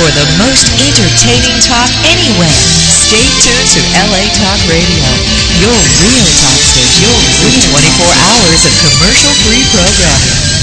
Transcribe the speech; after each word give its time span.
for 0.00 0.08
the 0.16 0.28
most 0.40 0.64
entertaining 0.80 1.60
talk 1.60 1.92
anywhere. 2.08 2.56
Stay 2.88 3.20
tuned 3.44 3.68
to 3.76 3.80
LA 4.08 4.24
Talk 4.32 4.56
Radio, 4.64 5.04
your 5.60 5.76
real 6.00 6.28
talk 6.40 6.56
station 6.56 7.12
with 7.44 7.52
24 7.68 8.08
hours 8.08 8.64
of 8.64 8.72
commercial-free 8.80 9.60
programming. 9.76 10.59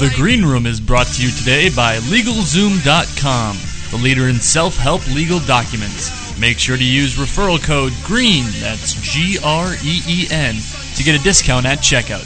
The. 0.00 0.10
Green 0.16 0.46
Room 0.46 0.64
is 0.64 0.80
brought 0.80 1.08
to 1.08 1.22
you 1.22 1.30
today 1.30 1.68
by 1.68 1.98
LegalZoom.com, 1.98 3.58
the 3.90 4.02
leader 4.02 4.28
in 4.28 4.36
self 4.36 4.78
help 4.78 5.06
legal 5.08 5.40
documents. 5.40 6.38
Make 6.40 6.58
sure 6.58 6.78
to 6.78 6.82
use 6.82 7.16
referral 7.16 7.62
code 7.62 7.92
GREEN, 8.02 8.46
that's 8.60 8.94
G 8.94 9.36
R 9.44 9.74
E 9.84 10.00
E 10.08 10.26
N, 10.30 10.54
to 10.96 11.02
get 11.02 11.20
a 11.20 11.22
discount 11.22 11.66
at 11.66 11.80
checkout. 11.80 12.24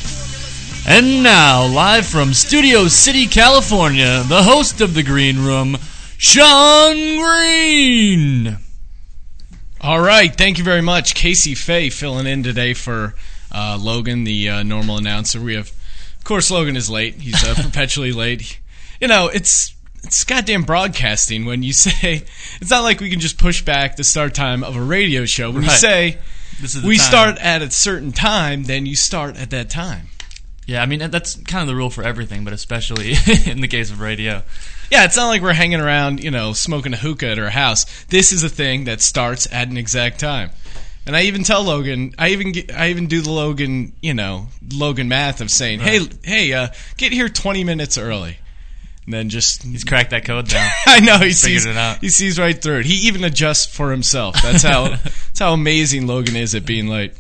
And 0.86 1.24
now, 1.24 1.66
live 1.66 2.06
from 2.06 2.32
Studio 2.32 2.86
City, 2.86 3.26
California, 3.26 4.22
the 4.28 4.44
host 4.44 4.80
of 4.80 4.94
The 4.94 5.02
Green 5.02 5.44
Room, 5.44 5.76
Sean 6.16 6.94
Green. 6.94 8.56
All 9.80 10.00
right, 10.00 10.32
thank 10.32 10.58
you 10.58 10.64
very 10.64 10.82
much, 10.82 11.16
Casey 11.16 11.56
Feigh, 11.56 11.90
filling 11.90 12.28
in 12.28 12.44
today 12.44 12.72
for 12.72 13.16
uh, 13.50 13.76
Logan, 13.80 14.22
the 14.22 14.48
uh, 14.48 14.62
normal 14.62 14.96
announcer. 14.96 15.40
We 15.40 15.56
have, 15.56 15.72
of 16.24 16.28
course, 16.28 16.50
Logan 16.50 16.74
is 16.74 16.88
late. 16.88 17.16
He's 17.16 17.44
uh, 17.44 17.52
perpetually 17.54 18.10
late. 18.10 18.58
You 18.98 19.08
know, 19.08 19.28
it's 19.28 19.74
it's 20.04 20.24
goddamn 20.24 20.62
broadcasting 20.62 21.44
when 21.44 21.62
you 21.62 21.72
say 21.74 22.22
it's 22.62 22.70
not 22.70 22.82
like 22.82 22.98
we 23.00 23.10
can 23.10 23.20
just 23.20 23.36
push 23.36 23.60
back 23.60 23.96
the 23.96 24.04
start 24.04 24.32
time 24.34 24.64
of 24.64 24.74
a 24.74 24.80
radio 24.80 25.26
show. 25.26 25.50
When 25.50 25.64
you 25.64 25.68
say 25.68 26.16
This 26.62 26.76
is 26.76 26.80
the 26.80 26.88
we 26.88 26.96
time. 26.96 27.06
start 27.06 27.38
at 27.40 27.60
a 27.60 27.70
certain 27.70 28.10
time, 28.12 28.64
then 28.64 28.86
you 28.86 28.96
start 28.96 29.36
at 29.36 29.50
that 29.50 29.68
time. 29.68 30.06
Yeah, 30.66 30.82
I 30.82 30.86
mean, 30.86 31.10
that's 31.10 31.34
kind 31.42 31.60
of 31.60 31.66
the 31.68 31.76
rule 31.76 31.90
for 31.90 32.02
everything, 32.02 32.42
but 32.42 32.54
especially 32.54 33.10
in 33.46 33.60
the 33.60 33.68
case 33.68 33.90
of 33.90 34.00
radio. 34.00 34.44
Yeah, 34.90 35.04
it's 35.04 35.18
not 35.18 35.28
like 35.28 35.42
we're 35.42 35.52
hanging 35.52 35.82
around, 35.82 36.24
you 36.24 36.30
know, 36.30 36.54
smoking 36.54 36.94
a 36.94 36.96
hookah 36.96 37.32
at 37.32 37.38
our 37.38 37.50
house. 37.50 37.84
This 38.04 38.32
is 38.32 38.42
a 38.44 38.48
thing 38.48 38.84
that 38.84 39.02
starts 39.02 39.46
at 39.52 39.68
an 39.68 39.76
exact 39.76 40.20
time. 40.20 40.52
And 41.06 41.14
I 41.14 41.22
even 41.22 41.42
tell 41.44 41.62
Logan, 41.62 42.14
I 42.18 42.30
even 42.30 42.52
get, 42.52 42.74
I 42.74 42.88
even 42.90 43.06
do 43.06 43.20
the 43.20 43.30
Logan, 43.30 43.92
you 44.00 44.14
know, 44.14 44.48
Logan 44.72 45.08
math 45.08 45.40
of 45.40 45.50
saying, 45.50 45.80
"Hey, 45.80 46.00
hey, 46.22 46.52
uh, 46.52 46.68
get 46.96 47.12
here 47.12 47.28
20 47.28 47.62
minutes 47.64 47.98
early." 47.98 48.38
And 49.04 49.12
then 49.12 49.28
just 49.28 49.62
He's 49.62 49.84
cracked 49.84 50.10
that 50.10 50.24
code 50.24 50.48
down. 50.48 50.70
I 50.86 51.00
know 51.00 51.18
he 51.18 51.32
sees 51.32 51.66
it 51.66 51.76
out. 51.76 51.98
he 51.98 52.08
sees 52.08 52.38
right 52.38 52.60
through 52.60 52.80
it. 52.80 52.86
He 52.86 53.08
even 53.08 53.22
adjusts 53.22 53.66
for 53.66 53.90
himself. 53.90 54.34
That's 54.42 54.62
how 54.62 54.88
that's 54.96 55.38
how 55.38 55.52
amazing 55.52 56.06
Logan 56.06 56.36
is 56.36 56.54
at 56.54 56.64
being 56.64 56.88
late. 56.88 57.12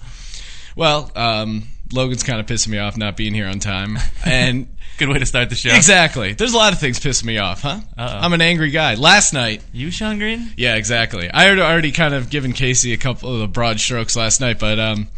Well, 0.76 1.10
um, 1.14 1.68
Logan's 1.92 2.22
kind 2.22 2.40
of 2.40 2.46
pissing 2.46 2.68
me 2.68 2.78
off 2.78 2.96
not 2.96 3.16
being 3.16 3.34
here 3.34 3.46
on 3.46 3.58
time, 3.58 3.98
and 4.24 4.73
Good 4.98 5.08
way 5.08 5.18
to 5.18 5.26
start 5.26 5.48
the 5.50 5.56
show. 5.56 5.74
Exactly. 5.74 6.34
There's 6.34 6.54
a 6.54 6.56
lot 6.56 6.72
of 6.72 6.78
things 6.78 7.00
pissing 7.00 7.24
me 7.24 7.38
off, 7.38 7.62
huh? 7.62 7.80
Uh-oh. 7.98 8.18
I'm 8.18 8.32
an 8.32 8.40
angry 8.40 8.70
guy. 8.70 8.94
Last 8.94 9.32
night, 9.32 9.62
You, 9.72 9.90
Sean 9.90 10.18
Green? 10.18 10.52
yeah, 10.56 10.76
exactly. 10.76 11.28
I 11.30 11.44
had 11.44 11.58
already 11.58 11.90
kind 11.90 12.14
of 12.14 12.30
given 12.30 12.52
Casey 12.52 12.92
a 12.92 12.96
couple 12.96 13.32
of 13.34 13.40
the 13.40 13.48
broad 13.48 13.80
strokes 13.80 14.14
last 14.14 14.40
night, 14.40 14.58
but 14.60 14.78
um, 14.78 15.08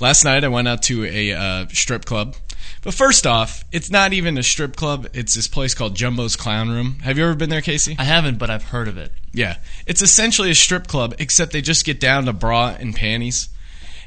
last 0.00 0.24
night 0.24 0.42
I 0.42 0.48
went 0.48 0.68
out 0.68 0.82
to 0.84 1.04
a 1.04 1.32
uh, 1.32 1.66
strip 1.68 2.06
club. 2.06 2.34
But 2.82 2.94
first 2.94 3.26
off, 3.26 3.64
it's 3.72 3.90
not 3.90 4.12
even 4.12 4.38
a 4.38 4.42
strip 4.42 4.76
club. 4.76 5.08
It's 5.12 5.34
this 5.34 5.48
place 5.48 5.74
called 5.74 5.96
Jumbo's 5.96 6.36
Clown 6.36 6.70
Room. 6.70 7.00
Have 7.02 7.18
you 7.18 7.24
ever 7.24 7.34
been 7.34 7.50
there, 7.50 7.60
Casey? 7.60 7.96
I 7.98 8.04
haven't, 8.04 8.38
but 8.38 8.48
I've 8.48 8.62
heard 8.62 8.86
of 8.88 8.96
it. 8.96 9.12
Yeah, 9.32 9.56
it's 9.86 10.02
essentially 10.02 10.50
a 10.50 10.54
strip 10.54 10.86
club, 10.86 11.14
except 11.18 11.52
they 11.52 11.60
just 11.60 11.84
get 11.84 12.00
down 12.00 12.24
to 12.26 12.32
bra 12.32 12.76
and 12.78 12.94
panties, 12.94 13.48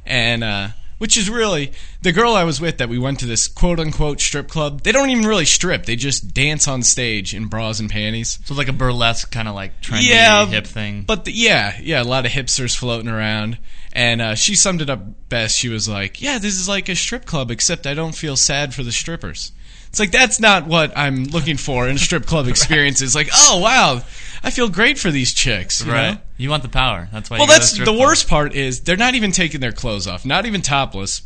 and 0.06 0.44
uh, 0.44 0.70
which 1.00 1.18
is 1.18 1.30
really 1.30 1.72
the 2.04 2.12
girl 2.12 2.34
I 2.34 2.44
was 2.44 2.62
with 2.62 2.78
that 2.78 2.90
we 2.90 3.00
went 3.00 3.20
to 3.22 3.26
this 3.26 3.48
quote 3.48 3.80
unquote 3.80 4.22
strip 4.22 4.48
club. 4.48 4.84
They 4.84 4.92
don't 4.92 5.10
even 5.10 5.26
really 5.26 5.46
strip; 5.46 5.86
they 5.86 5.96
just 5.96 6.34
dance 6.34 6.68
on 6.68 6.84
stage 6.84 7.34
in 7.34 7.48
bras 7.48 7.80
and 7.80 7.90
panties. 7.90 8.40
So 8.46 8.52
it's 8.52 8.58
like 8.58 8.68
a 8.68 8.74
burlesque 8.74 9.32
kind 9.32 9.48
of 9.48 9.56
like 9.56 9.82
trendy 9.82 10.10
Yeah, 10.10 10.46
hip 10.46 10.68
thing. 10.68 11.04
But 11.08 11.26
the, 11.26 11.32
yeah, 11.32 11.78
yeah, 11.82 12.02
a 12.02 12.04
lot 12.04 12.26
of 12.26 12.32
hipsters 12.32 12.76
floating 12.76 13.10
around, 13.10 13.58
and 13.92 14.22
uh, 14.22 14.36
she 14.36 14.56
summed 14.56 14.82
it 14.82 14.90
up 14.90 15.02
best. 15.30 15.58
She 15.58 15.70
was 15.70 15.90
like, 15.90 16.22
"Yeah, 16.22 16.38
this 16.38 16.60
is 16.60 16.70
like 16.70 16.90
a 16.90 16.96
strip 16.96 17.26
club, 17.26 17.50
except 17.50 17.88
I 17.88 17.96
don't 17.96 18.16
feel 18.16 18.36
sad 18.36 18.74
for 18.74 18.84
the 18.84 18.92
strippers." 18.92 19.52
It's 19.90 20.00
like 20.00 20.12
that's 20.12 20.40
not 20.40 20.68
what 20.68 20.96
I'm 20.96 21.26
looking 21.26 21.58
for 21.58 21.88
in 21.88 21.96
a 21.96 22.00
strip 22.00 22.26
club 22.26 22.48
experience. 22.50 23.02
It's 23.02 23.16
like, 23.16 23.30
oh 23.34 23.60
wow, 23.60 24.02
I 24.44 24.52
feel 24.52 24.70
great 24.70 24.98
for 24.98 25.12
these 25.12 25.34
chicks, 25.34 25.84
you 25.86 25.92
right? 25.92 26.12
know? 26.14 26.22
You 26.38 26.50
want 26.50 26.64
the 26.64 26.70
power. 26.70 27.10
That's 27.12 27.30
why. 27.30 27.40
Well, 27.40 27.48
that's 27.48 27.78
the 27.78 27.86
club. 27.86 28.00
worst 28.00 28.28
part 28.28 28.54
is 28.54 28.82
they're 28.82 28.98
not 28.98 29.16
even 29.16 29.32
taking 29.32 29.62
their 29.62 29.72
clothes 29.72 30.08
off, 30.08 30.26
not 30.26 30.46
even 30.46 30.62
topless. 30.62 31.24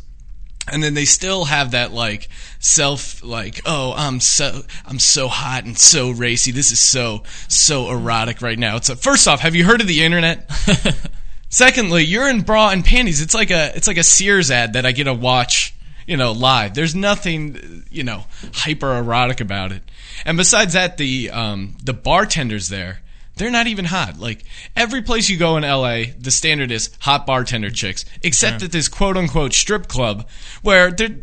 And 0.66 0.82
then 0.82 0.94
they 0.94 1.04
still 1.04 1.44
have 1.44 1.72
that 1.72 1.92
like 1.92 2.30
self 2.58 3.22
like 3.22 3.60
oh 3.66 3.92
I'm 3.94 4.18
so 4.18 4.62
I'm 4.86 4.98
so 4.98 5.28
hot 5.28 5.64
and 5.64 5.76
so 5.76 6.10
racy 6.10 6.52
this 6.52 6.72
is 6.72 6.80
so 6.80 7.22
so 7.48 7.90
erotic 7.90 8.40
right 8.40 8.58
now. 8.58 8.76
It's 8.76 8.88
a, 8.88 8.96
first 8.96 9.28
off, 9.28 9.40
have 9.40 9.54
you 9.54 9.66
heard 9.66 9.82
of 9.82 9.86
the 9.86 10.02
internet? 10.02 10.50
Secondly, 11.50 12.02
you're 12.02 12.28
in 12.28 12.40
bra 12.40 12.70
and 12.70 12.82
panties. 12.82 13.20
It's 13.20 13.34
like 13.34 13.50
a 13.50 13.76
it's 13.76 13.86
like 13.86 13.98
a 13.98 14.02
Sears 14.02 14.50
ad 14.50 14.72
that 14.72 14.86
I 14.86 14.92
get 14.92 15.04
to 15.04 15.12
watch, 15.14 15.73
you 16.06 16.16
know, 16.16 16.32
live. 16.32 16.74
There's 16.74 16.94
nothing, 16.94 17.84
you 17.90 18.04
know, 18.04 18.24
hyper 18.52 18.96
erotic 18.96 19.40
about 19.40 19.72
it. 19.72 19.82
And 20.24 20.36
besides 20.36 20.74
that, 20.74 20.96
the 20.96 21.30
um, 21.30 21.76
the 21.82 21.92
bartenders 21.92 22.68
there, 22.68 23.00
they're 23.36 23.50
not 23.50 23.66
even 23.66 23.84
hot. 23.84 24.18
Like 24.18 24.44
every 24.76 25.02
place 25.02 25.28
you 25.28 25.36
go 25.36 25.56
in 25.56 25.62
LA, 25.62 26.04
the 26.18 26.30
standard 26.30 26.70
is 26.70 26.90
hot 27.00 27.26
bartender 27.26 27.70
chicks, 27.70 28.04
except 28.22 28.62
at 28.62 28.72
this 28.72 28.88
quote 28.88 29.16
unquote 29.16 29.52
strip 29.52 29.88
club 29.88 30.28
where 30.62 30.90
they're. 30.90 31.16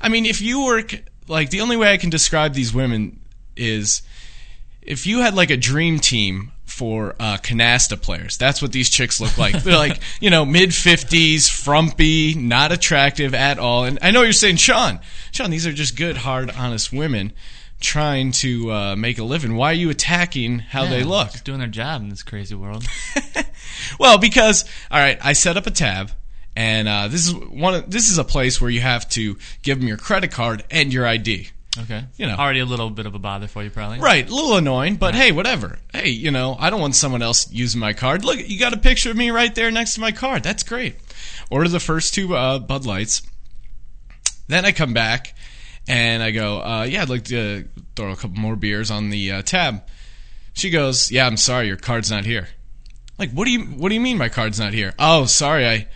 I 0.00 0.08
mean, 0.08 0.26
if 0.26 0.40
you 0.40 0.64
work 0.64 0.94
like 1.28 1.50
the 1.50 1.60
only 1.60 1.76
way 1.76 1.92
I 1.92 1.96
can 1.96 2.10
describe 2.10 2.54
these 2.54 2.74
women 2.74 3.20
is 3.56 4.02
if 4.82 5.06
you 5.06 5.20
had 5.20 5.34
like 5.34 5.50
a 5.50 5.56
dream 5.56 6.00
team 6.00 6.52
for 6.82 7.14
uh, 7.20 7.36
canasta 7.36 7.96
players, 7.96 8.36
that's 8.36 8.60
what 8.60 8.72
these 8.72 8.90
chicks 8.90 9.20
look 9.20 9.38
like. 9.38 9.62
They're 9.62 9.76
like, 9.76 10.00
you 10.20 10.30
know, 10.30 10.44
mid 10.44 10.74
fifties, 10.74 11.48
frumpy, 11.48 12.34
not 12.34 12.72
attractive 12.72 13.34
at 13.34 13.60
all. 13.60 13.84
And 13.84 14.00
I 14.02 14.10
know 14.10 14.22
you're 14.22 14.32
saying, 14.32 14.56
Sean, 14.56 14.98
Sean, 15.30 15.50
these 15.50 15.64
are 15.64 15.72
just 15.72 15.96
good, 15.96 16.16
hard, 16.16 16.50
honest 16.50 16.92
women 16.92 17.34
trying 17.78 18.32
to 18.32 18.72
uh, 18.72 18.96
make 18.96 19.18
a 19.18 19.22
living. 19.22 19.54
Why 19.54 19.70
are 19.70 19.74
you 19.74 19.90
attacking 19.90 20.58
how 20.58 20.86
they 20.86 21.04
look? 21.04 21.30
Just 21.30 21.44
doing 21.44 21.60
their 21.60 21.68
job 21.68 22.02
in 22.02 22.08
this 22.08 22.24
crazy 22.24 22.56
world. 22.56 22.84
Well, 23.98 24.18
because 24.18 24.64
all 24.90 24.98
right, 24.98 25.18
I 25.22 25.32
set 25.32 25.56
up 25.56 25.66
a 25.66 25.70
tab, 25.70 26.10
and 26.56 26.88
uh, 26.88 27.08
this 27.08 27.26
is 27.26 27.34
one. 27.34 27.74
Of, 27.74 27.90
this 27.90 28.10
is 28.10 28.18
a 28.18 28.24
place 28.24 28.60
where 28.60 28.70
you 28.70 28.80
have 28.80 29.08
to 29.10 29.38
give 29.62 29.78
them 29.78 29.88
your 29.88 29.96
credit 29.96 30.30
card 30.30 30.64
and 30.70 30.92
your 30.92 31.06
ID. 31.06 31.48
Okay. 31.78 32.04
You 32.18 32.26
know. 32.26 32.34
already 32.34 32.60
a 32.60 32.66
little 32.66 32.90
bit 32.90 33.06
of 33.06 33.14
a 33.14 33.18
bother 33.18 33.48
for 33.48 33.62
you, 33.62 33.70
probably. 33.70 33.98
Right, 33.98 34.28
a 34.28 34.34
little 34.34 34.56
annoying, 34.56 34.96
but 34.96 35.14
hey, 35.14 35.32
whatever. 35.32 35.78
Hey, 35.92 36.10
you 36.10 36.30
know, 36.30 36.54
I 36.58 36.68
don't 36.68 36.80
want 36.80 36.94
someone 36.94 37.22
else 37.22 37.50
using 37.50 37.80
my 37.80 37.94
card. 37.94 38.24
Look, 38.24 38.46
you 38.46 38.58
got 38.58 38.74
a 38.74 38.78
picture 38.78 39.10
of 39.10 39.16
me 39.16 39.30
right 39.30 39.54
there 39.54 39.70
next 39.70 39.94
to 39.94 40.00
my 40.00 40.12
card. 40.12 40.42
That's 40.42 40.62
great. 40.62 40.96
Order 41.50 41.68
the 41.70 41.80
first 41.80 42.12
two 42.12 42.36
uh, 42.36 42.58
Bud 42.58 42.84
Lights. 42.84 43.22
Then 44.48 44.66
I 44.66 44.72
come 44.72 44.92
back 44.92 45.34
and 45.88 46.22
I 46.22 46.30
go, 46.30 46.60
uh, 46.60 46.86
yeah, 46.88 47.02
I'd 47.02 47.08
like 47.08 47.24
to 47.24 47.66
throw 47.96 48.12
a 48.12 48.16
couple 48.16 48.38
more 48.38 48.56
beers 48.56 48.90
on 48.90 49.08
the 49.08 49.32
uh, 49.32 49.42
tab. 49.42 49.82
She 50.52 50.68
goes, 50.68 51.10
yeah, 51.10 51.26
I'm 51.26 51.38
sorry, 51.38 51.68
your 51.68 51.78
card's 51.78 52.10
not 52.10 52.26
here. 52.26 52.48
Like, 53.18 53.30
what 53.30 53.44
do 53.44 53.50
you 53.50 53.64
what 53.64 53.88
do 53.88 53.94
you 53.94 54.00
mean 54.00 54.18
my 54.18 54.28
card's 54.28 54.58
not 54.58 54.74
here? 54.74 54.92
Oh, 54.98 55.26
sorry, 55.26 55.66
I 55.66 55.88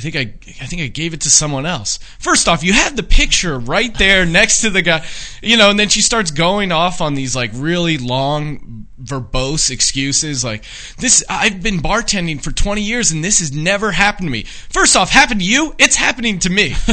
I 0.00 0.02
think 0.02 0.16
I 0.16 0.62
I 0.62 0.66
think 0.66 0.80
I 0.80 0.86
gave 0.86 1.12
it 1.12 1.20
to 1.22 1.30
someone 1.30 1.66
else. 1.66 1.98
First 2.18 2.48
off, 2.48 2.64
you 2.64 2.72
have 2.72 2.96
the 2.96 3.02
picture 3.02 3.58
right 3.58 3.94
there 3.98 4.24
next 4.24 4.62
to 4.62 4.70
the 4.70 4.80
guy, 4.80 5.04
you 5.42 5.58
know, 5.58 5.68
and 5.68 5.78
then 5.78 5.90
she 5.90 6.00
starts 6.00 6.30
going 6.30 6.72
off 6.72 7.02
on 7.02 7.14
these 7.14 7.36
like 7.36 7.50
really 7.52 7.98
long 7.98 8.86
verbose 9.02 9.70
excuses 9.70 10.44
like 10.44 10.62
this 10.98 11.24
I've 11.28 11.62
been 11.62 11.78
bartending 11.78 12.42
for 12.42 12.50
20 12.50 12.82
years 12.82 13.10
and 13.10 13.24
this 13.24 13.38
has 13.38 13.52
never 13.52 13.92
happened 13.92 14.28
to 14.28 14.32
me. 14.32 14.42
First 14.42 14.96
off, 14.96 15.10
happened 15.10 15.40
to 15.40 15.46
you? 15.46 15.74
It's 15.78 15.96
happening 15.96 16.38
to 16.40 16.50
me. 16.50 16.70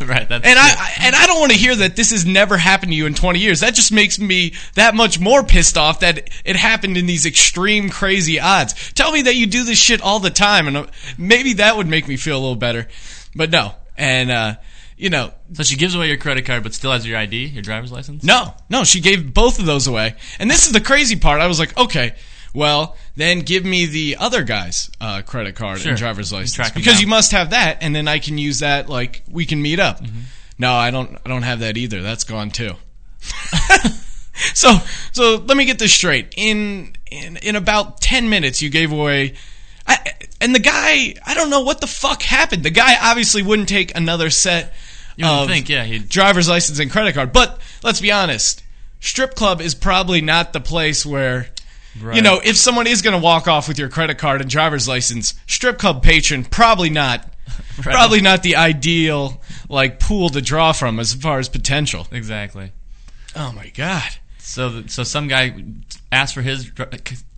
right. 0.00 0.28
That's 0.28 0.46
And 0.46 0.58
I, 0.58 0.68
I 0.68 0.92
and 1.00 1.16
I 1.16 1.26
don't 1.26 1.40
want 1.40 1.52
to 1.52 1.58
hear 1.58 1.74
that 1.76 1.96
this 1.96 2.10
has 2.10 2.26
never 2.26 2.56
happened 2.56 2.92
to 2.92 2.96
you 2.96 3.06
in 3.06 3.14
20 3.14 3.38
years. 3.38 3.60
That 3.60 3.74
just 3.74 3.92
makes 3.92 4.18
me 4.18 4.54
that 4.74 4.94
much 4.94 5.18
more 5.18 5.42
pissed 5.42 5.78
off 5.78 6.00
that 6.00 6.28
it 6.44 6.56
happened 6.56 6.96
in 6.96 7.06
these 7.06 7.24
extreme 7.24 7.88
crazy 7.88 8.38
odds. 8.38 8.92
Tell 8.92 9.12
me 9.12 9.22
that 9.22 9.36
you 9.36 9.46
do 9.46 9.64
this 9.64 9.78
shit 9.78 10.02
all 10.02 10.20
the 10.20 10.30
time 10.30 10.68
and 10.68 10.76
uh, 10.76 10.86
maybe 11.16 11.54
that 11.54 11.76
would 11.76 11.88
make 11.88 12.06
me 12.06 12.16
feel 12.16 12.37
a 12.38 12.40
little 12.40 12.56
better. 12.56 12.88
But 13.34 13.50
no. 13.50 13.74
And 13.96 14.30
uh 14.30 14.54
you 14.96 15.10
know, 15.10 15.32
so 15.52 15.62
she 15.62 15.76
gives 15.76 15.94
away 15.94 16.08
your 16.08 16.16
credit 16.16 16.44
card, 16.44 16.64
but 16.64 16.74
still 16.74 16.90
has 16.90 17.06
your 17.06 17.16
ID, 17.18 17.46
your 17.46 17.62
driver's 17.62 17.92
license. 17.92 18.24
no, 18.24 18.54
no, 18.68 18.82
she 18.82 19.00
gave 19.00 19.32
both 19.32 19.60
of 19.60 19.64
those 19.66 19.86
away. 19.86 20.16
And 20.40 20.50
this 20.50 20.66
is 20.66 20.72
the 20.72 20.80
crazy 20.80 21.14
part. 21.14 21.40
I 21.40 21.46
was 21.46 21.60
like, 21.60 21.76
okay, 21.78 22.16
well, 22.52 22.96
then 23.14 23.40
give 23.40 23.64
me 23.64 23.86
the 23.86 24.16
other 24.18 24.42
guy's 24.42 24.90
uh, 25.00 25.22
credit 25.22 25.54
card 25.54 25.78
Sure. 25.78 25.90
and 25.90 25.98
driver's 25.98 26.32
license 26.32 26.70
because 26.74 26.94
down. 26.94 27.00
you 27.02 27.06
must 27.06 27.30
have 27.30 27.50
that, 27.50 27.78
and 27.82 27.94
then 27.94 28.08
I 28.08 28.18
can 28.18 28.38
use 28.38 28.58
that. 28.60 28.88
Like 28.88 29.22
we 29.30 29.46
can 29.46 29.62
meet 29.62 29.78
up. 29.78 30.00
Mm-hmm. 30.02 30.20
No, 30.58 30.72
I 30.72 30.90
don't. 30.90 31.16
I 31.24 31.28
don't 31.28 31.42
have 31.42 31.60
that 31.60 31.76
either. 31.76 32.02
That's 32.02 32.24
gone 32.24 32.50
too. 32.50 32.72
so 34.54 34.72
so 35.12 35.36
let 35.46 35.56
me 35.56 35.64
get 35.64 35.78
this 35.78 35.92
straight. 35.94 36.34
In 36.36 36.96
in 37.10 37.36
in 37.38 37.54
about 37.56 38.00
ten 38.00 38.28
minutes, 38.28 38.62
you 38.62 38.70
gave 38.70 38.92
away. 38.92 39.34
I, 39.88 40.12
and 40.40 40.54
the 40.54 40.60
guy, 40.60 41.14
I 41.24 41.34
don't 41.34 41.50
know 41.50 41.62
what 41.62 41.80
the 41.80 41.86
fuck 41.86 42.22
happened. 42.22 42.62
The 42.62 42.70
guy 42.70 42.96
obviously 43.00 43.42
wouldn't 43.42 43.68
take 43.68 43.96
another 43.96 44.30
set 44.30 44.74
You 45.16 45.26
of 45.26 45.48
think, 45.48 45.68
yeah, 45.68 45.84
he'd 45.84 46.08
driver's 46.08 46.48
license 46.48 46.78
and 46.78 46.90
credit 46.90 47.14
card. 47.14 47.32
But 47.32 47.58
let's 47.82 48.00
be 48.00 48.12
honest, 48.12 48.62
strip 49.00 49.34
club 49.34 49.60
is 49.60 49.74
probably 49.74 50.20
not 50.20 50.52
the 50.52 50.60
place 50.60 51.04
where 51.06 51.48
you 52.14 52.22
know 52.22 52.40
if 52.44 52.56
someone 52.56 52.86
is 52.86 53.02
going 53.02 53.18
to 53.18 53.22
walk 53.22 53.48
off 53.48 53.66
with 53.66 53.78
your 53.78 53.88
credit 53.88 54.18
card 54.18 54.40
and 54.40 54.48
driver's 54.50 54.86
license, 54.86 55.34
strip 55.46 55.78
club 55.78 56.02
patron 56.02 56.44
probably 56.44 56.90
not. 56.90 57.24
Right. 57.78 57.94
Probably 57.94 58.20
not 58.20 58.42
the 58.42 58.56
ideal 58.56 59.40
like 59.68 60.00
pool 60.00 60.30
to 60.30 60.42
draw 60.42 60.72
from 60.72 60.98
as 60.98 61.14
far 61.14 61.38
as 61.38 61.48
potential. 61.48 62.08
exactly. 62.10 62.72
Oh 63.36 63.52
my 63.52 63.68
god. 63.68 64.10
So, 64.48 64.84
so 64.86 65.02
some 65.02 65.28
guy 65.28 65.54
asked 66.10 66.32
for 66.32 66.40
his, 66.40 66.72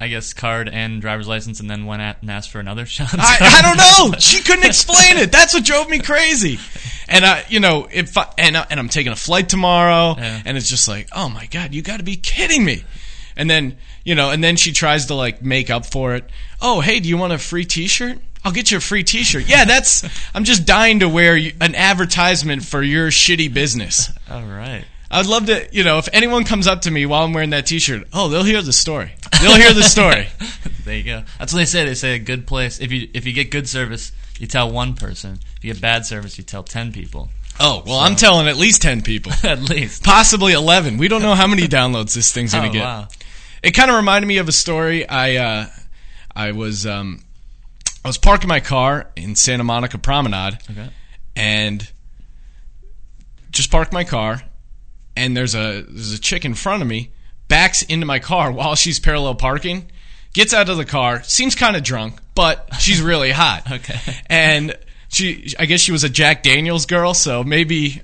I 0.01 0.07
guess, 0.07 0.33
card 0.33 0.69
and 0.69 1.01
driver's 1.01 1.27
license, 1.27 1.59
and 1.59 1.69
then 1.69 1.85
went 1.85 2.03
at 2.03 2.23
and 2.23 2.31
asked 2.31 2.51
for 2.51 2.61
another 2.61 2.87
shot. 2.87 3.09
I, 3.15 3.37
I 3.41 3.62
don't 3.62 4.12
know. 4.12 4.19
She 4.21 4.41
couldn't 4.45 4.65
explain 4.65 5.17
it. 5.17 5.33
That's 5.33 5.53
what 5.53 5.65
drove 5.65 5.89
me 5.91 5.99
crazy. 5.99 6.61
And 7.09 7.25
I, 7.27 7.45
you 7.49 7.59
know, 7.59 7.89
if 7.91 8.17
I, 8.17 8.33
and 8.39 8.57
I, 8.57 8.65
and 8.71 8.79
I'm 8.79 8.89
taking 8.89 9.11
a 9.12 9.17
flight 9.17 9.49
tomorrow, 9.49 10.15
Yeah. 10.17 10.41
and 10.45 10.57
it's 10.57 10.69
just 10.71 10.87
like, 10.87 11.09
oh 11.12 11.29
my 11.29 11.47
god, 11.47 11.75
you 11.75 11.83
got 11.83 11.97
to 11.97 12.05
be 12.05 12.15
kidding 12.15 12.65
me. 12.65 12.85
And 13.37 13.51
then, 13.51 13.77
you 14.05 14.15
know, 14.15 14.31
and 14.31 14.43
then 14.45 14.55
she 14.55 14.71
tries 14.73 15.07
to 15.07 15.15
like 15.17 15.43
make 15.43 15.69
up 15.69 15.87
for 15.87 16.15
it. 16.15 16.31
Oh, 16.62 16.81
hey, 16.81 17.01
do 17.01 17.09
you 17.09 17.17
want 17.17 17.33
a 17.33 17.39
free 17.39 17.65
T-shirt? 17.65 18.19
I'll 18.45 18.53
get 18.53 18.71
you 18.71 18.77
a 18.77 18.81
free 18.81 19.03
T-shirt. 19.03 19.49
Yeah, 19.49 19.65
that's. 19.65 20.05
I'm 20.33 20.45
just 20.45 20.65
dying 20.65 21.01
to 21.01 21.09
wear 21.09 21.35
an 21.61 21.75
advertisement 21.75 22.65
for 22.65 22.83
your 22.83 23.09
shitty 23.09 23.53
business. 23.53 24.11
All 24.31 24.45
right. 24.45 24.85
I'd 25.11 25.27
love 25.27 25.47
to, 25.47 25.69
you 25.73 25.83
know, 25.83 25.99
if 25.99 26.09
anyone 26.12 26.45
comes 26.45 26.67
up 26.69 26.83
to 26.83 26.91
me 26.91 27.05
while 27.05 27.25
I'm 27.25 27.33
wearing 27.33 27.51
that 27.51 27.67
T-shirt, 27.67 28.07
oh, 28.12 28.29
they'll 28.29 28.45
hear 28.45 28.62
the 28.62 28.73
story. 28.73 29.12
They'll 29.43 29.57
hear 29.57 29.73
the 29.75 29.83
story. 29.83 30.29
There 30.85 30.97
you 30.97 31.05
go. 31.05 31.23
That's 31.39 31.53
what 31.53 31.59
they 31.59 31.65
say. 31.67 31.85
They 31.85 31.95
say 31.95 32.15
a 32.15 32.19
good 32.19 32.47
place. 32.47 32.81
If 32.81 32.91
you 32.91 33.09
if 33.12 33.27
you 33.27 33.33
get 33.35 33.51
good 33.51 33.69
service, 33.69 34.12
you 34.39 34.47
tell 34.47 34.71
one 34.71 34.95
person. 34.95 35.39
If 35.59 35.65
you 35.65 35.73
get 35.75 35.81
bad 35.83 36.07
service, 36.07 36.39
you 36.39 36.43
tell 36.43 36.62
ten 36.62 36.91
people 36.91 37.29
Oh, 37.61 37.83
well, 37.87 37.99
I'm 38.01 38.17
telling 38.17 38.49
at 38.49 38.57
least 38.57 38.81
ten 38.83 39.03
people. 39.03 39.31
at 39.45 39.61
least. 39.61 40.03
possibly 40.03 40.53
11 40.55 40.97
we 40.97 41.07
don't 41.07 41.21
know 41.23 41.35
how 41.35 41.47
many 41.47 41.69
downloads 41.69 42.15
this 42.15 42.33
thing's 42.33 42.55
gonna 42.55 42.71
Oh, 42.71 42.73
get 42.73 42.83
wow. 42.83 43.09
it 43.62 43.73
kind 43.73 43.91
of 43.91 43.97
reminded 43.99 44.27
me 44.27 44.39
of 44.39 44.49
a 44.49 44.53
story 44.53 45.07
i 45.09 45.37
uh 45.37 45.67
i 46.35 46.53
was 46.53 46.87
um 46.87 47.23
i 48.05 48.09
was 48.09 48.17
parking 48.19 48.49
my 48.49 48.61
car 48.61 49.11
in 49.15 49.37
santa 49.37 49.62
monica 49.65 49.99
promenade 49.99 50.59
Okay. 50.71 50.89
and 51.37 51.89
just 53.51 53.71
parked 53.71 53.93
my 53.93 54.05
car 54.05 54.43
and 55.17 55.37
there's 55.37 55.55
a 55.55 55.83
there's 55.89 56.12
a 56.12 56.21
chick 56.21 56.45
in 56.45 56.55
front 56.55 56.83
of 56.83 56.89
me 56.89 57.11
backs 57.49 57.83
into 57.83 58.07
my 58.07 58.19
car 58.19 58.51
while 58.59 58.75
she's 58.75 58.99
parallel 59.01 59.35
parking 59.35 59.91
gets 60.33 60.55
out 60.55 60.69
of 60.69 60.77
the 60.77 60.85
car 60.85 61.23
seems 61.25 61.55
kind 61.55 61.77
of 61.77 61.83
drunk 61.83 62.15
but 62.35 62.69
she's 62.79 63.01
really 63.03 63.31
hot 63.43 63.71
Okay. 63.71 63.99
and 64.27 64.77
she 65.09 65.53
i 65.59 65.67
guess 65.67 65.81
she 65.81 65.93
was 65.93 66.05
a 66.05 66.09
jack 66.09 66.43
daniels 66.45 66.87
girl 66.87 67.15
so 67.15 67.43
maybe 67.43 68.01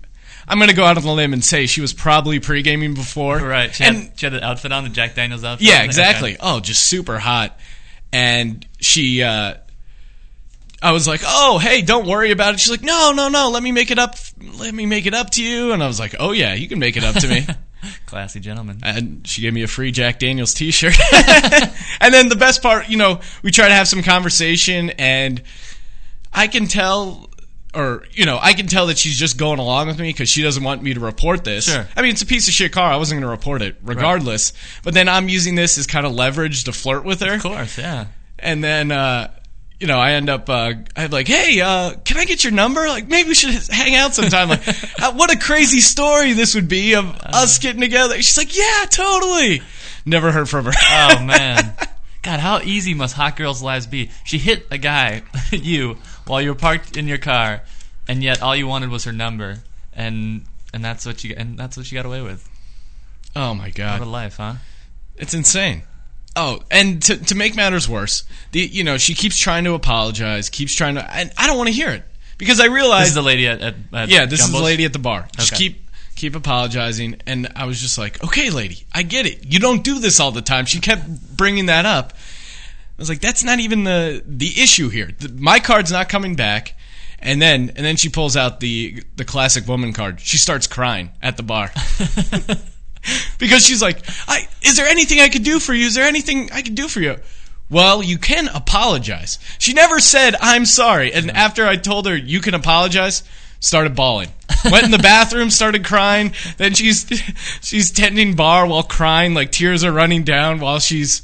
i'm 0.48 0.58
gonna 0.58 0.72
go 0.74 0.84
out 0.84 0.96
on 0.96 1.04
the 1.04 1.12
limb 1.12 1.32
and 1.32 1.44
say 1.44 1.66
she 1.66 1.80
was 1.80 1.92
probably 1.92 2.40
pre-gaming 2.40 2.94
before 2.94 3.38
Right. 3.38 3.72
She 3.74 3.84
and 3.84 3.96
had, 3.96 4.18
she 4.18 4.26
had 4.26 4.34
an 4.34 4.42
outfit 4.42 4.72
on, 4.72 4.82
the 4.84 4.90
Jack 4.90 5.14
Daniels 5.14 5.44
outfit. 5.44 5.66
yeah, 5.66 5.76
Okay. 5.76 5.84
exactly. 5.84 6.36
Oh, 6.40 6.58
just 6.60 6.82
super 6.84 7.18
hot. 7.18 7.58
And 8.12 8.66
she, 8.80 9.22
uh, 9.22 9.54
I 10.82 10.92
was 10.92 11.08
like, 11.08 11.22
"Oh, 11.24 11.58
hey, 11.58 11.80
don't 11.82 12.06
worry 12.06 12.30
about 12.30 12.54
it." 12.54 12.60
She's 12.60 12.70
like, 12.70 12.82
"No, 12.82 13.12
no, 13.14 13.28
no. 13.28 13.50
Let 13.50 13.62
me 13.62 13.72
make 13.72 13.90
it 13.90 13.98
up. 13.98 14.16
Let 14.58 14.74
me 14.74 14.84
make 14.86 15.06
it 15.06 15.14
up 15.14 15.30
to 15.30 15.42
you." 15.42 15.72
And 15.72 15.82
I 15.82 15.86
was 15.86 15.98
like, 15.98 16.14
"Oh 16.20 16.32
yeah, 16.32 16.54
you 16.54 16.68
can 16.68 16.78
make 16.78 16.96
it 16.96 17.04
up 17.04 17.14
to 17.16 17.28
me." 17.28 17.46
Classy 18.06 18.40
gentleman. 18.40 18.80
and 18.82 19.26
she 19.26 19.42
gave 19.42 19.52
me 19.54 19.62
a 19.62 19.68
free 19.68 19.92
Jack 19.92 20.18
Daniels 20.18 20.54
T-shirt. 20.54 20.94
and 22.00 22.12
then 22.12 22.28
the 22.28 22.36
best 22.36 22.62
part, 22.62 22.88
you 22.88 22.96
know, 22.96 23.20
we 23.42 23.50
try 23.52 23.68
to 23.68 23.74
have 23.74 23.86
some 23.86 24.02
conversation, 24.02 24.90
and 24.90 25.42
I 26.32 26.48
can 26.48 26.66
tell, 26.66 27.30
or 27.74 28.04
you 28.12 28.26
know, 28.26 28.38
I 28.42 28.54
can 28.54 28.66
tell 28.66 28.88
that 28.88 28.98
she's 28.98 29.16
just 29.18 29.38
going 29.38 29.58
along 29.60 29.86
with 29.86 29.98
me 30.00 30.08
because 30.08 30.28
she 30.28 30.42
doesn't 30.42 30.62
want 30.64 30.82
me 30.82 30.94
to 30.94 31.00
report 31.00 31.44
this. 31.44 31.66
Sure. 31.72 31.86
I 31.96 32.02
mean, 32.02 32.10
it's 32.10 32.22
a 32.22 32.26
piece 32.26 32.48
of 32.48 32.54
shit 32.54 32.72
car. 32.72 32.90
I 32.92 32.96
wasn't 32.96 33.20
going 33.20 33.28
to 33.28 33.34
report 33.36 33.62
it 33.62 33.76
regardless. 33.82 34.52
But 34.82 34.94
then 34.94 35.08
I'm 35.08 35.28
using 35.28 35.54
this 35.54 35.78
as 35.78 35.86
kind 35.86 36.04
of 36.06 36.12
leverage 36.12 36.64
to 36.64 36.72
flirt 36.72 37.04
with 37.04 37.20
her, 37.20 37.34
Of 37.34 37.42
course, 37.42 37.78
yeah. 37.78 38.06
and 38.38 38.62
then. 38.64 38.90
uh 38.92 39.30
you 39.80 39.86
know, 39.86 39.98
I 39.98 40.12
end 40.12 40.30
up, 40.30 40.48
uh, 40.48 40.72
I'm 40.96 41.10
like, 41.10 41.28
hey, 41.28 41.60
uh, 41.60 41.94
can 42.04 42.16
I 42.16 42.24
get 42.24 42.42
your 42.42 42.52
number? 42.52 42.88
Like, 42.88 43.08
maybe 43.08 43.28
we 43.28 43.34
should 43.34 43.50
hang 43.70 43.94
out 43.94 44.14
sometime. 44.14 44.48
Like, 44.48 44.66
uh, 45.02 45.12
what 45.12 45.32
a 45.32 45.38
crazy 45.38 45.80
story 45.80 46.32
this 46.32 46.54
would 46.54 46.68
be 46.68 46.94
of 46.94 47.04
us 47.22 47.58
getting 47.58 47.80
together. 47.80 48.16
She's 48.16 48.38
like, 48.38 48.56
yeah, 48.56 48.86
totally. 48.88 49.62
Never 50.04 50.32
heard 50.32 50.48
from 50.48 50.66
her. 50.66 50.72
Oh 50.90 51.22
man. 51.22 51.74
God, 52.22 52.40
how 52.40 52.60
easy 52.60 52.94
must 52.94 53.14
hot 53.14 53.36
girls' 53.36 53.62
lives 53.62 53.86
be? 53.86 54.10
She 54.24 54.38
hit 54.38 54.66
a 54.70 54.78
guy, 54.78 55.22
you, 55.52 55.98
while 56.26 56.42
you 56.42 56.48
were 56.48 56.56
parked 56.56 56.96
in 56.96 57.06
your 57.06 57.18
car, 57.18 57.62
and 58.08 58.20
yet 58.22 58.42
all 58.42 58.56
you 58.56 58.66
wanted 58.66 58.90
was 58.90 59.04
her 59.04 59.12
number, 59.12 59.58
and 59.92 60.44
and 60.74 60.84
that's 60.84 61.06
what 61.06 61.22
you 61.22 61.36
and 61.36 61.56
that's 61.56 61.76
what 61.76 61.86
she 61.86 61.94
got 61.94 62.04
away 62.04 62.22
with. 62.22 62.48
oh 63.36 63.54
my 63.54 63.70
god. 63.70 64.00
What 64.00 64.08
a 64.08 64.10
life, 64.10 64.38
huh? 64.38 64.54
It's 65.16 65.34
insane. 65.34 65.82
Oh, 66.36 66.62
and 66.70 67.02
to 67.04 67.16
to 67.16 67.34
make 67.34 67.56
matters 67.56 67.88
worse, 67.88 68.24
the 68.52 68.60
you 68.60 68.84
know 68.84 68.98
she 68.98 69.14
keeps 69.14 69.38
trying 69.38 69.64
to 69.64 69.72
apologize, 69.72 70.48
keeps 70.50 70.74
trying 70.74 70.96
to, 70.96 71.10
and 71.14 71.32
I 71.38 71.46
don't 71.46 71.56
want 71.56 71.68
to 71.68 71.74
hear 71.74 71.88
it 71.90 72.04
because 72.36 72.60
I 72.60 72.64
This 72.64 72.72
realize 72.74 73.08
is 73.08 73.14
the 73.14 73.22
lady 73.22 73.48
at, 73.48 73.60
at, 73.62 73.74
at 73.92 74.08
yeah, 74.10 74.26
this 74.26 74.40
is 74.40 74.52
the 74.52 74.62
lady 74.62 74.84
at 74.84 74.92
the 74.92 74.98
bar. 74.98 75.28
Just 75.36 75.52
Okay. 75.54 75.68
keep 75.70 75.82
keep 76.14 76.36
apologizing, 76.36 77.16
and 77.26 77.50
I 77.56 77.64
was 77.64 77.80
just 77.80 77.96
like, 77.98 78.22
okay, 78.22 78.50
lady, 78.50 78.84
I 78.92 79.02
get 79.02 79.26
it. 79.26 79.46
You 79.52 79.58
don't 79.58 79.82
do 79.82 79.98
this 79.98 80.20
all 80.20 80.30
the 80.30 80.42
time. 80.42 80.66
She 80.66 80.80
kept 80.80 81.08
bringing 81.36 81.66
that 81.66 81.86
up. 81.86 82.12
I 82.14 82.98
was 82.98 83.08
like, 83.08 83.20
that's 83.20 83.42
not 83.42 83.58
even 83.60 83.84
the 83.84 84.22
the 84.26 84.60
issue 84.60 84.90
here. 84.90 85.10
The, 85.18 85.30
my 85.30 85.58
card's 85.58 85.90
not 85.92 86.08
coming 86.08 86.34
back. 86.36 86.74
And 87.18 87.40
then 87.40 87.72
and 87.74 87.84
then 87.84 87.96
she 87.96 88.10
pulls 88.10 88.36
out 88.36 88.60
the 88.60 89.02
the 89.16 89.24
classic 89.24 89.66
woman 89.66 89.94
card. 89.94 90.20
She 90.20 90.36
starts 90.36 90.66
crying 90.66 91.10
at 91.22 91.38
the 91.38 91.42
bar. 91.42 91.72
because 93.38 93.64
she's 93.64 93.82
like, 93.82 93.98
I, 94.28 94.48
"Is 94.62 94.76
there 94.76 94.86
anything 94.86 95.20
I 95.20 95.28
could 95.28 95.44
do 95.44 95.60
for 95.60 95.74
you? 95.74 95.86
Is 95.86 95.94
there 95.94 96.06
anything 96.06 96.50
I 96.52 96.62
could 96.62 96.74
do 96.74 96.88
for 96.88 97.00
you?" 97.00 97.16
Well, 97.68 98.02
you 98.02 98.16
can 98.18 98.48
apologize. 98.48 99.38
She 99.58 99.72
never 99.72 99.98
said, 99.98 100.36
"I'm 100.40 100.64
sorry." 100.64 101.12
And 101.12 101.30
after 101.30 101.66
I 101.66 101.76
told 101.76 102.06
her 102.06 102.16
you 102.16 102.40
can 102.40 102.54
apologize, 102.54 103.22
started 103.60 103.94
bawling. 103.94 104.28
Went 104.70 104.84
in 104.84 104.90
the 104.90 104.98
bathroom, 104.98 105.50
started 105.50 105.84
crying. 105.84 106.32
Then 106.56 106.74
she's 106.74 107.06
she's 107.62 107.90
tending 107.90 108.34
bar 108.34 108.66
while 108.66 108.82
crying, 108.82 109.34
like 109.34 109.52
tears 109.52 109.84
are 109.84 109.92
running 109.92 110.22
down 110.22 110.60
while 110.60 110.78
she's 110.78 111.22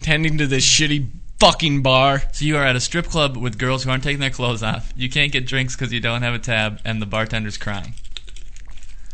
tending 0.00 0.38
to 0.38 0.46
this 0.46 0.64
shitty 0.66 1.08
fucking 1.38 1.82
bar. 1.82 2.22
So 2.32 2.44
you 2.44 2.56
are 2.56 2.64
at 2.64 2.76
a 2.76 2.80
strip 2.80 3.06
club 3.06 3.36
with 3.36 3.58
girls 3.58 3.84
who 3.84 3.90
aren't 3.90 4.02
taking 4.02 4.20
their 4.20 4.30
clothes 4.30 4.62
off. 4.62 4.92
You 4.96 5.08
can't 5.08 5.32
get 5.32 5.46
drinks 5.46 5.76
because 5.76 5.92
you 5.92 6.00
don't 6.00 6.22
have 6.22 6.34
a 6.34 6.38
tab, 6.38 6.80
and 6.84 7.00
the 7.00 7.06
bartender's 7.06 7.56
crying. 7.56 7.94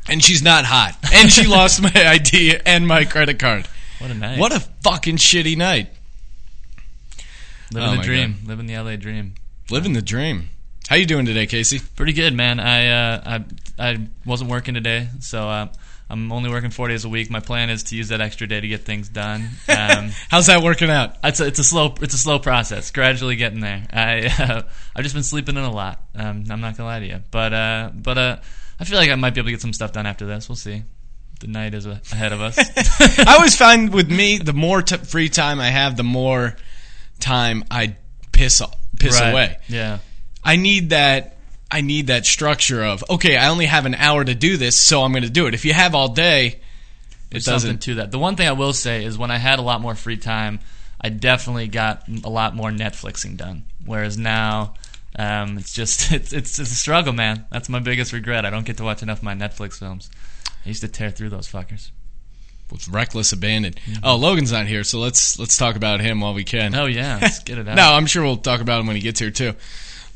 And 0.08 0.22
she's 0.22 0.42
not 0.42 0.64
hot. 0.64 0.96
And 1.12 1.30
she 1.30 1.46
lost 1.48 1.82
my 1.82 1.92
ID 1.94 2.58
and 2.64 2.86
my 2.86 3.04
credit 3.04 3.38
card. 3.38 3.68
What 3.98 4.10
a 4.10 4.14
night! 4.14 4.38
What 4.38 4.52
a 4.52 4.60
fucking 4.60 5.16
shitty 5.16 5.56
night. 5.56 5.88
living 7.72 7.88
oh 7.90 7.96
the 7.96 8.02
dream, 8.02 8.36
living 8.46 8.66
the 8.66 8.78
LA 8.78 8.96
dream. 8.96 9.34
Living 9.70 9.92
the 9.92 10.02
dream. 10.02 10.48
How 10.88 10.96
you 10.96 11.06
doing 11.06 11.26
today, 11.26 11.46
Casey? 11.46 11.80
Pretty 11.96 12.12
good, 12.12 12.34
man. 12.34 12.58
I 12.58 12.88
uh, 12.88 13.20
I 13.78 13.88
I 13.90 14.08
wasn't 14.24 14.50
working 14.50 14.74
today, 14.74 15.08
so 15.20 15.48
uh, 15.48 15.68
I'm 16.10 16.32
only 16.32 16.50
working 16.50 16.70
four 16.70 16.88
days 16.88 17.04
a 17.04 17.08
week. 17.08 17.30
My 17.30 17.38
plan 17.38 17.70
is 17.70 17.84
to 17.84 17.96
use 17.96 18.08
that 18.08 18.20
extra 18.20 18.48
day 18.48 18.60
to 18.60 18.66
get 18.66 18.84
things 18.84 19.08
done. 19.08 19.48
Um, 19.68 20.10
How's 20.28 20.48
that 20.48 20.62
working 20.62 20.90
out? 20.90 21.14
it's 21.22 21.38
a, 21.38 21.46
it's 21.46 21.60
a 21.60 21.64
slow 21.64 21.94
it's 22.00 22.14
a 22.14 22.18
slow 22.18 22.40
process, 22.40 22.90
gradually 22.90 23.36
getting 23.36 23.60
there. 23.60 23.86
I 23.92 24.26
uh, 24.38 24.62
I've 24.96 25.04
just 25.04 25.14
been 25.14 25.22
sleeping 25.22 25.56
in 25.56 25.62
a 25.62 25.70
lot. 25.70 26.02
Um, 26.16 26.44
I'm 26.50 26.60
not 26.60 26.76
gonna 26.76 26.88
lie 26.88 26.98
to 26.98 27.06
you, 27.06 27.20
but 27.30 27.52
uh, 27.52 27.90
but 27.94 28.18
uh, 28.18 28.36
I 28.80 28.84
feel 28.84 28.98
like 28.98 29.10
I 29.10 29.14
might 29.14 29.34
be 29.34 29.40
able 29.40 29.48
to 29.48 29.52
get 29.52 29.60
some 29.60 29.72
stuff 29.74 29.92
done 29.92 30.06
after 30.06 30.26
this. 30.26 30.48
We'll 30.48 30.56
see. 30.56 30.82
The 31.40 31.46
night 31.46 31.74
is 31.74 31.86
ahead 31.86 32.32
of 32.32 32.40
us. 32.40 32.58
I 33.26 33.34
always 33.36 33.56
find 33.56 33.92
with 33.92 34.10
me, 34.10 34.38
the 34.38 34.52
more 34.52 34.82
t- 34.82 34.96
free 34.96 35.28
time 35.28 35.60
I 35.60 35.68
have, 35.68 35.96
the 35.96 36.02
more 36.02 36.56
time 37.18 37.64
I 37.70 37.96
piss 38.32 38.62
piss 38.98 39.20
Right. 39.20 39.30
away. 39.30 39.58
Yeah. 39.68 39.98
I 40.44 40.56
need 40.56 40.90
that. 40.90 41.36
I 41.70 41.82
need 41.82 42.08
that 42.08 42.26
structure 42.26 42.82
of 42.84 43.04
okay. 43.08 43.36
I 43.36 43.48
only 43.48 43.66
have 43.66 43.86
an 43.86 43.94
hour 43.94 44.24
to 44.24 44.34
do 44.34 44.56
this, 44.56 44.76
so 44.76 45.02
I'm 45.02 45.12
going 45.12 45.22
to 45.22 45.30
do 45.30 45.46
it. 45.46 45.54
If 45.54 45.64
you 45.64 45.72
have 45.72 45.94
all 45.94 46.08
day, 46.08 46.46
it 46.46 46.60
There's 47.30 47.44
something 47.44 47.58
doesn't. 47.76 47.82
to 47.82 47.94
that. 47.96 48.10
The 48.10 48.18
one 48.18 48.36
thing 48.36 48.48
I 48.48 48.52
will 48.52 48.72
say 48.72 49.04
is 49.04 49.16
when 49.16 49.30
I 49.30 49.36
had 49.38 49.58
a 49.58 49.62
lot 49.62 49.80
more 49.80 49.94
free 49.94 50.16
time, 50.16 50.58
I 51.00 51.10
definitely 51.10 51.68
got 51.68 52.08
a 52.24 52.28
lot 52.28 52.56
more 52.56 52.70
Netflixing 52.70 53.36
done. 53.36 53.64
Whereas 53.84 54.18
now, 54.18 54.74
um, 55.18 55.58
it's 55.58 55.72
just 55.72 56.12
it's, 56.12 56.32
it's 56.32 56.58
it's 56.58 56.70
a 56.70 56.74
struggle, 56.74 57.12
man. 57.12 57.46
That's 57.50 57.68
my 57.68 57.78
biggest 57.80 58.12
regret. 58.12 58.44
I 58.44 58.50
don't 58.50 58.64
get 58.66 58.76
to 58.78 58.84
watch 58.84 59.02
enough 59.02 59.18
of 59.18 59.24
my 59.24 59.34
Netflix 59.34 59.78
films. 59.78 60.10
I 60.64 60.68
used 60.68 60.82
to 60.82 60.88
tear 60.88 61.10
through 61.10 61.30
those 61.30 61.50
fuckers. 61.50 61.90
With 62.70 62.86
reckless 62.88 63.32
abandon. 63.32 63.74
Oh, 64.04 64.14
Logan's 64.14 64.52
not 64.52 64.66
here, 64.66 64.84
so 64.84 65.00
let's 65.00 65.38
let's 65.40 65.56
talk 65.56 65.74
about 65.74 66.00
him 66.00 66.20
while 66.20 66.34
we 66.34 66.44
can. 66.44 66.72
Oh 66.74 66.86
yeah, 66.86 67.18
let's 67.20 67.40
get 67.40 67.58
it 67.58 67.66
out. 67.68 67.74
No, 67.74 67.92
I'm 67.92 68.06
sure 68.06 68.22
we'll 68.22 68.36
talk 68.36 68.60
about 68.60 68.80
him 68.80 68.86
when 68.86 68.94
he 68.94 69.02
gets 69.02 69.18
here 69.18 69.32
too. 69.32 69.54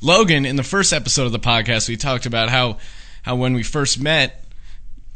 Logan, 0.00 0.46
in 0.46 0.54
the 0.54 0.62
first 0.62 0.92
episode 0.92 1.24
of 1.24 1.32
the 1.32 1.40
podcast, 1.40 1.88
we 1.88 1.96
talked 1.96 2.26
about 2.26 2.50
how 2.50 2.78
how 3.22 3.34
when 3.34 3.54
we 3.54 3.64
first 3.64 3.98
met, 4.00 4.44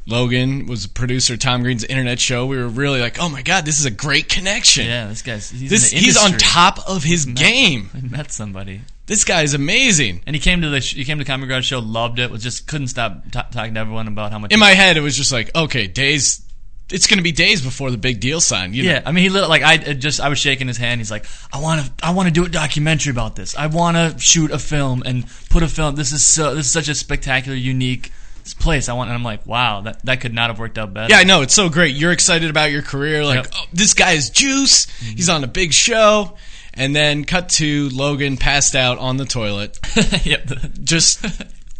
Logan 0.06 0.66
was 0.66 0.86
a 0.86 0.88
producer 0.88 1.34
of 1.34 1.40
Tom 1.40 1.62
Green's 1.62 1.84
internet 1.84 2.18
show. 2.18 2.46
We 2.46 2.56
were 2.56 2.66
really 2.66 3.00
like, 3.00 3.20
oh 3.20 3.28
my 3.28 3.42
god, 3.42 3.64
this 3.64 3.78
is 3.78 3.84
a 3.84 3.90
great 3.90 4.28
connection. 4.28 4.86
Yeah, 4.86 5.06
this 5.06 5.22
guy's 5.22 5.50
he's 5.50 5.70
This 5.70 5.92
in 5.92 5.98
the 5.98 6.04
he's 6.04 6.16
on 6.16 6.32
top 6.38 6.80
of 6.88 7.04
his 7.04 7.24
game. 7.26 7.90
I 7.94 8.00
met 8.00 8.32
somebody, 8.32 8.80
This 9.08 9.24
guy 9.24 9.42
is 9.42 9.54
amazing. 9.54 10.22
and 10.26 10.36
he 10.36 10.40
came 10.40 10.60
to 10.62 10.68
the 10.68 10.80
sh- 10.80 10.94
he 10.94 11.04
came 11.04 11.18
to 11.18 11.24
the 11.24 11.28
Comedy 11.28 11.48
Garage 11.48 11.66
show, 11.66 11.80
loved 11.80 12.18
it, 12.20 12.30
was 12.30 12.42
just 12.42 12.66
couldn't 12.68 12.88
stop 12.88 13.24
t- 13.24 13.40
talking 13.50 13.74
to 13.74 13.80
everyone 13.80 14.06
about 14.06 14.30
how 14.30 14.38
much. 14.38 14.52
In 14.52 14.60
my 14.60 14.70
head, 14.70 14.96
it 14.96 15.00
was 15.00 15.16
just 15.16 15.32
like, 15.32 15.50
okay, 15.56 15.86
days. 15.88 16.44
It's 16.90 17.06
going 17.06 17.18
to 17.18 17.22
be 17.22 17.32
days 17.32 17.60
before 17.60 17.90
the 17.90 17.98
big 17.98 18.18
deal 18.18 18.40
sign. 18.40 18.72
You 18.72 18.84
know? 18.84 18.90
yeah, 18.90 19.02
I 19.04 19.12
mean, 19.12 19.24
he 19.24 19.28
lit, 19.28 19.46
like 19.50 19.62
I 19.62 19.76
just 19.92 20.20
I 20.20 20.30
was 20.30 20.38
shaking 20.38 20.68
his 20.68 20.78
hand. 20.78 21.00
He's 21.00 21.10
like, 21.10 21.26
I 21.52 21.60
want 21.60 21.84
to 21.84 21.92
I 22.02 22.12
want 22.12 22.28
to 22.28 22.32
do 22.32 22.46
a 22.46 22.48
documentary 22.48 23.10
about 23.10 23.36
this. 23.36 23.54
I 23.56 23.66
want 23.66 23.96
to 23.98 24.18
shoot 24.18 24.50
a 24.52 24.58
film 24.58 25.02
and 25.04 25.26
put 25.50 25.62
a 25.62 25.68
film. 25.68 25.96
This 25.96 26.12
is 26.12 26.26
so 26.26 26.54
this 26.54 26.64
is 26.64 26.72
such 26.72 26.88
a 26.88 26.94
spectacular, 26.94 27.56
unique 27.56 28.10
place. 28.58 28.88
I 28.88 28.94
want, 28.94 29.10
and 29.10 29.14
I'm 29.18 29.22
like, 29.22 29.44
wow, 29.46 29.82
that 29.82 30.02
that 30.06 30.22
could 30.22 30.32
not 30.32 30.48
have 30.48 30.58
worked 30.58 30.78
out 30.78 30.94
better. 30.94 31.10
Yeah, 31.12 31.18
I 31.18 31.24
know. 31.24 31.42
It's 31.42 31.52
so 31.52 31.68
great. 31.68 31.94
You're 31.94 32.12
excited 32.12 32.48
about 32.48 32.70
your 32.70 32.80
career. 32.80 33.22
Like, 33.22 33.44
Yep. 33.44 33.52
oh, 33.56 33.64
this 33.74 33.92
guy 33.92 34.12
is 34.12 34.30
juice. 34.30 34.86
Mm-hmm. 34.86 35.16
He's 35.16 35.28
on 35.28 35.44
a 35.44 35.46
big 35.46 35.74
show. 35.74 36.38
And 36.78 36.94
then 36.94 37.24
cut 37.24 37.48
to 37.50 37.88
Logan 37.90 38.36
passed 38.36 38.76
out 38.76 38.98
on 38.98 39.16
the 39.16 39.24
toilet. 39.24 39.78
yep. 40.24 40.48
Just, 40.82 41.24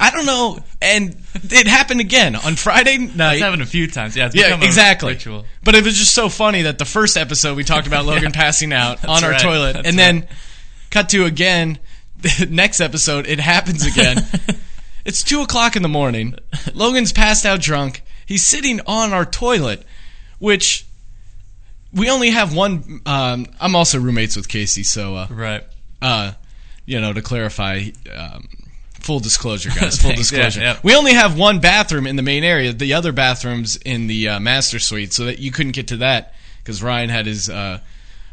I 0.01 0.11
don't 0.11 0.27
know. 0.27 0.59
And 0.83 1.17
it 1.35 1.67
happened 1.67 2.01
again 2.01 2.37
on 2.37 2.57
Friday 2.57 2.99
night. 2.99 3.35
It's 3.35 3.43
happened 3.43 3.63
a 3.63 3.67
few 3.67 3.87
times. 3.87 4.17
Yeah, 4.17 4.27
it's 4.27 4.35
Yeah, 4.35 4.63
exactly. 4.63 5.15
Ritual. 5.15 5.45
But 5.63 5.77
it 5.77 5.85
was 5.85 5.97
just 5.97 6.15
so 6.15 6.29
funny 6.29 6.63
that 6.63 6.79
the 6.79 6.85
first 6.85 7.17
episode 7.17 7.57
we 7.57 7.65
talked 7.65 7.87
about 7.87 8.05
Logan 8.07 8.33
passing 8.33 8.73
out 8.73 9.05
on 9.05 9.23
our 9.23 9.31
right. 9.31 9.41
toilet, 9.41 9.73
That's 9.75 9.89
and 9.89 9.99
then 9.99 10.27
cut 10.91 11.09
to 11.11 11.25
again. 11.25 11.79
The 12.21 12.47
next 12.51 12.81
episode, 12.81 13.29
it 13.29 13.39
happens 13.39 13.87
again. 13.87 14.27
it's 15.05 15.23
two 15.23 15.43
o'clock 15.43 15.77
in 15.77 15.83
the 15.83 15.89
morning. 15.89 16.35
Logan's 16.75 17.13
passed 17.13 17.47
out 17.47 17.61
drunk. 17.61 18.03
He's 18.27 18.45
sitting 18.45 18.81
on 18.87 19.13
our 19.13 19.25
toilet, 19.25 19.85
which 20.41 20.88
we 21.93 22.11
only 22.11 22.31
have 22.31 22.55
one. 22.55 23.01
Um, 23.07 23.47
I'm 23.61 23.75
also 23.77 23.99
roommates 23.99 24.37
with 24.37 24.49
Casey, 24.49 24.83
so 24.83 25.15
uh, 25.17 25.27
Right. 25.31 25.65
uh, 26.03 26.33
you 26.87 27.01
know, 27.01 27.13
to 27.13 27.23
clarify, 27.23 27.85
um, 28.15 28.49
full 29.01 29.21
disclosure, 29.21 29.71
guys, 29.71 29.99
full 30.01 30.11
Thanks, 30.11 30.31
yeah, 30.33 30.45
disclosure. 30.47 30.61
yeah. 30.61 30.79
We 30.83 30.95
only 30.95 31.13
have 31.15 31.39
one 31.39 31.61
bathroom 31.61 32.07
in 32.07 32.17
the 32.17 32.23
main 32.23 32.45
area. 32.45 32.73
The 32.73 32.95
other 32.95 33.13
bathrooms 33.13 33.77
in 33.77 34.07
the 34.07 34.29
uh, 34.31 34.41
master 34.41 34.79
suite, 34.79 35.13
so 35.13 35.25
that 35.27 35.39
you 35.39 35.51
couldn't 35.51 35.73
get 35.73 35.89
to 35.89 35.97
that 35.99 36.35
because 36.63 36.83
Ryan 36.83 37.09
had 37.09 37.27
his 37.27 37.49
uh, 37.49 37.79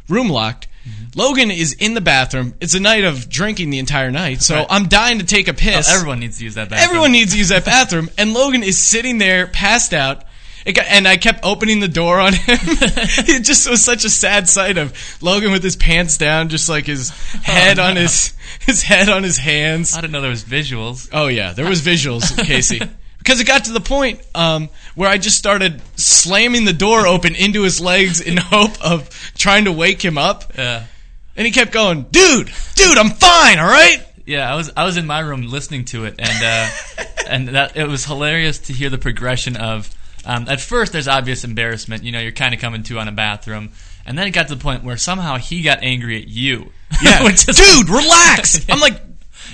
room 0.09 0.29
locked. 0.29 0.67
Mm-hmm. 0.87 1.19
Logan 1.19 1.49
is 1.51 1.73
in 1.73 1.95
the 1.95 2.01
bathroom. 2.01 2.53
It's 2.61 2.75
a 2.75 2.79
night 2.79 3.05
of 3.05 3.27
drinking 3.27 3.71
the 3.71 3.79
entire 3.79 4.11
night, 4.11 4.41
so 4.43 4.55
Right. 4.57 4.67
I'm 4.69 4.87
dying 4.87 5.17
to 5.19 5.25
take 5.25 5.47
a 5.47 5.53
piss. 5.53 5.89
Oh, 5.89 5.95
everyone 5.95 6.19
needs 6.19 6.37
to 6.37 6.43
use 6.43 6.55
that 6.55 6.69
bathroom. 6.69 6.83
Everyone 6.89 7.11
needs 7.11 7.31
to 7.31 7.37
use 7.39 7.49
that 7.49 7.65
bathroom, 7.65 8.09
and 8.17 8.33
Logan 8.33 8.61
is 8.61 8.77
sitting 8.77 9.17
there, 9.17 9.47
passed 9.47 9.93
out. 9.93 10.24
It 10.65 10.73
got, 10.73 10.85
and 10.87 11.07
I 11.07 11.17
kept 11.17 11.41
opening 11.45 11.79
the 11.79 11.87
door 11.87 12.19
on 12.19 12.33
him. 12.33 12.41
it 12.59 13.43
just 13.43 13.69
was 13.69 13.85
such 13.85 14.03
a 14.03 14.09
sad 14.09 14.49
sight 14.49 14.77
of 14.79 14.93
Logan 15.21 15.51
with 15.51 15.63
his 15.63 15.75
pants 15.75 16.17
down, 16.17 16.49
just 16.49 16.67
like 16.69 16.85
his 16.87 17.11
head 17.43 17.77
on 17.77 17.95
his 17.95 18.33
his 18.65 18.81
head 18.81 19.07
on 19.07 19.21
his 19.23 19.37
hands. 19.37 19.95
I 19.95 20.01
didn't 20.01 20.13
know 20.13 20.21
there 20.21 20.29
was 20.31 20.43
visuals. 20.43 21.07
Oh 21.13 21.27
yeah, 21.27 21.53
there 21.53 21.67
was 21.69 21.81
visuals, 21.83 22.35
Casey. 22.45 22.81
Because 23.19 23.39
it 23.39 23.45
got 23.47 23.65
to 23.65 23.73
the 23.73 23.79
point 23.79 24.21
um, 24.35 24.69
where 24.95 25.09
I 25.09 25.17
just 25.19 25.37
started 25.37 25.81
slamming 25.97 26.65
the 26.65 26.73
door 26.73 27.07
open 27.07 27.35
into 27.35 27.61
his 27.63 27.79
legs 27.81 28.21
in 28.21 28.37
hope 28.37 28.79
of 28.83 29.09
trying 29.37 29.65
to 29.65 29.71
wake 29.71 30.03
him 30.03 30.17
up, 30.17 30.53
Yeah. 30.57 30.83
and 31.35 31.45
he 31.45 31.51
kept 31.51 31.71
going, 31.73 32.03
"Dude, 32.11 32.51
dude, 32.75 32.97
I'm 32.97 33.09
fine, 33.11 33.59
all 33.59 33.67
right." 33.67 34.01
Yeah, 34.25 34.51
I 34.51 34.55
was 34.55 34.71
I 34.75 34.83
was 34.85 34.97
in 34.97 35.05
my 35.05 35.19
room 35.19 35.43
listening 35.43 35.85
to 35.85 36.05
it, 36.05 36.15
and 36.17 36.43
uh, 36.43 36.69
and 37.27 37.47
that 37.49 37.77
it 37.77 37.87
was 37.87 38.05
hilarious 38.05 38.57
to 38.61 38.73
hear 38.73 38.89
the 38.89 38.97
progression 38.97 39.57
of. 39.57 39.91
Um, 40.25 40.47
at 40.49 40.59
first, 40.59 40.91
there's 40.91 41.07
obvious 41.07 41.43
embarrassment. 41.43 42.03
You 42.03 42.11
know, 42.11 42.19
you're 42.19 42.31
kind 42.31 42.53
of 42.53 42.59
coming 42.59 42.83
to 42.83 42.99
on 42.99 43.07
a 43.07 43.11
bathroom, 43.11 43.71
and 44.05 44.17
then 44.17 44.27
it 44.27 44.31
got 44.31 44.47
to 44.47 44.55
the 44.55 44.61
point 44.61 44.83
where 44.83 44.97
somehow 44.97 45.37
he 45.37 45.61
got 45.61 45.83
angry 45.83 46.21
at 46.21 46.27
you. 46.27 46.71
Yeah, 47.03 47.27
dude, 47.45 47.89
relax. 47.89 48.65
I'm 48.69 48.79
like, 48.79 49.01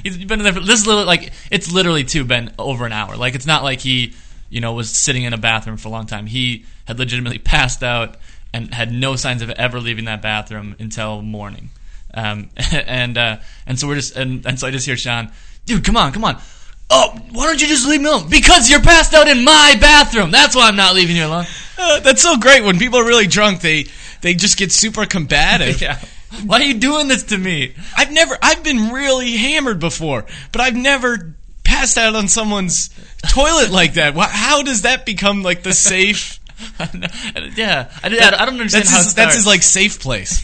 He's 0.03 0.17
been 0.17 0.39
in 0.39 0.43
there. 0.43 0.53
For, 0.53 0.59
this 0.59 0.81
is 0.81 0.87
literally 0.87 1.05
like 1.05 1.33
it's 1.49 1.71
literally 1.71 2.03
too 2.03 2.23
been 2.23 2.53
over 2.57 2.85
an 2.85 2.91
hour. 2.91 3.15
Like 3.15 3.35
it's 3.35 3.45
not 3.45 3.63
like 3.63 3.79
he, 3.79 4.13
you 4.49 4.61
know, 4.61 4.73
was 4.73 4.89
sitting 4.89 5.23
in 5.23 5.33
a 5.33 5.37
bathroom 5.37 5.77
for 5.77 5.89
a 5.89 5.91
long 5.91 6.05
time. 6.05 6.25
He 6.25 6.65
had 6.85 6.99
legitimately 6.99 7.39
passed 7.43 7.83
out 7.83 8.15
and 8.53 8.73
had 8.73 8.91
no 8.91 9.15
signs 9.15 9.41
of 9.41 9.49
ever 9.51 9.79
leaving 9.79 10.05
that 10.05 10.21
bathroom 10.21 10.75
until 10.79 11.21
morning. 11.21 11.69
Um, 12.13 12.49
and 12.71 13.17
uh, 13.17 13.37
and 13.65 13.79
so 13.79 13.87
we're 13.87 13.95
just 13.95 14.15
and, 14.15 14.45
and 14.45 14.59
so 14.59 14.67
I 14.67 14.71
just 14.71 14.85
hear 14.85 14.97
Sean, 14.97 15.31
dude, 15.65 15.83
come 15.83 15.97
on, 15.97 16.11
come 16.11 16.25
on. 16.25 16.39
Oh, 16.93 17.17
why 17.31 17.45
don't 17.45 17.61
you 17.61 17.67
just 17.67 17.87
leave 17.87 18.01
me 18.01 18.07
alone? 18.09 18.29
Because 18.29 18.69
you're 18.69 18.81
passed 18.81 19.13
out 19.13 19.27
in 19.27 19.43
my 19.45 19.75
bathroom. 19.79 20.29
That's 20.29 20.55
why 20.55 20.67
I'm 20.67 20.75
not 20.75 20.93
leaving 20.93 21.15
you 21.15 21.25
alone. 21.25 21.45
Uh, 21.77 21.99
that's 22.01 22.21
so 22.21 22.37
great 22.37 22.63
when 22.63 22.77
people 22.77 22.99
are 22.99 23.05
really 23.05 23.27
drunk. 23.27 23.61
They 23.61 23.85
they 24.21 24.33
just 24.33 24.57
get 24.57 24.71
super 24.71 25.05
combative. 25.05 25.81
Yeah. 25.81 25.99
Why 26.45 26.59
are 26.61 26.63
you 26.63 26.75
doing 26.75 27.09
this 27.09 27.23
to 27.23 27.37
me? 27.37 27.73
I've 27.97 28.11
never 28.11 28.37
I've 28.41 28.63
been 28.63 28.91
really 28.93 29.35
hammered 29.35 29.79
before, 29.79 30.25
but 30.51 30.61
I've 30.61 30.75
never 30.75 31.33
passed 31.63 31.97
out 31.97 32.15
on 32.15 32.27
someone's 32.29 32.89
toilet 33.29 33.69
like 33.69 33.95
that. 33.95 34.15
How 34.15 34.61
does 34.63 34.83
that 34.83 35.05
become 35.05 35.43
like 35.43 35.63
the 35.63 35.73
safe? 35.73 36.39
yeah, 37.57 37.91
I, 38.03 38.07
I 38.07 38.45
don't 38.45 38.59
understand 38.61 38.83
That's 38.83 38.91
how 38.91 39.03
his, 39.03 39.15
that's 39.15 39.35
his 39.35 39.45
like 39.47 39.63
safe 39.63 39.99
place. 39.99 40.41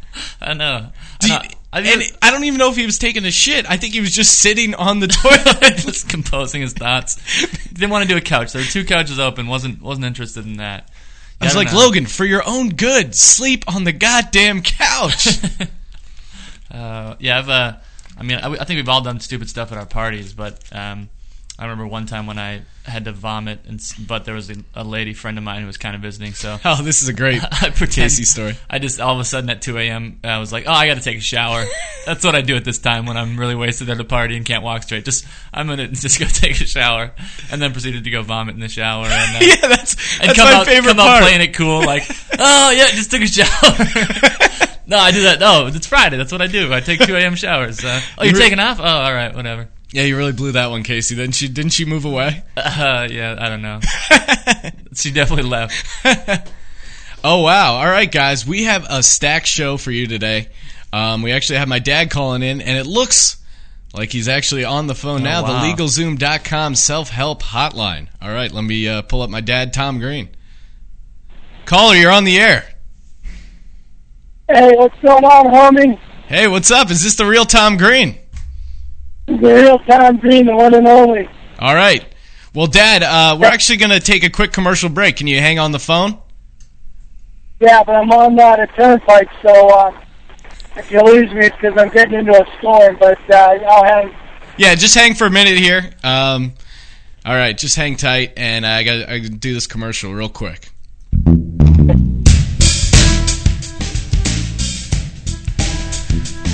I 0.40 0.54
know. 0.54 0.90
Do 1.20 1.28
you- 1.32 1.38
I. 1.72 1.80
I 1.80 1.82
and 1.82 2.02
I 2.22 2.30
don't 2.30 2.44
even 2.44 2.58
know 2.58 2.70
if 2.70 2.76
he 2.76 2.86
was 2.86 2.98
taking 2.98 3.24
a 3.24 3.30
shit. 3.30 3.68
I 3.70 3.76
think 3.76 3.94
he 3.94 4.00
was 4.00 4.12
just 4.12 4.40
sitting 4.40 4.74
on 4.74 5.00
the 5.00 5.08
toilet. 5.08 5.76
just 5.76 6.08
composing 6.08 6.62
his 6.62 6.72
thoughts. 6.72 7.16
Didn't 7.72 7.90
want 7.90 8.02
to 8.02 8.08
do 8.08 8.16
a 8.16 8.20
couch. 8.20 8.52
There 8.52 8.62
were 8.62 8.66
two 8.66 8.84
couches 8.84 9.18
open. 9.18 9.46
wasn't 9.46 9.82
wasn't 9.82 10.06
interested 10.06 10.46
in 10.46 10.56
that. 10.56 10.90
I 11.40 11.44
was 11.44 11.54
don't 11.54 11.64
like, 11.64 11.72
know. 11.72 11.78
Logan, 11.78 12.06
for 12.06 12.24
your 12.24 12.42
own 12.44 12.70
good, 12.70 13.14
sleep 13.14 13.64
on 13.72 13.84
the 13.84 13.92
goddamn 13.92 14.62
couch. 14.62 15.38
Uh, 16.70 17.16
yeah, 17.18 17.38
I've. 17.38 17.48
Uh, 17.48 17.76
I 18.18 18.22
mean, 18.22 18.38
I, 18.38 18.52
I 18.52 18.64
think 18.64 18.76
we've 18.76 18.88
all 18.88 19.00
done 19.00 19.20
stupid 19.20 19.48
stuff 19.48 19.72
at 19.72 19.78
our 19.78 19.86
parties, 19.86 20.34
but 20.34 20.62
um, 20.70 21.08
I 21.60 21.64
remember 21.64 21.88
one 21.88 22.06
time 22.06 22.28
when 22.28 22.38
I 22.38 22.62
had 22.84 23.06
to 23.06 23.12
vomit, 23.12 23.58
and 23.66 23.82
but 24.06 24.24
there 24.24 24.34
was 24.34 24.48
a, 24.48 24.54
a 24.76 24.84
lady 24.84 25.12
friend 25.12 25.36
of 25.38 25.42
mine 25.42 25.60
who 25.62 25.66
was 25.66 25.76
kind 25.76 25.96
of 25.96 26.02
visiting, 26.02 26.32
so 26.32 26.56
oh, 26.64 26.82
this 26.82 27.02
is 27.02 27.08
a 27.08 27.12
great 27.12 27.42
I 27.62 27.70
pretend. 27.70 27.90
Casey 28.10 28.22
story. 28.22 28.56
I 28.70 28.78
just 28.78 29.00
all 29.00 29.14
of 29.14 29.20
a 29.20 29.24
sudden 29.24 29.50
at 29.50 29.60
2 29.60 29.76
a.m. 29.76 30.20
I 30.22 30.38
was 30.38 30.52
like, 30.52 30.64
oh, 30.68 30.72
I 30.72 30.86
got 30.86 30.94
to 30.94 31.00
take 31.02 31.18
a 31.18 31.20
shower. 31.20 31.64
That's 32.06 32.24
what 32.24 32.36
I 32.36 32.42
do 32.42 32.54
at 32.54 32.64
this 32.64 32.78
time 32.78 33.06
when 33.06 33.16
I'm 33.16 33.36
really 33.38 33.56
wasted 33.56 33.90
at 33.90 33.98
a 33.98 34.04
party 34.04 34.36
and 34.36 34.46
can't 34.46 34.62
walk 34.62 34.84
straight. 34.84 35.04
Just 35.04 35.26
I'm 35.52 35.66
gonna 35.66 35.88
just 35.88 36.20
go 36.20 36.26
take 36.26 36.60
a 36.60 36.64
shower, 36.64 37.10
and 37.50 37.60
then 37.60 37.72
proceeded 37.72 38.04
to 38.04 38.10
go 38.10 38.22
vomit 38.22 38.54
in 38.54 38.60
the 38.60 38.68
shower 38.68 39.06
and. 39.06 39.36
Uh, 39.36 39.40
yeah, 39.40 39.68
that's 39.68 40.20
and 40.20 40.28
that's 40.28 40.38
come 40.38 40.48
my 40.48 40.60
out, 40.60 40.66
favorite 40.66 40.96
come 40.96 41.00
out 41.00 41.22
playing 41.22 41.40
it 41.40 41.54
cool, 41.54 41.84
like, 41.84 42.04
oh 42.38 42.70
yeah, 42.70 42.86
just 42.92 43.10
took 43.10 43.22
a 43.22 43.26
shower. 43.26 43.48
no, 44.86 44.96
I 44.96 45.10
do 45.10 45.22
that. 45.24 45.38
No, 45.40 45.66
it's 45.66 45.88
Friday. 45.88 46.16
That's 46.18 46.30
what 46.30 46.40
I 46.40 46.46
do. 46.46 46.72
I 46.72 46.78
take 46.78 47.00
2 47.00 47.16
a.m. 47.16 47.34
showers. 47.34 47.84
Uh, 47.84 48.00
oh, 48.16 48.22
you're 48.22 48.32
You 48.32 48.38
re- 48.38 48.44
taking 48.44 48.60
off? 48.60 48.78
Oh, 48.78 48.84
all 48.84 49.12
right, 49.12 49.34
whatever. 49.34 49.68
Yeah, 49.92 50.02
you 50.02 50.16
really 50.16 50.32
blew 50.32 50.52
that 50.52 50.70
one, 50.70 50.82
Casey. 50.82 51.14
Then 51.14 51.32
she 51.32 51.48
didn't 51.48 51.72
she 51.72 51.84
move 51.84 52.04
away? 52.04 52.42
Uh, 52.56 53.08
yeah, 53.10 53.36
I 53.38 53.48
don't 53.48 53.62
know. 53.62 53.80
she 54.94 55.10
definitely 55.10 55.48
left. 55.48 56.52
Oh 57.24 57.42
wow! 57.42 57.74
All 57.74 57.86
right, 57.88 58.10
guys, 58.10 58.46
we 58.46 58.62
have 58.64 58.86
a 58.88 59.02
stacked 59.02 59.48
show 59.48 59.76
for 59.76 59.90
you 59.90 60.06
today. 60.06 60.50
Um, 60.92 61.22
we 61.22 61.32
actually 61.32 61.58
have 61.58 61.66
my 61.66 61.80
dad 61.80 62.10
calling 62.12 62.44
in, 62.44 62.60
and 62.60 62.78
it 62.78 62.86
looks 62.86 63.38
like 63.92 64.12
he's 64.12 64.28
actually 64.28 64.64
on 64.64 64.86
the 64.86 64.94
phone 64.94 65.24
now. 65.24 65.42
wow. 65.42 65.60
The 65.60 65.82
LegalZoom.com 65.82 66.76
self-help 66.76 67.42
hotline. 67.42 68.06
All 68.22 68.30
right, 68.32 68.52
let 68.52 68.62
me 68.62 68.86
uh, 68.86 69.02
pull 69.02 69.22
up 69.22 69.30
my 69.30 69.40
dad, 69.40 69.72
Tom 69.72 69.98
Green. 69.98 70.28
Caller, 71.64 71.96
you're 71.96 72.12
on 72.12 72.22
the 72.22 72.38
air. 72.38 72.72
Hey, 74.48 74.72
what's 74.76 74.98
going 75.00 75.24
on, 75.24 75.46
homie? 75.74 75.98
Hey, 76.28 76.46
what's 76.46 76.70
up? 76.70 76.88
Is 76.92 77.02
this 77.02 77.16
the 77.16 77.26
real 77.26 77.46
Tom 77.46 77.76
Green? 77.76 78.16
The 79.28 79.36
real 79.36 79.78
Tom 79.80 80.16
Green, 80.16 80.46
the 80.46 80.56
one 80.56 80.72
and 80.72 80.88
only. 80.88 81.28
All 81.58 81.74
right. 81.74 82.02
Well, 82.54 82.66
Dad, 82.66 83.02
uh, 83.02 83.36
we're 83.38 83.48
actually 83.48 83.76
going 83.76 83.90
to 83.90 84.00
take 84.00 84.24
a 84.24 84.30
quick 84.30 84.52
commercial 84.52 84.88
break. 84.88 85.16
Can 85.16 85.26
you 85.26 85.38
hang 85.38 85.58
on 85.58 85.70
the 85.70 85.78
phone? 85.78 86.16
Yeah, 87.60 87.84
but 87.84 87.94
I'm 87.94 88.10
on 88.10 88.40
uh, 88.40 88.56
the 88.56 88.66
turnpike, 88.74 89.28
so 89.42 89.68
uh, 89.68 90.00
if 90.76 90.90
you 90.90 91.02
lose 91.02 91.30
me, 91.34 91.46
it's 91.46 91.56
because 91.56 91.76
I'm 91.76 91.90
getting 91.90 92.20
into 92.20 92.32
a 92.32 92.58
storm. 92.58 92.96
But 92.98 93.18
uh, 93.30 93.58
I'll 93.68 93.84
have. 93.84 94.12
Yeah, 94.56 94.74
just 94.74 94.94
hang 94.94 95.14
for 95.14 95.26
a 95.26 95.30
minute 95.30 95.58
here. 95.58 95.90
Um, 96.02 96.54
all 97.26 97.34
right, 97.34 97.56
just 97.56 97.76
hang 97.76 97.96
tight, 97.96 98.32
and 98.38 98.64
I 98.64 98.82
got 98.82 99.08
to 99.08 99.20
do 99.28 99.52
this 99.52 99.66
commercial 99.66 100.14
real 100.14 100.30
quick. 100.30 100.70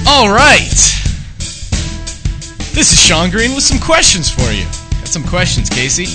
All 0.06 0.28
right. 0.28 1.03
This 2.74 2.92
is 2.92 3.00
Sean 3.00 3.30
Green 3.30 3.54
with 3.54 3.62
some 3.62 3.78
questions 3.78 4.28
for 4.28 4.50
you. 4.50 4.64
Got 4.98 5.06
some 5.06 5.22
questions, 5.22 5.70
Casey. 5.70 6.06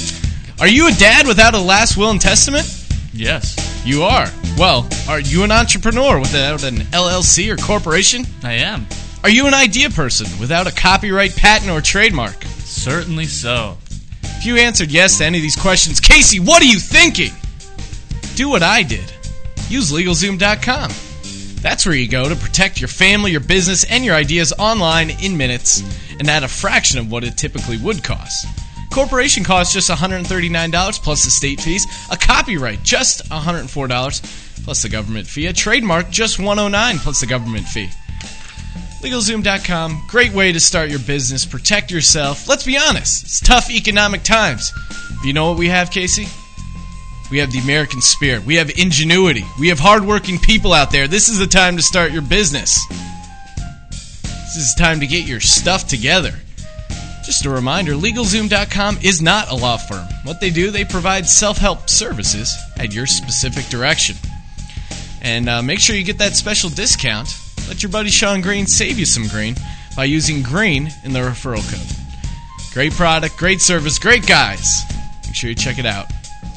Are 0.60 0.68
you 0.68 0.89
a 0.89 0.92
dad 0.92 1.25
without 1.25 1.54
a 1.54 1.60
last 1.60 1.96
will 1.96 2.10
and 2.10 2.20
testament? 2.20 2.68
Yes, 3.13 3.56
You 3.86 4.04
are. 4.04 4.28
Well, 4.58 4.88
are 5.08 5.22
you 5.22 5.44
an 5.44 5.51
entrepreneur 5.54 6.20
without 6.20 6.63
an 6.66 6.75
LLC 6.92 7.50
or 7.50 7.56
corporation? 7.56 8.25
I 8.44 8.54
am. 8.54 8.86
Are 9.24 9.30
you 9.30 9.48
an 9.48 9.54
idea 9.54 9.89
person 9.89 10.28
without 10.38 10.68
a 10.68 10.72
copyright, 10.72 11.34
patent, 11.36 11.72
or 11.72 11.80
trademark? 11.80 12.44
Certainly 12.44 13.28
so. 13.28 13.78
If 14.22 14.46
you 14.46 14.58
answered 14.58 14.92
yes 14.92 15.18
to 15.20 15.25
any 15.25 15.38
of 15.38 15.42
these 15.42 15.56
questions, 15.56 16.01
Casey, 16.01 16.42
what 16.42 16.62
are 16.62 16.66
you 16.66 16.78
thinking? 16.80 17.32
Do 18.36 18.50
what 18.50 18.63
I 18.63 18.84
did. 18.84 19.12
Use 19.70 19.92
LegalZoom.com. 19.92 20.92
That's 21.62 21.86
where 21.86 21.96
you 21.96 22.08
go 22.08 22.30
to 22.30 22.36
protect 22.36 22.80
your 22.80 22.88
family, 22.88 23.32
your 23.32 23.42
business, 23.42 23.84
and 23.84 24.06
your 24.06 24.16
ideas 24.16 24.54
online 24.58 25.10
in 25.22 25.38
minutes 25.38 25.82
and 26.20 26.30
at 26.30 26.44
a 26.44 26.48
fraction 26.48 27.00
of 27.00 27.12
what 27.12 27.24
it 27.24 27.38
typically 27.38 27.78
would 27.78 28.04
cost. 28.04 28.48
Corporation 28.92 29.44
costs 29.44 29.74
just 29.74 29.89
$139 29.89 31.04
plus 31.04 31.24
the 31.24 31.30
state 31.30 31.62
fees. 31.62 31.86
A 32.12 32.18
copyright 32.18 32.84
just 32.84 33.28
$104 33.30 34.63
plus 34.63 34.82
the 34.82 34.89
government 34.89 35.28
fee. 35.28 35.48
A 35.48 35.54
trademark 35.54 36.10
just 36.10 36.38
$109 36.38 36.98
plus 36.98 37.20
the 37.22 37.28
government 37.28 37.68
fee. 37.68 37.89
LegalZoom.com, 39.01 40.06
great 40.10 40.34
way 40.34 40.51
to 40.51 40.60
start 40.60 40.89
your 40.89 41.00
business, 41.00 41.46
protect 41.46 41.89
yourself. 41.89 42.50
Let's 42.50 42.66
be 42.66 42.78
honest, 42.78 43.24
it's 43.24 43.39
tough 43.39 43.70
economic 43.70 44.24
times. 44.24 44.74
You 45.24 45.32
know 45.32 45.50
what 45.50 45.58
we 45.58 45.70
have, 45.70 45.89
Casey? 45.89 46.28
We 47.31 47.38
have 47.39 47.51
the 47.51 47.59
American 47.59 48.01
spirit. 48.01 48.43
We 48.43 48.55
have 48.55 48.71
ingenuity. 48.77 49.45
We 49.59 49.69
have 49.69 49.79
hardworking 49.79 50.39
people 50.39 50.74
out 50.74 50.91
there. 50.91 51.07
This 51.07 51.29
is 51.29 51.38
the 51.38 51.48
time 51.48 51.77
to 51.77 51.83
start 51.83 52.12
your 52.12 52.24
business. 52.24 52.79
This 54.21 54.55
is 54.55 54.75
time 54.75 55.00
to 55.01 55.07
get 55.07 55.27
your 55.27 55.39
stuff 55.39 55.88
together. 55.88 56.33
Just 57.24 57.45
a 57.45 57.50
reminder 57.51 57.93
LegalZoom.com 57.93 58.98
is 59.03 59.21
not 59.21 59.51
a 59.51 59.55
law 59.55 59.77
firm. 59.77 60.07
What 60.24 60.41
they 60.41 60.50
do, 60.50 60.71
they 60.71 60.86
provide 60.86 61.27
self 61.27 61.59
help 61.59 61.88
services 61.88 62.57
at 62.77 62.91
your 62.91 63.05
specific 63.05 63.65
direction. 63.65 64.15
And 65.21 65.48
uh, 65.48 65.62
make 65.62 65.79
sure 65.79 65.95
you 65.95 66.03
get 66.03 66.17
that 66.17 66.36
special 66.36 66.71
discount. 66.71 67.29
Let 67.67 67.83
your 67.83 67.91
buddy 67.91 68.09
Sean 68.09 68.41
Green 68.41 68.65
save 68.65 68.98
you 68.98 69.05
some 69.05 69.27
green 69.27 69.55
by 69.95 70.05
using 70.05 70.41
green 70.41 70.89
in 71.03 71.13
the 71.13 71.19
referral 71.19 71.62
code. 71.69 72.74
Great 72.74 72.93
product, 72.93 73.38
great 73.38 73.62
service, 73.62 74.00
great 74.00 74.25
guys. 74.25 74.83
Make 75.25 75.36
sure 75.36 75.50
you 75.50 75.55
check 75.55 75.77
it 75.77 75.86
out. 75.86 76.07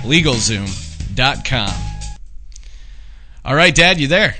LegalZoom.com. 0.03 1.71
All 3.45 3.55
right, 3.55 3.75
Dad, 3.75 3.99
you 4.01 4.09
there? 4.09 4.37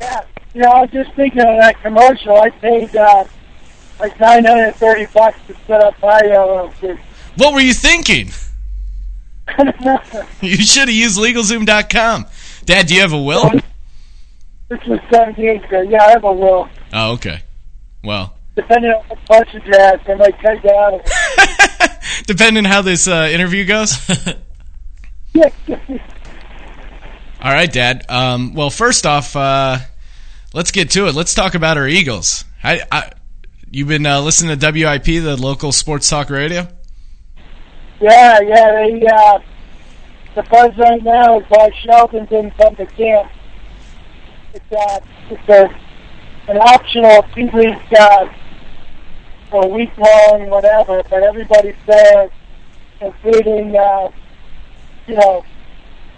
Yeah. 0.00 0.24
You 0.54 0.62
know, 0.62 0.70
I 0.70 0.80
was 0.82 0.90
just 0.90 1.12
thinking 1.14 1.40
of 1.40 1.58
that 1.58 1.80
commercial. 1.82 2.36
I 2.36 2.50
paid 2.50 2.94
uh, 2.96 3.24
like 4.00 4.18
930 4.18 5.06
bucks 5.12 5.38
to 5.46 5.54
set 5.66 5.80
up 5.82 5.94
my 6.02 6.20
LLC. 6.22 6.98
What 7.36 7.54
were 7.54 7.60
you 7.60 7.74
thinking? 7.74 8.30
You 10.40 10.56
should 10.56 10.88
have 10.88 10.96
used 10.96 11.18
LegalZoom.com. 11.18 12.26
Dad, 12.64 12.86
do 12.86 12.94
you 12.94 13.00
have 13.00 13.12
a 13.12 13.20
will? 13.20 13.50
this 14.68 14.80
was 14.86 15.00
78 15.10 15.64
ago. 15.64 15.80
Yeah, 15.82 16.04
I 16.04 16.10
have 16.10 16.24
a 16.24 16.32
will. 16.32 16.68
Oh, 16.92 17.12
okay. 17.14 17.42
Well, 18.04 18.36
Depending 18.54 18.90
on 18.92 19.04
what 19.08 19.18
budget 19.26 19.62
you 19.66 19.72
have, 19.76 20.04
they 20.04 20.14
might 20.14 20.38
cut 20.40 20.62
you 20.62 20.70
out 20.70 20.94
of 20.94 21.00
it. 21.04 21.69
depending 22.26 22.64
how 22.64 22.82
this 22.82 23.08
uh, 23.08 23.28
interview 23.32 23.64
goes. 23.64 23.98
All 27.42 27.52
right, 27.52 27.72
Dad. 27.72 28.04
Um, 28.08 28.54
well, 28.54 28.70
first 28.70 29.06
off, 29.06 29.34
uh, 29.34 29.78
let's 30.52 30.72
get 30.72 30.90
to 30.90 31.06
it. 31.06 31.14
Let's 31.14 31.34
talk 31.34 31.54
about 31.54 31.78
our 31.78 31.88
Eagles. 31.88 32.44
I, 32.62 32.82
I, 32.92 33.12
you've 33.70 33.88
been 33.88 34.04
uh, 34.04 34.20
listening 34.20 34.58
to 34.58 34.70
WIP, 34.72 35.04
the 35.04 35.36
local 35.36 35.72
sports 35.72 36.10
talk 36.10 36.28
radio. 36.28 36.68
Yeah, 38.00 38.40
yeah. 38.40 38.72
They, 38.72 39.06
uh, 39.06 39.38
the 40.34 40.42
buzz 40.44 40.76
right 40.76 41.02
now 41.02 41.40
is 41.40 41.46
why 41.48 41.70
Sheldon 41.82 42.26
didn't 42.26 42.56
come 42.56 42.76
to 42.76 42.86
camp. 42.86 43.30
It's, 44.52 44.72
uh, 44.72 45.00
it's 45.30 45.48
a, 45.48 46.50
an 46.50 46.58
optional 46.58 47.22
two-week, 47.34 47.78
uh, 47.98 48.26
or 49.52 49.70
week-long, 49.70 50.48
whatever, 50.48 51.02
but 51.10 51.22
everybody's 51.22 51.74
there, 51.86 52.30
including, 53.00 53.76
uh, 53.76 54.10
you 55.06 55.14
know, 55.14 55.44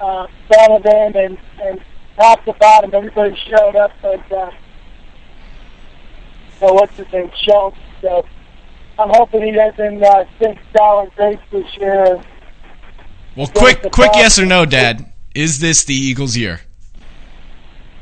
uh, 0.00 0.26
Donovan 0.50 1.16
and, 1.16 1.38
and 1.62 1.80
top 2.16 2.44
to 2.44 2.52
bottom, 2.54 2.94
everybody 2.94 3.36
showed 3.48 3.76
up, 3.76 3.92
but, 4.02 4.32
uh, 4.32 4.50
so 6.60 6.72
what's 6.74 6.96
his 6.96 7.10
name, 7.12 7.30
Schultz, 7.42 7.78
so 8.00 8.26
I'm 8.98 9.08
hoping 9.10 9.42
he 9.42 9.52
doesn't, 9.52 10.02
uh, 10.02 10.24
sink 10.38 10.58
sour 10.76 11.08
grapes 11.16 11.42
this 11.50 11.76
year. 11.78 12.22
Well, 13.34 13.46
quick, 13.46 13.90
quick 13.92 14.10
yes 14.14 14.38
or 14.38 14.44
no, 14.44 14.66
Dad. 14.66 15.10
Is 15.34 15.58
this 15.60 15.84
the 15.84 15.94
Eagles' 15.94 16.36
year? 16.36 16.60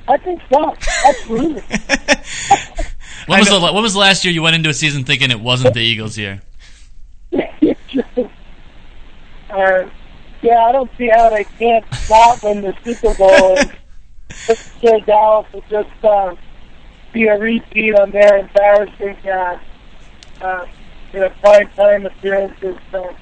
I 0.08 0.16
think 0.16 0.42
so. 0.52 0.74
Absolutely. 1.06 1.62
When 3.26 3.38
was, 3.38 3.48
the, 3.48 3.58
know- 3.58 3.72
when 3.72 3.82
was 3.82 3.92
the 3.92 3.98
last 3.98 4.24
year 4.24 4.32
you 4.32 4.42
went 4.42 4.56
into 4.56 4.68
a 4.68 4.74
season 4.74 5.04
thinking 5.04 5.30
it 5.30 5.40
wasn't 5.40 5.74
the 5.74 5.80
Eagles' 5.80 6.18
year? 6.18 6.42
uh, 7.32 7.38
yeah, 10.42 10.64
I 10.64 10.72
don't 10.72 10.90
see 10.96 11.08
how 11.08 11.30
they 11.30 11.44
can't 11.44 11.84
not 12.08 12.42
win 12.42 12.62
the 12.62 12.74
Super 12.84 13.14
Bowl. 13.14 13.58
And 13.58 13.70
this 14.46 14.58
kid 14.80 15.06
Dallas 15.06 15.46
will 15.52 15.64
just 15.68 16.04
uh, 16.04 16.34
be 17.12 17.26
a 17.26 17.38
repeat 17.38 17.94
on 17.94 18.10
their 18.10 18.38
embarrassing, 18.38 19.16
uh, 19.28 19.58
uh, 20.40 20.66
you 21.12 21.20
know, 21.20 21.30
prime 21.42 21.68
time 21.76 22.06
appearances. 22.06 22.76
So 22.90 23.14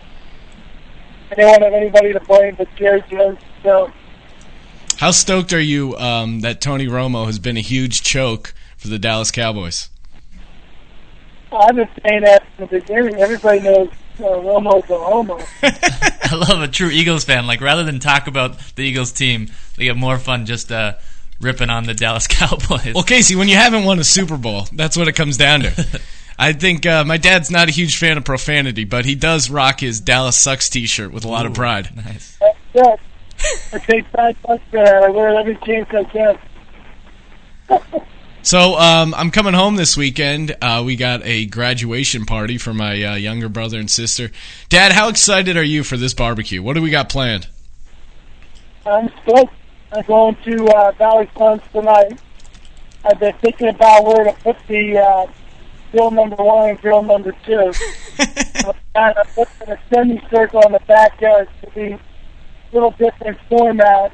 I 1.30 1.34
don't 1.34 1.62
have 1.62 1.72
anybody 1.72 2.12
to 2.12 2.20
blame 2.20 2.54
but 2.56 2.68
Jerry 2.76 3.02
Jones. 3.10 3.38
So 3.62 3.90
How 4.98 5.10
stoked 5.10 5.52
are 5.52 5.60
you 5.60 5.96
um, 5.96 6.40
that 6.40 6.60
Tony 6.60 6.86
Romo 6.86 7.26
has 7.26 7.38
been 7.38 7.56
a 7.56 7.62
huge 7.62 8.02
choke 8.02 8.54
for 8.78 8.88
the 8.88 8.98
Dallas 8.98 9.30
Cowboys? 9.30 9.90
I've 11.52 11.76
been 11.76 11.88
saying 12.06 12.22
that 12.22 12.42
from 12.56 12.66
the 12.66 12.80
beginning. 12.80 13.16
Everybody 13.16 13.60
knows 13.60 13.88
uh, 14.20 14.40
Romo's 14.40 14.88
a 14.90 14.98
homo. 14.98 15.38
I 15.62 16.34
love 16.34 16.60
a 16.62 16.68
true 16.68 16.90
Eagles 16.90 17.24
fan. 17.24 17.46
Like 17.46 17.60
rather 17.60 17.84
than 17.84 18.00
talk 18.00 18.26
about 18.26 18.58
the 18.76 18.82
Eagles 18.82 19.12
team, 19.12 19.48
they 19.76 19.84
get 19.84 19.96
more 19.96 20.18
fun 20.18 20.44
just 20.46 20.70
uh, 20.70 20.94
ripping 21.40 21.70
on 21.70 21.84
the 21.84 21.94
Dallas 21.94 22.26
Cowboys. 22.28 22.94
Well, 22.94 23.04
Casey, 23.04 23.34
when 23.36 23.48
you 23.48 23.56
haven't 23.56 23.84
won 23.84 23.98
a 23.98 24.04
Super 24.04 24.36
Bowl, 24.36 24.66
that's 24.72 24.96
what 24.96 25.08
it 25.08 25.12
comes 25.14 25.36
down 25.36 25.60
to. 25.60 26.00
I 26.38 26.52
think 26.52 26.86
uh, 26.86 27.02
my 27.04 27.16
dad's 27.16 27.50
not 27.50 27.68
a 27.68 27.72
huge 27.72 27.96
fan 27.96 28.16
of 28.16 28.24
profanity, 28.24 28.84
but 28.84 29.04
he 29.04 29.16
does 29.16 29.50
rock 29.50 29.80
his 29.80 30.00
Dallas 30.00 30.36
Sucks 30.36 30.68
T-shirt 30.70 31.10
with 31.12 31.24
a 31.24 31.28
lot 31.28 31.46
of 31.46 31.54
pride. 31.54 31.96
nice. 31.96 32.38
That's 32.38 32.58
it. 32.74 33.00
I 33.72 33.78
take 33.78 34.06
five 34.08 34.36
bucks 34.42 34.62
for 34.70 34.84
that. 34.84 35.02
I 35.02 35.08
wear 35.08 35.30
it 35.30 35.36
every 35.36 35.56
chance 35.56 35.88
I 35.90 36.04
can. 36.04 36.38
So 38.42 38.78
um, 38.78 39.14
I'm 39.14 39.30
coming 39.30 39.52
home 39.52 39.76
this 39.76 39.96
weekend. 39.96 40.56
Uh, 40.62 40.82
we 40.84 40.96
got 40.96 41.22
a 41.24 41.46
graduation 41.46 42.24
party 42.24 42.56
for 42.56 42.72
my 42.72 43.02
uh, 43.02 43.14
younger 43.16 43.48
brother 43.48 43.78
and 43.78 43.90
sister. 43.90 44.30
Dad, 44.68 44.92
how 44.92 45.08
excited 45.08 45.56
are 45.56 45.62
you 45.62 45.82
for 45.82 45.96
this 45.96 46.14
barbecue? 46.14 46.62
What 46.62 46.74
do 46.74 46.82
we 46.82 46.90
got 46.90 47.08
planned? 47.08 47.48
I'm 48.86 49.10
stoked. 49.22 49.52
I'm 49.92 50.04
going 50.04 50.36
to 50.44 50.66
uh, 50.66 50.92
Valley 50.92 51.28
Farms 51.34 51.62
tonight. 51.72 52.20
I've 53.04 53.18
been 53.18 53.34
thinking 53.42 53.68
about 53.68 54.04
where 54.04 54.24
to 54.24 54.32
put 54.32 54.56
the 54.66 54.98
uh, 54.98 55.26
grill 55.92 56.10
number 56.10 56.36
one 56.36 56.70
and 56.70 56.80
grill 56.80 57.02
number 57.02 57.32
two. 57.44 57.72
I'm 58.18 58.74
kind 58.94 59.16
of 59.16 59.34
putting 59.34 59.68
a 59.68 59.78
semicircle 59.90 60.62
in 60.62 60.72
the 60.72 60.80
backyard 60.86 61.48
to 61.62 61.70
be 61.70 61.92
a 61.92 62.00
little 62.72 62.90
different 62.92 63.38
format. 63.48 64.12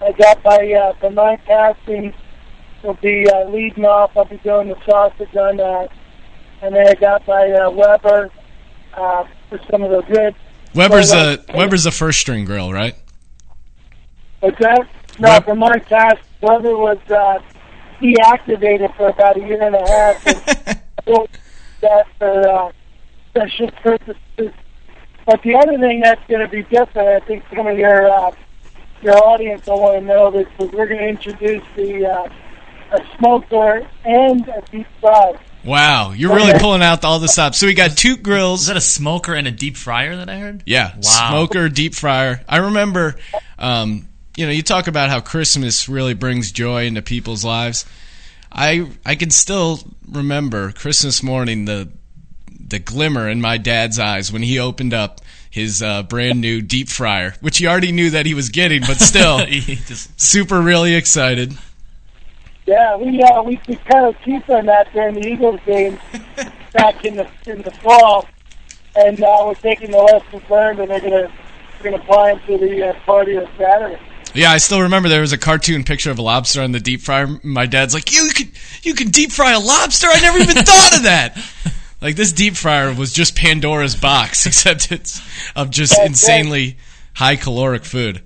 I 0.00 0.12
got 0.12 0.42
my 0.44 0.72
uh, 0.72 0.92
the 1.00 1.10
nine 1.10 1.38
casting 1.46 2.14
will 2.82 2.94
be 2.94 3.28
uh, 3.28 3.48
leading 3.48 3.84
off. 3.84 4.16
I'll 4.16 4.24
be 4.24 4.38
doing 4.38 4.68
the 4.68 4.76
sausage 4.84 5.34
on 5.36 5.56
that, 5.58 5.88
and 6.62 6.74
then 6.74 6.88
I 6.88 6.94
got 6.94 7.26
my 7.26 7.50
uh, 7.50 7.70
Weber 7.70 8.30
uh, 8.94 9.24
for 9.48 9.60
some 9.70 9.82
of 9.82 9.90
the 9.90 10.02
good. 10.12 10.34
Weber's 10.74 11.12
a 11.12 11.44
Weber's 11.54 11.86
a 11.86 11.90
first 11.90 12.20
string 12.20 12.44
grill, 12.44 12.72
right? 12.72 12.94
What's 14.40 14.58
that? 14.60 14.88
No, 15.18 15.28
Web- 15.28 15.44
for 15.44 15.54
my 15.54 15.78
cast, 15.80 16.22
Weber 16.40 16.76
was 16.76 16.98
uh, 17.10 17.40
deactivated 18.00 18.96
for 18.96 19.08
about 19.08 19.36
a 19.36 19.40
year 19.40 19.62
and 19.62 19.74
a 19.74 19.88
half. 19.90 20.26
And 20.26 21.28
that 21.80 22.06
for 22.18 22.48
uh, 22.48 22.72
special 23.30 23.70
purposes. 23.82 24.52
But 25.26 25.42
the 25.42 25.54
other 25.54 25.78
thing 25.78 26.00
that's 26.00 26.26
going 26.28 26.40
to 26.40 26.48
be 26.48 26.62
different, 26.62 27.08
I 27.08 27.20
think 27.26 27.44
some 27.54 27.66
of 27.66 27.78
your 27.78 28.10
uh, 28.10 28.32
your 29.02 29.16
audience 29.16 29.66
will 29.66 29.80
want 29.80 30.00
to 30.00 30.04
know 30.04 30.30
this, 30.30 30.46
is 30.58 30.72
we're 30.72 30.86
going 30.86 30.98
to 31.00 31.08
introduce 31.08 31.64
the 31.76 32.06
uh, 32.06 32.28
a 32.92 33.00
smoker 33.18 33.88
and 34.04 34.48
a 34.48 34.62
deep 34.70 34.86
fry. 35.00 35.32
Wow, 35.64 36.12
you're 36.12 36.34
really 36.34 36.58
pulling 36.58 36.82
out 36.82 37.04
all 37.04 37.18
the 37.18 37.28
stops. 37.28 37.58
So 37.58 37.66
we 37.66 37.74
got 37.74 37.96
two 37.96 38.16
grills. 38.16 38.62
Is 38.62 38.66
that 38.68 38.76
a 38.76 38.80
smoker 38.80 39.34
and 39.34 39.46
a 39.46 39.50
deep 39.50 39.76
fryer 39.76 40.16
that 40.16 40.28
I 40.30 40.38
heard? 40.38 40.62
Yeah, 40.66 40.92
Wow. 40.96 41.28
smoker, 41.28 41.68
deep 41.68 41.94
fryer. 41.94 42.42
I 42.48 42.58
remember, 42.58 43.16
um, 43.58 44.08
you 44.36 44.46
know, 44.46 44.52
you 44.52 44.62
talk 44.62 44.86
about 44.86 45.10
how 45.10 45.20
Christmas 45.20 45.88
really 45.88 46.14
brings 46.14 46.50
joy 46.52 46.86
into 46.86 47.02
people's 47.02 47.44
lives. 47.44 47.84
I 48.52 48.88
I 49.04 49.14
can 49.16 49.30
still 49.30 49.80
remember 50.08 50.72
Christmas 50.72 51.22
morning 51.22 51.66
the 51.66 51.88
the 52.66 52.78
glimmer 52.78 53.28
in 53.28 53.40
my 53.40 53.58
dad's 53.58 53.98
eyes 53.98 54.32
when 54.32 54.42
he 54.42 54.58
opened 54.58 54.94
up 54.94 55.20
his 55.50 55.82
uh, 55.82 56.04
brand 56.04 56.40
new 56.40 56.62
deep 56.62 56.88
fryer, 56.88 57.34
which 57.40 57.58
he 57.58 57.66
already 57.66 57.90
knew 57.92 58.10
that 58.10 58.24
he 58.26 58.34
was 58.34 58.48
getting, 58.50 58.80
but 58.82 58.98
still 59.00 59.44
He 59.44 59.76
just 59.76 60.18
super 60.20 60.60
really 60.60 60.94
excited. 60.94 61.52
Yeah, 62.70 62.96
we 62.96 63.20
uh, 63.20 63.42
we 63.42 63.60
we 63.66 63.74
kind 63.74 64.06
of 64.06 64.14
keep 64.22 64.48
on 64.48 64.66
that 64.66 64.92
during 64.92 65.14
the 65.16 65.26
Eagles 65.26 65.58
game 65.66 65.98
back 66.72 67.04
in 67.04 67.16
the 67.16 67.26
in 67.46 67.62
the 67.62 67.72
fall. 67.72 68.28
and 68.94 69.20
uh, 69.20 69.42
we're 69.44 69.54
taking 69.54 69.90
the 69.90 69.98
lessons 69.98 70.48
learned, 70.48 70.78
and 70.78 70.88
they're 70.88 71.00
gonna 71.00 71.32
we're 71.82 71.90
gonna 71.90 72.00
apply 72.00 72.32
them 72.34 72.40
to 72.46 72.58
the 72.58 72.90
uh, 72.90 72.94
party 73.00 73.36
on 73.36 73.48
Saturday. 73.58 74.00
Yeah, 74.34 74.52
I 74.52 74.58
still 74.58 74.82
remember 74.82 75.08
there 75.08 75.20
was 75.20 75.32
a 75.32 75.38
cartoon 75.38 75.82
picture 75.82 76.12
of 76.12 76.20
a 76.20 76.22
lobster 76.22 76.62
on 76.62 76.70
the 76.70 76.78
deep 76.78 77.00
fryer. 77.00 77.26
My 77.42 77.66
dad's 77.66 77.92
like, 77.92 78.12
"You 78.12 78.30
can 78.32 78.52
you 78.84 78.94
can 78.94 79.08
deep 79.08 79.32
fry 79.32 79.50
a 79.50 79.58
lobster? 79.58 80.06
I 80.08 80.20
never 80.20 80.38
even 80.38 80.54
thought 80.54 80.96
of 80.96 81.02
that." 81.02 81.36
Like 82.02 82.16
this 82.16 82.32
deep 82.32 82.56
fryer 82.56 82.94
was 82.94 83.12
just 83.12 83.36
Pandora's 83.36 83.94
box, 83.94 84.46
except 84.46 84.90
it's 84.90 85.20
of 85.54 85.68
just 85.68 85.92
That's 85.94 86.08
insanely 86.08 86.78
high 87.12 87.36
caloric 87.36 87.84
food. 87.84 88.22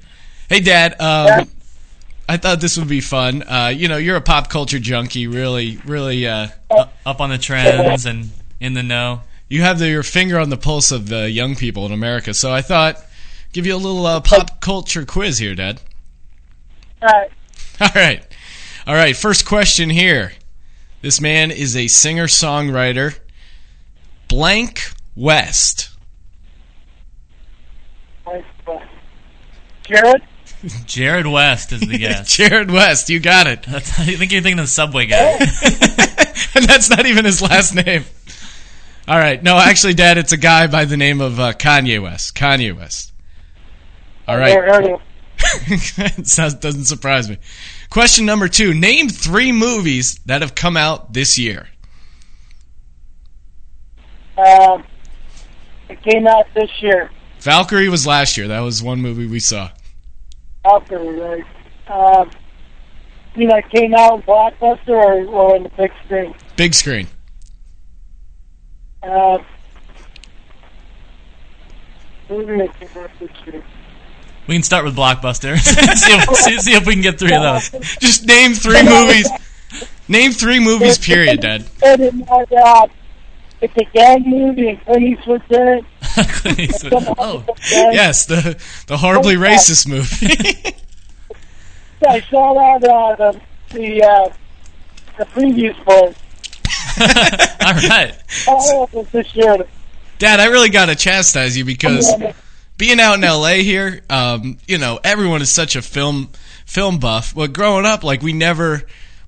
Hey, 0.48 0.60
Dad. 0.60 0.94
Um, 1.00 1.48
I 2.28 2.36
thought 2.38 2.60
this 2.60 2.78
would 2.78 2.88
be 2.88 3.00
fun. 3.00 3.42
Uh, 3.42 3.72
you 3.74 3.88
know, 3.88 3.96
you're 3.98 4.16
a 4.16 4.20
pop 4.20 4.48
culture 4.48 4.78
junkie. 4.78 5.26
Really, 5.26 5.78
really. 5.84 6.26
Uh, 6.26 6.48
Up 7.04 7.20
on 7.20 7.30
the 7.30 7.38
trends 7.38 8.06
and 8.06 8.30
in 8.60 8.74
the 8.74 8.82
know. 8.82 9.20
you 9.48 9.60
have 9.62 9.78
the, 9.78 9.88
your 9.88 10.02
finger 10.02 10.38
on 10.38 10.48
the 10.48 10.56
pulse 10.56 10.90
of 10.90 11.08
the 11.08 11.30
young 11.30 11.54
people 11.54 11.84
in 11.86 11.92
America. 11.92 12.32
So 12.32 12.50
I 12.52 12.62
thought, 12.62 12.96
give 13.52 13.66
you 13.66 13.74
a 13.74 13.76
little 13.76 14.06
uh, 14.06 14.20
pop 14.20 14.60
culture 14.60 15.04
quiz 15.04 15.38
here, 15.38 15.54
Dad. 15.54 15.80
All 17.02 17.08
right. 17.08 17.30
All 17.80 17.88
right. 17.94 18.36
All 18.86 18.94
right. 18.94 19.16
First 19.16 19.44
question 19.46 19.90
here. 19.90 20.32
This 21.02 21.20
man 21.20 21.50
is 21.50 21.76
a 21.76 21.88
singer 21.88 22.26
songwriter. 22.26 23.18
Blank 24.28 24.80
West. 25.14 25.90
Jared. 29.86 30.22
Jared 30.86 31.26
West 31.26 31.72
is 31.72 31.80
the 31.80 31.98
guess. 31.98 32.36
Jared 32.36 32.70
West. 32.70 33.10
You 33.10 33.20
got 33.20 33.46
it. 33.46 33.62
That's, 33.64 33.98
I 33.98 34.04
think 34.04 34.32
you're 34.32 34.42
thinking 34.42 34.58
of 34.58 34.64
the 34.66 34.70
subway 34.70 35.06
guy. 35.06 35.32
and 36.54 36.64
that's 36.64 36.88
not 36.90 37.06
even 37.06 37.24
his 37.24 37.42
last 37.42 37.74
name. 37.74 38.04
All 39.06 39.18
right. 39.18 39.42
No, 39.42 39.56
actually, 39.58 39.94
Dad, 39.94 40.16
it's 40.18 40.32
a 40.32 40.36
guy 40.38 40.66
by 40.66 40.84
the 40.86 40.96
name 40.96 41.20
of 41.20 41.38
uh, 41.38 41.52
Kanye 41.52 42.02
West. 42.02 42.34
Kanye 42.34 42.74
West. 42.74 43.12
All 44.26 44.36
right. 44.36 44.54
Never 44.54 44.66
heard 44.66 44.84
of 44.84 44.90
him. 44.90 44.98
It 46.16 46.26
sounds- 46.26 46.54
doesn't 46.54 46.84
surprise 46.86 47.28
me. 47.28 47.38
Question 47.90 48.24
number 48.24 48.48
two. 48.48 48.72
Name 48.72 49.08
three 49.08 49.52
movies 49.52 50.18
that 50.26 50.40
have 50.42 50.54
come 50.54 50.76
out 50.76 51.12
this 51.12 51.38
year. 51.38 51.68
Um, 54.38 54.84
it 55.88 56.02
came 56.02 56.26
out 56.26 56.46
this 56.54 56.70
year. 56.80 57.10
Valkyrie 57.40 57.88
was 57.88 58.06
last 58.06 58.36
year. 58.36 58.48
That 58.48 58.60
was 58.60 58.82
one 58.82 59.00
movie 59.00 59.26
we 59.26 59.38
saw. 59.38 59.70
Valkyrie, 60.64 61.20
right? 61.20 61.44
Um, 61.88 62.30
you 63.36 63.46
know, 63.46 63.56
it 63.56 63.68
came 63.70 63.94
out 63.94 64.16
in 64.16 64.22
Blockbuster 64.22 64.88
or, 64.88 65.26
or 65.26 65.56
in 65.56 65.64
the 65.64 65.68
big 65.70 65.92
screen. 66.04 66.34
Big 66.56 66.74
screen. 66.74 67.06
Uh, 69.02 69.38
movie 72.28 72.56
that 72.58 72.80
came 72.80 73.02
out 73.02 73.10
this 73.20 73.30
year. 73.46 73.62
We 74.46 74.54
can 74.54 74.62
start 74.62 74.84
with 74.84 74.96
Blockbuster. 74.96 75.58
see, 75.96 76.12
if, 76.12 76.36
see, 76.36 76.58
see 76.58 76.72
if 76.74 76.86
we 76.86 76.94
can 76.94 77.02
get 77.02 77.18
three 77.18 77.34
of 77.34 77.42
those. 77.42 77.70
Just 77.98 78.26
name 78.26 78.54
three 78.54 78.82
movies. 78.88 79.28
Name 80.08 80.32
three 80.32 80.60
movies, 80.60 80.98
period, 80.98 81.40
Dad. 81.40 81.64
And 81.82 82.00
it 82.00 82.14
was, 82.14 82.46
uh, 82.52 82.86
it's 83.64 83.76
a 83.78 83.84
gang 83.96 84.28
movie 84.28 84.68
and 84.68 84.84
Clint 84.84 85.02
Eastwood's 85.02 85.44
in 85.48 85.68
it. 85.68 87.14
oh, 87.18 87.44
Yes, 87.70 88.26
the 88.26 88.60
the 88.86 88.96
horribly 88.98 89.36
racist 89.36 89.88
movie. 89.88 90.76
I 92.06 92.20
saw 92.20 92.52
that 92.52 92.84
uh, 92.88 93.16
the 93.16 93.40
the 93.70 94.02
uh, 94.04 94.28
the 95.16 95.24
previews 95.24 95.74
for 95.84 96.08
it. 96.10 96.16
all 97.64 97.88
right. 97.88 98.14
Oh, 98.46 98.84
it 98.84 98.92
was 98.92 99.08
this 99.10 99.34
year. 99.34 99.66
Dad, 100.18 100.40
I 100.40 100.46
really 100.46 100.68
got 100.68 100.86
to 100.86 100.94
chastise 100.94 101.56
you 101.56 101.64
because 101.64 102.12
being 102.76 103.00
out 103.00 103.14
in 103.14 103.20
LA 103.22 103.54
here, 103.62 104.02
um, 104.10 104.58
you 104.66 104.76
know, 104.76 105.00
everyone 105.02 105.40
is 105.40 105.50
such 105.50 105.76
a 105.76 105.82
film 105.82 106.30
film 106.66 106.98
buff. 106.98 107.34
But 107.34 107.52
growing 107.52 107.86
up, 107.86 108.04
like 108.04 108.22
we 108.22 108.32
never 108.32 108.82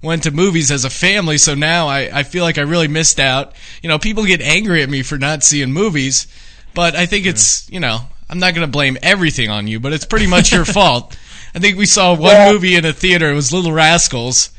went 0.07 0.23
to 0.23 0.31
movies 0.31 0.71
as 0.71 0.85
a 0.87 0.91
family, 0.91 1.37
so 1.37 1.55
now 1.55 1.89
I, 1.89 2.09
I 2.21 2.23
feel 2.23 2.43
like 2.45 2.57
I 2.57 2.63
really 2.63 2.89
missed 2.89 3.21
out. 3.21 3.55
You 3.83 3.89
know, 3.91 3.99
people 3.99 4.25
get 4.25 4.41
angry 4.41 4.83
at 4.83 4.89
me 4.89 5.03
for 5.03 5.19
not 5.19 5.43
seeing 5.43 5.73
movies, 5.73 6.27
but 6.75 6.95
I 6.97 7.05
think 7.07 7.27
it's 7.27 7.69
you 7.71 7.81
know, 7.81 7.99
I'm 8.31 8.39
not 8.39 8.55
gonna 8.55 8.67
blame 8.67 8.97
everything 9.03 9.51
on 9.51 9.67
you, 9.67 9.79
but 9.81 9.93
it's 9.93 10.07
pretty 10.07 10.27
much 10.27 10.53
your 10.53 10.65
fault. 10.79 11.19
I 11.55 11.59
think 11.59 11.77
we 11.77 11.87
saw 11.87 12.15
one 12.15 12.31
Yeah. 12.33 12.53
movie 12.53 12.75
in 12.77 12.85
a 12.85 12.93
theater. 12.93 13.31
It 13.31 13.35
was 13.35 13.53
Little 13.53 13.73
Rascals, 13.73 14.51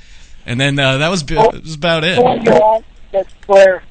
and 0.45 0.59
then 0.59 0.77
uh, 0.77 0.97
that 0.99 1.09
was 1.09 1.23
bi- 1.23 1.35
that 1.35 1.63
was 1.63 1.75
about 1.75 2.03
it. 2.03 2.23
When 2.23 2.43
you're 2.43 2.63
out, 2.63 2.83
get 3.11 3.27
square. 3.41 3.83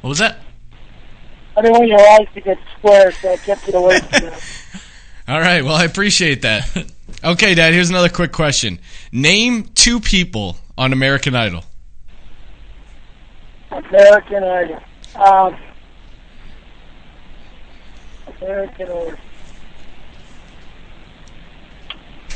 What 0.00 0.08
was 0.10 0.18
that? 0.18 0.38
I 1.56 1.62
didn't 1.62 1.78
want 1.78 1.88
your 1.88 2.00
eyes 2.00 2.26
to 2.34 2.40
get 2.40 2.58
square, 2.78 3.12
so 3.12 3.32
I 3.32 3.36
kept 3.38 3.68
it 3.68 3.74
away 3.74 3.98
from 4.00 4.24
you. 4.24 4.32
All 5.28 5.40
right. 5.40 5.62
Well, 5.64 5.74
I 5.74 5.84
appreciate 5.84 6.42
that. 6.42 6.68
Okay, 7.24 7.54
Dad. 7.54 7.72
Here's 7.72 7.90
another 7.90 8.08
quick 8.08 8.32
question. 8.32 8.78
Name 9.12 9.64
two 9.74 10.00
people 10.00 10.56
on 10.78 10.92
American 10.92 11.34
Idol. 11.34 11.64
American 13.70 14.44
Idol. 14.44 14.80
Um, 15.16 15.56
American 18.40 18.86
Idol. 18.86 19.14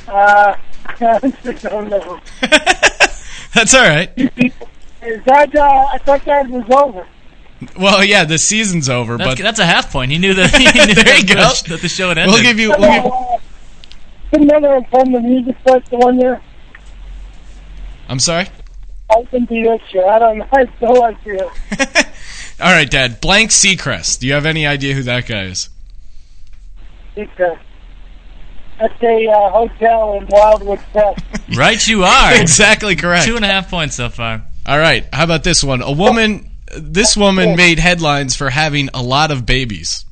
Uh, 0.07 0.55
I 1.01 1.33
don't 1.63 1.89
know. 1.89 2.21
That's 3.55 3.75
all 3.75 3.83
right. 3.89 4.11
Is 4.17 5.23
that, 5.25 5.55
uh, 5.55 5.87
I 5.93 5.99
thought 5.99 6.25
that 6.25 6.49
was 6.49 6.65
over. 6.71 7.07
Well, 7.79 8.05
yeah, 8.05 8.25
the 8.25 8.37
season's 8.39 8.89
over, 8.89 9.17
That's, 9.17 9.37
but 9.37 9.43
that's 9.43 9.59
a 9.61 9.65
half 9.65 9.91
point. 9.93 10.11
He 10.11 10.19
knew 10.19 10.35
that. 10.35 10.51
He 10.51 10.65
knew 10.87 10.95
There 10.95 11.17
you 11.17 11.23
that, 11.23 11.27
go. 11.27 11.69
the, 11.69 11.75
that 11.75 11.83
the 11.83 11.89
show 11.89 12.09
had 12.09 12.19
ended. 12.19 12.35
we'll 12.35 12.43
give 12.43 12.59
you. 12.59 12.71
We'll 12.71 13.03
give, 13.03 13.43
Couldn't 14.35 14.49
remember 14.49 14.85
from 14.91 15.13
the 15.13 15.21
music 15.21 15.57
festival 15.59 16.01
one 16.01 16.19
year. 16.19 16.43
I'm 18.09 18.19
sorry. 18.19 18.49
I 19.09 19.23
can 19.31 19.45
be 19.45 19.63
this 19.63 19.81
year. 19.93 20.09
I 20.09 20.19
don't 20.19 20.39
know. 20.39 20.49
I 20.53 20.67
still 20.77 20.95
no 20.95 21.05
idea. 21.05 21.45
All 22.61 22.73
right, 22.73 22.91
Dad. 22.91 23.21
Blank 23.21 23.51
Seacrest. 23.51 24.19
Do 24.19 24.27
you 24.27 24.33
have 24.33 24.45
any 24.45 24.67
idea 24.67 24.93
who 24.93 25.05
that 25.05 25.29
guy 25.29 25.45
is? 25.45 25.69
Because 27.15 27.59
that's 28.81 29.03
a 29.05 29.29
uh, 29.29 29.51
hotel 29.51 30.15
in 30.15 30.27
Wildwood 30.27 30.81
Crest. 30.91 31.25
right, 31.57 31.87
you 31.87 32.03
are. 32.03 32.35
exactly 32.41 32.97
correct. 32.97 33.27
Two 33.27 33.37
and 33.37 33.45
a 33.45 33.49
half 33.49 33.71
points 33.71 33.95
so 33.95 34.09
far. 34.09 34.43
All 34.67 34.79
right. 34.81 35.07
How 35.13 35.23
about 35.23 35.45
this 35.45 35.63
one? 35.63 35.81
A 35.81 35.93
woman. 35.93 36.51
This 36.77 37.17
woman 37.17 37.55
made 37.55 37.79
headlines 37.79 38.35
for 38.35 38.51
having 38.51 38.89
a 38.95 39.01
lot 39.01 39.31
of 39.31 39.47
babies. 39.47 40.05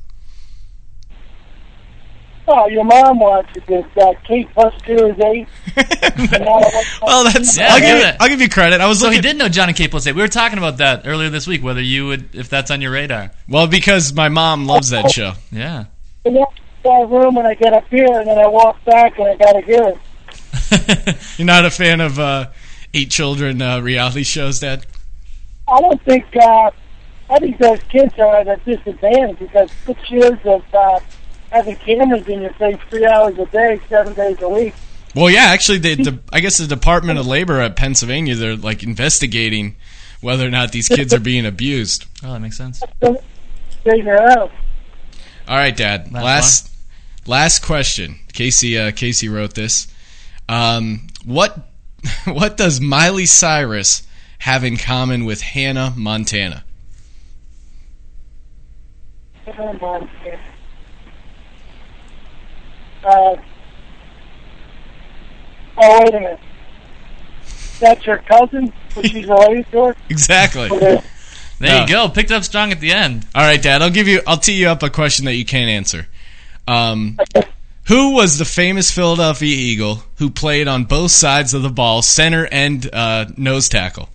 Oh, 2.45 2.67
your 2.67 2.83
mom 2.83 3.19
watches 3.19 3.63
it. 3.67 3.85
Uh, 3.97 4.13
Kate 4.25 4.49
plus 4.53 4.73
two 4.81 4.93
is 5.07 5.19
eight. 5.19 5.47
well, 7.01 7.23
that's. 7.23 7.57
Yeah, 7.57 7.67
I'll, 7.73 7.79
give 7.79 7.87
give 7.87 7.97
you, 7.99 8.05
it. 8.05 8.15
I'll 8.19 8.29
give 8.29 8.41
you 8.41 8.49
credit. 8.49 8.81
I 8.81 8.87
was 8.87 8.99
So 8.99 9.05
looking. 9.05 9.21
he 9.23 9.27
did 9.29 9.37
know 9.37 9.47
Jon 9.47 9.69
and 9.69 9.77
Kate 9.77 9.89
Plus 9.89 10.05
Eight. 10.07 10.15
We 10.15 10.21
were 10.21 10.27
talking 10.27 10.57
about 10.57 10.77
that 10.77 11.07
earlier 11.07 11.29
this 11.29 11.47
week. 11.47 11.63
Whether 11.63 11.81
you 11.81 12.07
would, 12.07 12.35
if 12.35 12.49
that's 12.49 12.69
on 12.69 12.81
your 12.81 12.91
radar. 12.91 13.31
Well, 13.47 13.67
because 13.67 14.13
my 14.13 14.27
mom 14.29 14.65
loves 14.65 14.89
that 14.89 15.09
show. 15.11 15.33
Yeah. 15.51 15.85
I 16.25 16.29
walk 16.29 16.53
to 16.55 16.89
my 16.89 17.01
room 17.01 17.37
and 17.37 17.47
I 17.47 17.53
get 17.53 17.71
up 17.73 17.87
here 17.87 18.07
and 18.11 18.27
then 18.27 18.37
I 18.37 18.47
walk 18.47 18.83
back 18.83 19.17
and 19.17 19.27
I 19.29 19.35
gotta 19.35 19.61
hear 19.61 19.95
it. 19.95 21.17
You're 21.37 21.45
not 21.45 21.65
a 21.65 21.71
fan 21.71 22.01
of 22.01 22.19
uh, 22.19 22.47
eight 22.93 23.09
children 23.09 23.61
uh, 23.61 23.79
reality 23.79 24.23
shows, 24.23 24.59
Dad? 24.59 24.85
I 25.67 25.79
don't 25.79 26.01
think, 26.03 26.25
uh, 26.35 26.71
I 27.29 27.39
think 27.39 27.57
those 27.57 27.79
kids 27.89 28.13
are 28.19 28.35
at 28.37 28.47
a 28.47 28.57
disadvantage 28.65 29.39
because 29.39 29.71
six 29.85 30.11
years 30.11 30.37
of, 30.45 30.63
uh, 30.73 30.99
having 31.53 31.75
cameras 31.77 32.27
in 32.27 32.41
your 32.41 32.53
face 32.53 32.77
three 32.89 33.05
hours 33.05 33.37
a 33.37 33.45
day, 33.45 33.79
seven 33.87 34.13
days 34.13 34.41
a 34.41 34.49
week. 34.49 34.73
Well, 35.15 35.29
yeah, 35.29 35.45
actually, 35.45 35.77
the, 35.77 35.95
the 35.95 36.19
I 36.31 36.39
guess 36.39 36.57
the 36.57 36.67
Department 36.67 37.19
of 37.19 37.27
Labor 37.27 37.61
at 37.61 37.75
Pennsylvania 37.75 38.35
they're 38.35 38.55
like 38.55 38.81
investigating 38.81 39.75
whether 40.21 40.47
or 40.47 40.49
not 40.49 40.71
these 40.71 40.87
kids 40.87 41.13
are 41.13 41.19
being 41.19 41.45
abused. 41.45 42.05
Oh, 42.23 42.33
that 42.33 42.39
makes 42.39 42.57
sense. 42.57 42.81
Figure 43.83 44.15
it 44.15 44.37
out. 44.37 44.51
All 45.47 45.55
right, 45.55 45.75
Dad. 45.75 46.11
Last 46.11 46.23
Last 46.23 46.71
last 47.27 47.65
question. 47.65 48.19
Casey 48.33 48.77
uh, 48.77 48.91
Casey 48.91 49.29
wrote 49.29 49.53
this. 49.53 49.87
Um, 50.49 51.07
what 51.23 51.69
what 52.25 52.57
does 52.57 52.81
Miley 52.81 53.27
Cyrus 53.27 54.07
have 54.39 54.63
in 54.63 54.77
common 54.77 55.25
with 55.25 55.41
Hannah 55.41 55.93
Montana? 55.95 56.63
Come 59.45 59.79
on, 59.81 60.09
kid. 60.23 60.39
Uh, 63.03 63.35
oh, 65.77 65.99
wait 66.03 66.09
a 66.13 66.19
minute. 66.19 66.39
That's 67.79 68.05
your 68.05 68.17
cousin? 68.19 68.71
Who 68.95 69.03
she's 69.03 69.25
related 69.27 69.65
to 69.71 69.85
her? 69.85 69.95
Exactly. 70.09 70.69
Okay. 70.71 71.01
There 71.59 71.69
No. 71.69 71.81
you 71.81 71.87
go. 71.87 72.09
Picked 72.09 72.31
up 72.31 72.43
strong 72.43 72.71
at 72.71 72.79
the 72.79 72.91
end. 72.93 73.25
All 73.35 73.41
right, 73.43 73.61
Dad. 73.61 73.81
I'll 73.81 73.89
give 73.89 74.07
you. 74.07 74.21
I'll 74.27 74.37
tee 74.37 74.53
you 74.53 74.67
up 74.69 74.83
a 74.83 74.89
question 74.89 75.25
that 75.25 75.35
you 75.35 75.45
can't 75.45 75.69
answer. 75.69 76.07
Um, 76.67 77.17
who 77.85 78.13
was 78.13 78.37
the 78.37 78.45
famous 78.45 78.89
Philadelphia 78.91 79.53
Eagle 79.55 80.03
who 80.17 80.29
played 80.29 80.67
on 80.67 80.85
both 80.85 81.11
sides 81.11 81.53
of 81.53 81.61
the 81.61 81.69
ball, 81.69 82.01
center 82.01 82.47
and 82.51 82.89
uh, 82.93 83.25
nose 83.37 83.67
tackle? 83.69 84.09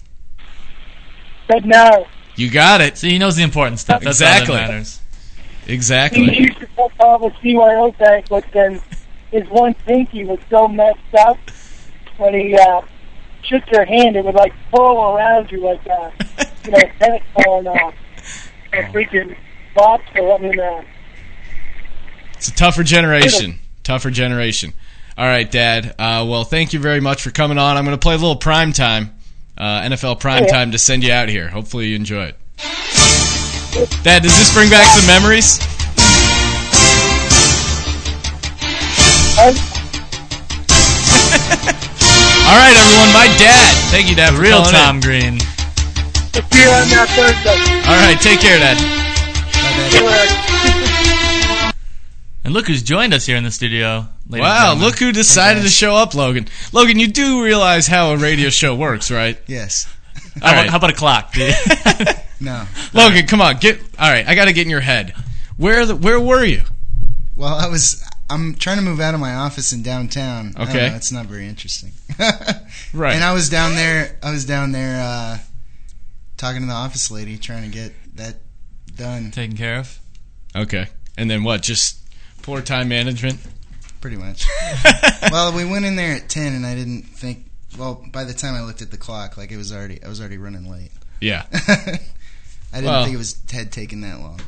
But 1.49 1.65
no. 1.65 2.07
You 2.37 2.51
got 2.51 2.81
it. 2.81 2.99
So 2.99 3.07
he 3.09 3.19
knows 3.19 3.37
the 3.37 3.43
important 3.43 3.79
stuff. 3.81 4.03
That's 4.03 4.17
Exactly. 4.21 4.55
all 4.55 4.61
that 4.61 4.69
matters. 4.69 5.01
He 5.69 5.75
Exactly. 5.75 6.37
used 6.37 6.59
to 6.61 6.67
put 6.69 6.93
all 6.99 7.19
the 7.19 7.31
CYO 7.37 7.97
bank, 7.99 8.27
but 8.29 8.45
then 8.53 8.81
his 9.31 9.47
one 9.49 9.75
pinky 9.75 10.25
was 10.25 10.39
so 10.51 10.67
messed 10.67 10.99
up 11.19 11.39
when 12.17 12.35
he 12.35 12.55
uh, 12.57 12.81
shook 13.43 13.63
your 13.71 13.85
hand, 13.85 14.17
it 14.17 14.25
would 14.25 14.35
like 14.35 14.53
pull 14.71 15.15
around 15.15 15.51
you 15.53 15.65
like 15.65 15.87
uh, 15.89 16.11
you 16.65 16.71
know, 16.73 16.79
tennis 16.99 17.23
ball 17.37 17.59
and 17.59 17.69
uh, 17.69 17.93
a 18.73 18.83
freaking 18.93 19.37
box. 19.75 20.03
Or, 20.17 20.35
I 20.35 20.39
mean, 20.39 20.59
uh, 20.59 20.83
It's 22.35 22.49
a 22.49 22.55
tougher 22.55 22.83
generation. 22.83 23.59
Tougher 23.85 24.11
generation. 24.11 24.73
All 25.17 25.27
right, 25.27 25.51
Dad. 25.51 25.95
Uh, 25.99 26.27
well, 26.29 26.45
thank 26.45 26.73
you 26.73 26.79
very 26.81 27.01
much 27.01 27.23
for 27.23 27.31
coming 27.31 27.59
on. 27.59 27.77
I'm 27.77 27.85
going 27.85 27.97
to 27.97 28.01
play 28.01 28.15
a 28.15 28.19
little 28.19 28.37
prime 28.37 28.73
time, 28.73 29.15
uh, 29.57 29.83
NFL 29.83 30.21
prime 30.21 30.47
time, 30.47 30.73
to 30.73 30.79
send 30.79 31.03
you 31.05 31.13
out 31.13 31.29
here. 31.29 31.49
Hopefully, 31.49 31.89
you 31.89 31.97
enjoy 31.97 32.33
it. 32.33 33.28
Dad, 34.03 34.23
does 34.23 34.37
this 34.39 34.53
bring 34.55 34.71
back 34.71 34.87
some 34.87 35.07
memories? 35.07 35.59
All 42.49 42.57
right, 42.57 42.75
everyone. 42.75 43.13
My 43.13 43.29
dad. 43.39 43.91
Thank 43.91 44.09
you, 44.09 44.17
Dad. 44.17 44.35
for 44.35 44.41
Real 44.41 44.59
calling 44.59 44.73
Tom 44.73 44.97
in. 44.97 45.03
Green. 45.03 45.39
see 45.41 46.65
on 46.67 46.89
that 46.89 47.09
Thursday. 47.15 47.61
All 47.87 48.01
right, 48.01 48.19
take 48.21 48.41
care, 48.41 48.59
Dad. 48.59 48.79
And 52.45 52.55
look 52.55 52.67
who's 52.67 52.83
joined 52.83 53.13
us 53.13 53.27
here 53.27 53.37
in 53.37 53.45
the 53.45 53.51
studio. 53.51 54.09
Wow, 54.29 54.75
look 54.75 54.99
who 54.99 55.13
decided 55.13 55.63
to 55.65 55.69
show 55.69 55.95
up, 55.95 56.15
Logan. 56.15 56.49
Logan, 56.73 56.99
you 56.99 57.09
do 57.09 57.45
realize 57.45 57.87
how 57.87 58.13
a 58.13 58.17
radio 58.17 58.49
show 58.49 58.75
works, 58.75 59.11
right? 59.11 59.39
Yes. 59.47 59.87
How, 60.41 60.49
All 60.49 60.53
about, 60.55 60.71
how 60.71 60.77
about 60.79 60.91
a 60.91 60.95
clock? 60.95 61.35
No. 62.41 62.67
Logan, 62.95 63.27
come 63.27 63.41
on, 63.41 63.57
get. 63.59 63.81
All 63.99 64.11
right, 64.11 64.27
I 64.27 64.35
got 64.35 64.45
to 64.47 64.53
get 64.53 64.63
in 64.63 64.71
your 64.71 64.81
head. 64.81 65.15
Where 65.57 65.85
the, 65.87 65.97
where 65.97 66.21
were 66.21 66.45
you? 66.45 66.63
Well, 67.37 67.55
I 67.55 67.69
was. 67.69 68.03
I'm 68.31 68.55
trying 68.57 68.77
to 68.77 68.83
move 68.83 69.01
out 69.01 69.15
of 69.15 69.21
my 69.21 69.35
office 69.35 69.73
in 69.73 69.83
downtown. 69.83 70.53
I 70.55 70.65
don't 70.65 70.69
Okay. 70.69 70.89
know, 70.91 70.97
it's 70.97 71.11
not 71.13 71.27
very 71.27 71.47
interesting. 71.49 71.93
Right. 72.95 73.15
And 73.15 73.23
I 73.25 73.33
was 73.35 73.49
down 73.51 73.75
there. 73.75 74.17
I 74.23 74.31
was 74.31 74.45
down 74.47 74.73
there 74.73 75.01
uh, 75.03 75.39
talking 76.37 76.61
to 76.63 76.67
the 76.67 76.73
office 76.73 77.11
lady, 77.11 77.37
trying 77.39 77.65
to 77.65 77.69
get 77.69 77.93
that 78.17 78.37
done. 78.97 79.31
Taken 79.31 79.57
care 79.57 79.79
of. 79.79 79.99
Okay, 80.57 80.87
and 81.19 81.31
then 81.31 81.43
what? 81.45 81.63
Just 81.63 81.99
poor 82.43 82.63
time 82.63 82.89
management. 82.89 83.41
Pretty 84.01 84.17
much. 84.17 84.47
well, 85.31 85.53
we 85.53 85.65
went 85.65 85.85
in 85.85 85.97
there 85.97 86.15
at 86.17 86.29
ten, 86.29 86.55
and 86.55 86.65
I 86.65 86.75
didn't 86.75 87.03
think. 87.03 87.45
Well, 87.79 88.03
by 88.13 88.25
the 88.25 88.33
time 88.33 88.55
I 88.55 88.63
looked 88.63 88.81
at 88.81 88.91
the 88.91 88.97
clock, 88.97 89.37
like 89.37 89.51
it 89.53 89.57
was 89.59 89.73
already. 89.73 90.03
I 90.03 90.09
was 90.09 90.21
already 90.21 90.39
running 90.39 90.71
late. 90.71 90.91
Yeah. 91.21 91.45
I 92.73 92.77
didn't 92.77 92.91
Well- 92.91 93.05
think 93.05 93.15
it 93.15 93.19
was 93.19 93.37
had 93.51 93.73
taken 93.73 94.01
that 94.03 94.21
long. 94.21 94.41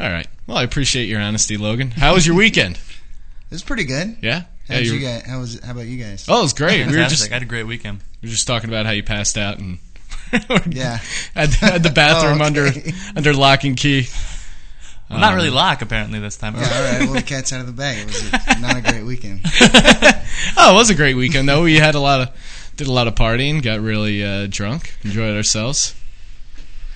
All 0.00 0.10
right. 0.10 0.26
Well, 0.46 0.56
I 0.56 0.62
appreciate 0.62 1.08
your 1.08 1.20
honesty, 1.20 1.56
Logan. 1.56 1.90
How 1.90 2.14
was 2.14 2.26
your 2.26 2.34
weekend? 2.36 2.76
It 2.76 3.50
was 3.54 3.62
pretty 3.62 3.84
good. 3.84 4.16
Yeah. 4.22 4.44
How 4.68 4.76
yeah, 4.76 4.78
you 4.80 4.92
you 4.94 5.00
guys? 5.00 5.22
How 5.26 5.40
was? 5.40 5.60
How 5.64 5.72
about 5.72 5.86
you 5.86 6.02
guys? 6.02 6.24
Oh, 6.28 6.38
it 6.38 6.42
was 6.42 6.52
great. 6.54 6.78
We 6.78 6.84
were 6.86 6.92
Fantastic. 6.92 7.18
just 7.18 7.30
I 7.30 7.34
had 7.34 7.42
a 7.42 7.46
great 7.46 7.64
weekend. 7.66 7.98
we 8.22 8.28
were 8.28 8.32
just 8.32 8.46
talking 8.46 8.70
about 8.70 8.86
how 8.86 8.92
you 8.92 9.02
passed 9.02 9.36
out 9.36 9.58
and 9.58 9.78
Yeah. 10.74 10.98
had, 11.34 11.50
had 11.54 11.82
the 11.82 11.90
bathroom 11.90 12.40
Oh, 12.42 12.44
under 12.44 12.66
okay. 12.68 12.92
under 13.16 13.32
lock 13.34 13.64
and 13.64 13.76
key. 13.76 14.06
Well, 15.10 15.18
not 15.18 15.30
Um, 15.32 15.36
really 15.38 15.50
lock 15.50 15.82
apparently 15.82 16.20
this 16.20 16.36
time. 16.36 16.54
Yeah, 16.54 16.62
all 16.72 16.84
right. 16.84 17.00
Well, 17.00 17.14
the 17.14 17.22
cat's 17.22 17.52
out 17.52 17.60
of 17.60 17.66
the 17.66 17.72
bag. 17.72 17.98
It 17.98 18.06
was 18.06 18.22
a, 18.22 18.60
not 18.60 18.76
a 18.76 18.80
great 18.80 19.04
weekend. 19.04 19.40
oh, 20.56 20.70
it 20.72 20.74
was 20.74 20.88
a 20.90 20.94
great 20.94 21.14
weekend 21.14 21.48
though. 21.48 21.64
We 21.64 21.76
had 21.76 21.96
a 21.96 22.00
lot 22.00 22.20
of 22.20 22.28
did 22.76 22.86
a 22.86 22.92
lot 22.92 23.08
of 23.08 23.16
partying, 23.16 23.60
got 23.62 23.80
really 23.80 24.22
uh, 24.24 24.46
drunk, 24.48 24.94
enjoyed 25.04 25.36
ourselves. 25.36 25.94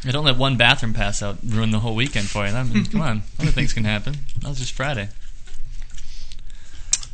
Yeah, 0.05 0.13
don't 0.13 0.25
let 0.25 0.37
one 0.37 0.57
bathroom 0.57 0.93
pass 0.93 1.23
out 1.23 1.39
ruin 1.45 1.71
the 1.71 1.81
whole 1.81 1.95
weekend 1.95 2.29
for 2.29 2.47
you. 2.47 2.53
I 2.55 2.63
mean, 2.63 2.85
come 2.87 3.01
on, 3.01 3.23
other 3.41 3.51
things 3.51 3.73
can 3.73 3.85
happen. 3.85 4.15
That 4.41 4.49
was 4.49 4.59
just 4.59 4.73
Friday. 4.73 5.09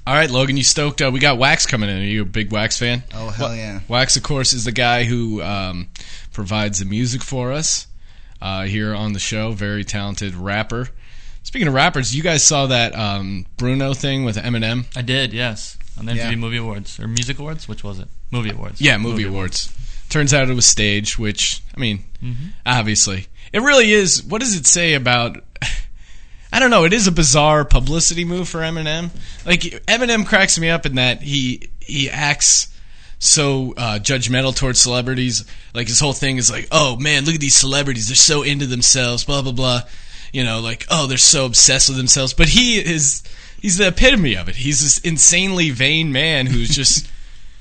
All 0.06 0.14
right, 0.14 0.30
Logan, 0.30 0.56
you 0.56 0.64
stoked? 0.64 1.00
Uh, 1.02 1.10
we 1.12 1.20
got 1.20 1.38
Wax 1.38 1.66
coming 1.66 1.88
in. 1.88 1.98
Are 1.98 2.04
you 2.04 2.22
a 2.22 2.24
big 2.24 2.50
Wax 2.52 2.78
fan? 2.78 3.02
Oh 3.14 3.28
hell 3.28 3.48
Wa- 3.50 3.54
yeah! 3.54 3.80
Wax, 3.86 4.16
of 4.16 4.22
course, 4.22 4.52
is 4.52 4.64
the 4.64 4.72
guy 4.72 5.04
who 5.04 5.40
um, 5.42 5.88
provides 6.32 6.78
the 6.80 6.84
music 6.84 7.22
for 7.22 7.52
us 7.52 7.86
uh, 8.42 8.62
here 8.64 8.94
on 8.94 9.12
the 9.12 9.18
show. 9.20 9.52
Very 9.52 9.84
talented 9.84 10.34
rapper. 10.34 10.88
Speaking 11.42 11.68
of 11.68 11.74
rappers, 11.74 12.14
you 12.16 12.22
guys 12.22 12.44
saw 12.44 12.66
that 12.66 12.94
um, 12.96 13.46
Bruno 13.56 13.94
thing 13.94 14.24
with 14.24 14.36
Eminem? 14.36 14.84
I 14.96 15.02
did, 15.02 15.32
yes, 15.32 15.78
on 15.98 16.06
the 16.06 16.12
MTV 16.12 16.16
Yeah. 16.30 16.34
Movie 16.36 16.56
Awards 16.56 16.98
or 16.98 17.06
Music 17.06 17.38
Awards. 17.38 17.68
Which 17.68 17.84
was 17.84 17.98
it? 18.00 18.08
Movie 18.30 18.50
Awards. 18.50 18.80
Yeah, 18.80 18.96
movie, 18.98 19.24
awards. 19.24 19.72
Turns 20.10 20.34
out 20.34 20.50
it 20.50 20.54
was 20.54 20.66
staged, 20.66 21.18
which 21.18 21.62
I 21.76 21.80
mean, 21.80 22.04
Mm-hmm. 22.22 22.48
obviously, 22.66 23.26
it 23.50 23.60
really 23.62 23.90
is. 23.92 24.22
What 24.22 24.40
does 24.42 24.54
it 24.54 24.66
say 24.66 24.92
about? 24.92 25.38
I 26.52 26.58
don't 26.60 26.70
know. 26.70 26.84
It 26.84 26.92
is 26.92 27.06
a 27.06 27.12
bizarre 27.12 27.64
publicity 27.64 28.24
move 28.26 28.46
for 28.48 28.58
Eminem. 28.60 29.08
Like 29.46 29.60
Eminem 29.86 30.26
cracks 30.26 30.58
me 30.58 30.68
up 30.68 30.84
in 30.84 30.96
that 30.96 31.22
he 31.22 31.70
he 31.80 32.10
acts 32.10 32.66
so 33.18 33.72
uh, 33.76 33.98
judgmental 34.00 34.54
towards 34.54 34.80
celebrities. 34.80 35.44
Like 35.74 35.86
his 35.86 36.00
whole 36.00 36.12
thing 36.12 36.36
is 36.36 36.50
like, 36.50 36.68
oh 36.72 36.96
man, 36.96 37.24
look 37.24 37.34
at 37.36 37.40
these 37.40 37.54
celebrities. 37.56 38.08
They're 38.08 38.16
so 38.16 38.42
into 38.42 38.66
themselves. 38.66 39.24
Blah 39.24 39.40
blah 39.42 39.52
blah. 39.52 39.82
You 40.32 40.44
know, 40.44 40.60
like 40.60 40.86
oh, 40.90 41.06
they're 41.06 41.16
so 41.18 41.46
obsessed 41.46 41.88
with 41.88 41.96
themselves. 41.96 42.34
But 42.34 42.48
he 42.48 42.78
is 42.78 43.22
he's 43.62 43.78
the 43.78 43.88
epitome 43.88 44.34
of 44.34 44.48
it. 44.48 44.56
He's 44.56 44.80
this 44.82 44.98
insanely 44.98 45.70
vain 45.70 46.12
man 46.12 46.46
who's 46.46 46.68
just 46.68 47.08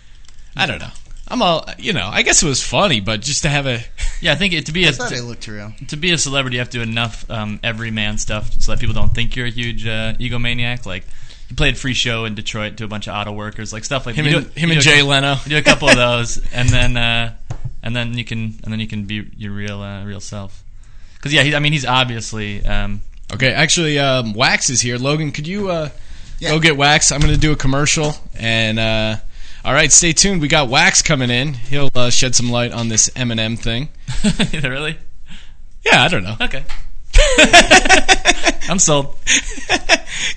I 0.58 0.66
don't 0.66 0.80
know. 0.80 0.92
I'm 1.30 1.42
all 1.42 1.66
you 1.78 1.94
know. 1.94 2.08
I 2.12 2.22
guess 2.24 2.42
it 2.44 2.48
was 2.48 2.64
funny, 2.64 3.00
but 3.02 3.22
just 3.22 3.44
to 3.44 3.50
have 3.50 3.66
a 3.68 3.80
Yeah, 4.22 4.34
I 4.34 4.36
think 4.36 4.54
it, 4.54 4.66
to 4.66 4.72
be 4.72 4.86
a 4.86 4.90
I 4.90 4.92
thought 4.92 5.12
it 5.12 5.18
to, 5.18 5.24
looked 5.24 5.48
real. 5.48 5.74
to 5.88 5.96
be 5.98 6.12
a 6.12 6.18
celebrity, 6.18 6.56
you 6.56 6.60
have 6.62 6.70
to 6.72 6.78
do 6.80 6.82
enough 6.84 7.30
um, 7.30 7.60
everyman 7.64 8.18
stuff 8.18 8.52
so 8.60 8.72
that 8.72 8.80
people 8.80 8.94
don't 8.96 9.14
think 9.14 9.36
you're 9.36 9.46
a 9.48 9.52
huge 9.52 9.86
uh, 9.86 10.14
egomaniac. 10.20 10.86
Like 10.86 11.06
you 11.50 11.56
played 11.56 11.78
free 11.78 11.94
show 11.94 12.26
in 12.26 12.36
Detroit 12.36 12.78
to 12.78 12.84
a 12.84 12.88
bunch 12.88 13.08
of 13.08 13.16
auto 13.16 13.32
workers, 13.32 13.72
like 13.72 13.86
stuff 13.86 14.06
like 14.06 14.16
him 14.16 14.26
and 14.28 14.46
do- 14.54 14.60
him 14.60 14.72
and 14.72 14.82
do 14.82 14.90
a- 14.90 14.94
Jay 14.94 15.02
Leno. 15.02 15.36
Do 15.48 15.58
a 15.58 15.62
couple 15.62 15.90
of 15.90 15.96
those, 16.08 16.38
and 16.54 16.68
then 16.70 16.98
uh, 16.98 17.34
and 17.84 17.96
then 17.96 18.18
you 18.18 18.26
can 18.26 18.60
and 18.64 18.72
then 18.74 18.80
you 18.80 18.88
can 18.88 19.06
be 19.06 19.30
your 19.38 19.52
real 19.54 19.82
uh, 19.82 20.04
real 20.04 20.20
self. 20.20 20.64
Because 21.16 21.34
yeah, 21.34 21.44
he, 21.44 21.54
I 21.56 21.60
mean, 21.60 21.74
he's 21.74 21.86
obviously 21.86 22.66
um, 22.66 23.02
Okay, 23.32 23.52
actually, 23.52 24.00
um, 24.00 24.34
Wax 24.34 24.70
is 24.72 24.82
here. 24.82 24.98
Logan, 24.98 25.32
could 25.32 25.48
you 25.48 25.70
uh, 25.70 25.90
Yeah. 26.40 26.50
go 26.50 26.60
get 26.60 26.76
Wax? 26.78 27.12
I'm 27.12 27.22
going 27.22 27.34
to 27.34 27.40
do 27.40 27.52
a 27.52 27.56
commercial, 27.56 28.16
and 28.36 28.80
uh, 28.80 29.16
all 29.66 29.74
right, 29.74 29.92
stay 29.92 30.14
tuned. 30.14 30.42
We 30.42 30.48
got 30.48 30.70
Wax 30.70 31.02
coming 31.02 31.30
in. 31.30 31.54
He'll 31.54 31.90
uh, 31.96 32.10
shed 32.10 32.36
some 32.36 32.50
light 32.50 32.72
on 32.72 32.88
this 32.88 33.10
Eminem 33.10 33.58
thing. 33.58 33.90
really 34.70 34.98
Yeah, 35.86 36.04
I 36.04 36.08
don't 36.08 36.24
know, 36.24 36.36
okay. 36.42 36.64
I'm 38.70 38.80
sold. 38.80 39.16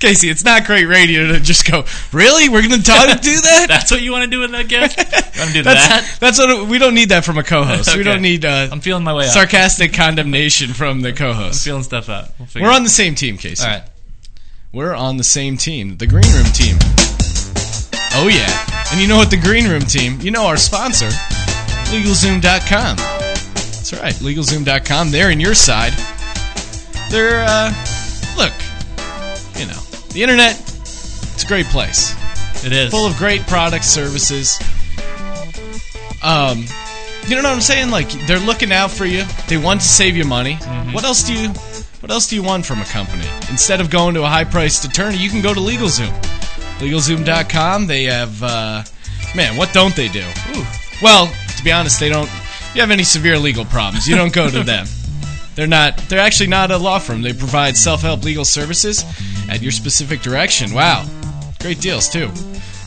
Casey. 0.00 0.28
It's 0.28 0.44
not 0.44 0.64
great 0.64 0.86
radio 0.86 1.32
to 1.32 1.40
just 1.40 1.70
go. 1.70 1.84
Really, 2.12 2.48
we're 2.48 2.66
going 2.66 2.80
to 2.80 2.82
talk 2.82 3.06
do 3.22 3.40
that? 3.40 3.66
That's 3.68 3.90
what 3.90 4.00
you 4.02 4.10
want 4.10 4.24
to 4.24 4.30
do 4.30 4.40
with 4.40 4.50
that 4.52 4.68
gift? 4.68 4.96
You 4.98 5.40
want 5.40 5.50
to 5.50 5.54
do 5.54 5.62
That's 5.62 5.88
that? 5.88 6.16
that's 6.20 6.38
what 6.38 6.68
we 6.68 6.78
don't 6.78 6.94
need 6.94 7.10
that 7.10 7.24
from 7.24 7.38
a 7.38 7.42
co-host. 7.42 7.96
We 7.96 8.02
don't 8.02 8.22
need 8.22 8.44
uh, 8.44 8.68
I'm 8.70 8.80
feeling 8.80 9.04
my 9.04 9.14
way 9.14 9.26
out. 9.26 9.32
sarcastic 9.32 9.92
condemnation 9.92 10.72
from 10.72 11.00
the 11.02 11.12
co-host. 11.12 11.66
I'm 11.66 11.70
feeling 11.70 11.82
stuff 11.82 12.08
out. 12.08 12.28
We'll 12.38 12.48
We're 12.62 12.70
it 12.70 12.74
on 12.74 12.82
the 12.84 12.88
same 12.88 13.14
team, 13.14 13.38
Casey. 13.38 13.64
All 13.64 13.70
right. 13.70 13.84
We're 14.72 14.94
on 14.94 15.18
the 15.18 15.24
same 15.24 15.56
team, 15.56 15.98
the 15.98 16.06
Green 16.06 16.30
Room 16.32 16.46
team. 16.46 16.76
Oh 18.14 18.28
yeah. 18.28 18.71
And 18.92 19.00
you 19.00 19.08
know 19.08 19.16
what 19.16 19.30
the 19.30 19.38
Green 19.38 19.66
Room 19.66 19.80
team, 19.80 20.20
you 20.20 20.30
know 20.30 20.44
our 20.44 20.58
sponsor, 20.58 21.08
LegalZoom.com. 21.88 22.96
That's 22.96 23.92
right, 23.94 24.12
LegalZoom.com. 24.12 25.10
They're 25.10 25.30
in 25.30 25.40
your 25.40 25.54
side. 25.54 25.94
They're, 27.10 27.42
uh, 27.42 27.72
look, 28.36 28.52
you 29.58 29.66
know, 29.66 29.80
the 30.10 30.22
internet, 30.22 30.60
it's 30.60 31.42
a 31.42 31.46
great 31.46 31.66
place. 31.66 32.14
It 32.64 32.72
is. 32.72 32.90
Full 32.90 33.06
of 33.06 33.16
great 33.16 33.46
products, 33.46 33.86
services. 33.86 34.60
Um, 36.22 36.64
you 37.26 37.36
know 37.36 37.42
what 37.42 37.54
I'm 37.54 37.60
saying? 37.62 37.90
Like, 37.90 38.10
they're 38.26 38.38
looking 38.38 38.72
out 38.72 38.90
for 38.90 39.06
you. 39.06 39.24
They 39.48 39.56
want 39.56 39.80
to 39.80 39.88
save 39.88 40.16
you 40.16 40.24
money. 40.24 40.56
What 40.92 41.04
else 41.04 41.22
do 41.22 41.32
you, 41.32 41.48
what 42.00 42.10
else 42.10 42.28
do 42.28 42.36
you 42.36 42.42
want 42.42 42.66
from 42.66 42.80
a 42.80 42.84
company? 42.84 43.26
Instead 43.50 43.80
of 43.80 43.90
going 43.90 44.14
to 44.14 44.22
a 44.22 44.28
high-priced 44.28 44.84
attorney, 44.84 45.16
you 45.16 45.30
can 45.30 45.40
go 45.40 45.54
to 45.54 45.60
LegalZoom. 45.60 46.12
LegalZoom.com. 46.78 47.86
They 47.86 48.04
have, 48.04 48.42
uh, 48.42 48.82
man, 49.34 49.56
what 49.56 49.72
don't 49.72 49.94
they 49.94 50.08
do? 50.08 50.24
Ooh. 50.54 50.64
Well, 51.02 51.32
to 51.56 51.64
be 51.64 51.72
honest, 51.72 52.00
they 52.00 52.08
don't. 52.08 52.28
If 52.28 52.72
you 52.74 52.80
have 52.80 52.90
any 52.90 53.04
severe 53.04 53.38
legal 53.38 53.64
problems, 53.64 54.06
you 54.08 54.16
don't 54.16 54.32
go 54.32 54.50
to 54.50 54.62
them. 54.64 54.86
They're 55.54 55.66
not. 55.66 55.96
They're 56.08 56.18
actually 56.20 56.48
not 56.48 56.70
a 56.70 56.78
law 56.78 56.98
firm. 56.98 57.22
They 57.22 57.32
provide 57.32 57.76
self-help 57.76 58.24
legal 58.24 58.44
services 58.44 59.04
at 59.48 59.60
your 59.62 59.72
specific 59.72 60.22
direction. 60.22 60.72
Wow, 60.72 61.06
great 61.60 61.80
deals 61.80 62.08
too. 62.08 62.30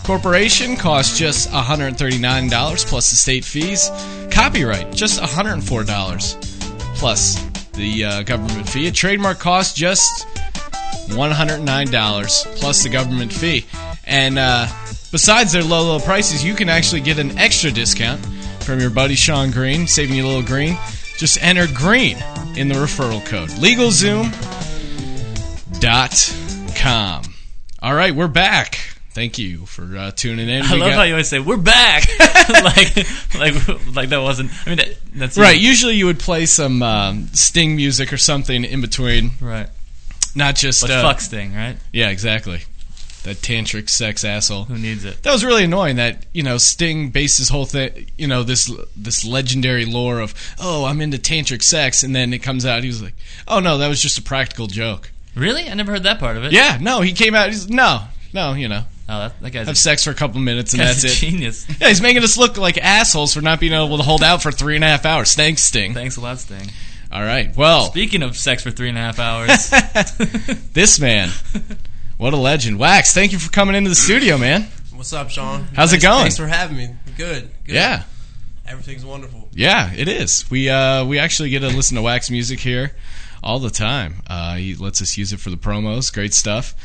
Corporation 0.03 0.75
costs 0.75 1.17
just 1.17 1.49
$139 1.49 2.85
plus 2.85 3.09
the 3.09 3.15
state 3.15 3.43
fees. 3.43 3.89
Copyright 4.29 4.93
just 4.93 5.19
$104 5.19 6.95
plus 6.95 7.43
the 7.71 8.05
uh, 8.05 8.23
government 8.23 8.69
fee. 8.69 8.87
A 8.87 8.91
trademark 8.91 9.39
costs 9.39 9.73
just 9.73 10.27
$109 11.07 12.55
plus 12.57 12.83
the 12.83 12.89
government 12.89 13.31
fee. 13.33 13.65
And 14.05 14.37
uh, 14.37 14.67
besides 15.11 15.51
their 15.53 15.63
low, 15.63 15.83
low 15.83 15.99
prices, 15.99 16.43
you 16.43 16.53
can 16.55 16.69
actually 16.69 17.01
get 17.01 17.17
an 17.19 17.37
extra 17.37 17.71
discount 17.71 18.23
from 18.63 18.79
your 18.79 18.89
buddy 18.89 19.15
Sean 19.15 19.51
Green, 19.51 19.87
saving 19.87 20.15
you 20.17 20.25
a 20.25 20.27
little 20.27 20.43
green. 20.43 20.77
Just 21.17 21.41
enter 21.41 21.67
green 21.73 22.17
in 22.57 22.67
the 22.67 22.75
referral 22.75 23.25
code. 23.25 23.49
LegalZoom.com. 25.81 27.23
All 27.81 27.93
right, 27.93 28.13
we're 28.15 28.27
back. 28.27 28.79
Thank 29.11 29.37
you 29.37 29.65
for 29.65 29.95
uh, 29.97 30.11
tuning 30.11 30.49
in. 30.49 30.61
I 30.63 30.73
We 30.73 30.79
love 30.79 30.89
got- 30.89 30.95
how 30.97 31.03
you 31.03 31.13
always 31.13 31.29
say 31.29 31.39
we're 31.39 31.55
back, 31.55 32.05
like 32.49 32.97
like 33.35 33.95
like 33.95 34.09
that 34.09 34.19
wasn't. 34.21 34.51
I 34.65 34.69
mean, 34.69 34.77
that, 34.79 34.89
that's 35.13 35.37
Right, 35.37 35.57
usually 35.57 35.95
you 35.95 36.07
would 36.07 36.19
play 36.19 36.45
some 36.47 36.83
um, 36.83 37.27
Sting 37.27 37.77
music 37.77 38.11
or 38.11 38.17
something 38.17 38.65
in 38.65 38.81
between, 38.81 39.31
right. 39.39 39.67
Not 40.35 40.55
just 40.55 40.81
But 40.81 40.91
uh, 40.91 41.01
fuck 41.01 41.21
Sting, 41.21 41.53
right? 41.55 41.77
Yeah, 41.91 42.09
exactly. 42.09 42.61
That 43.23 43.37
tantric 43.37 43.89
sex 43.89 44.23
asshole. 44.23 44.65
Who 44.65 44.77
needs 44.77 45.03
it? 45.03 45.23
That 45.23 45.31
was 45.31 45.43
really 45.43 45.63
annoying. 45.63 45.95
That 45.95 46.25
you 46.31 46.43
know, 46.43 46.57
Sting 46.57 47.09
based 47.09 47.39
his 47.39 47.49
whole 47.49 47.65
thing, 47.65 48.07
you 48.17 48.27
know, 48.27 48.43
this 48.43 48.71
this 48.95 49.25
legendary 49.25 49.85
lore 49.85 50.19
of 50.19 50.33
oh, 50.59 50.85
I'm 50.85 51.01
into 51.01 51.17
tantric 51.17 51.63
sex, 51.63 52.03
and 52.03 52.15
then 52.15 52.33
it 52.33 52.39
comes 52.39 52.65
out 52.65 52.83
he 52.83 52.87
was 52.89 53.01
like, 53.01 53.15
oh 53.47 53.59
no, 53.59 53.79
that 53.79 53.87
was 53.87 54.01
just 54.01 54.19
a 54.19 54.21
practical 54.21 54.67
joke. 54.67 55.11
Really? 55.33 55.67
I 55.67 55.73
never 55.73 55.91
heard 55.91 56.03
that 56.03 56.19
part 56.19 56.37
of 56.37 56.43
it. 56.43 56.51
Yeah, 56.51 56.77
no, 56.79 57.01
he 57.01 57.13
came 57.13 57.33
out. 57.33 57.47
He's 57.47 57.67
no, 57.67 58.03
no, 58.31 58.53
you 58.53 58.67
know, 58.67 58.83
Oh, 59.07 59.19
that, 59.19 59.39
that 59.41 59.51
guy's 59.51 59.67
have 59.67 59.75
a, 59.75 59.79
sex 59.79 60.03
for 60.03 60.09
a 60.09 60.15
couple 60.15 60.39
minutes 60.41 60.73
and 60.73 60.81
that's 60.81 61.03
it. 61.03 61.09
genius. 61.09 61.67
Yeah, 61.79 61.89
he's 61.89 62.01
making 62.01 62.23
us 62.23 62.37
look 62.37 62.57
like 62.57 62.77
assholes 62.77 63.33
for 63.33 63.41
not 63.41 63.59
being 63.59 63.73
able 63.73 63.97
to 63.97 64.03
hold 64.03 64.23
out 64.23 64.41
for 64.41 64.51
three 64.51 64.75
and 64.75 64.83
a 64.83 64.87
half 64.87 65.05
hours. 65.05 65.35
Thanks, 65.35 65.63
Sting. 65.63 65.93
Thanks 65.93 66.17
a 66.17 66.21
lot, 66.21 66.39
Sting. 66.39 66.71
All 67.15 67.23
right, 67.23 67.55
well, 67.55 67.85
Speaking 67.85 68.23
of 68.23 68.35
sex 68.35 68.61
for 68.61 68.71
three 68.71 68.89
and 68.89 68.97
a 68.97 69.01
half 69.01 69.19
hours, 69.19 69.69
this 70.73 70.99
man, 70.99 71.29
what 72.17 72.33
a 72.33 72.35
legend. 72.35 72.77
Wax, 72.77 73.13
thank 73.13 73.31
you 73.31 73.39
for 73.39 73.49
coming 73.49 73.73
into 73.73 73.89
the 73.89 73.95
studio, 73.95 74.37
man. 74.37 74.63
What's 74.93 75.13
up, 75.13 75.29
Sean? 75.29 75.65
How's 75.73 75.93
it 75.93 76.01
going? 76.01 76.23
Thanks 76.23 76.35
for 76.35 76.45
having 76.45 76.75
me. 76.75 76.89
Good. 77.15 77.49
good. 77.63 77.73
Yeah. 77.73 78.03
Everything's 78.67 79.05
wonderful. 79.05 79.47
Yeah, 79.53 79.93
it 79.95 80.09
is. 80.09 80.43
We 80.51 80.67
uh, 80.67 81.05
we 81.05 81.17
actually 81.17 81.51
get 81.51 81.61
to 81.61 81.67
listen 81.67 81.95
to 81.95 82.01
Wax 82.01 82.29
music 82.29 82.59
here 82.59 82.91
all 83.41 83.59
the 83.59 83.69
time. 83.69 84.15
Uh, 84.27 84.55
he 84.55 84.75
lets 84.75 85.01
us 85.01 85.15
use 85.17 85.31
it 85.31 85.39
for 85.39 85.51
the 85.51 85.55
promos. 85.57 86.11
Great 86.13 86.33
stuff. 86.33 86.75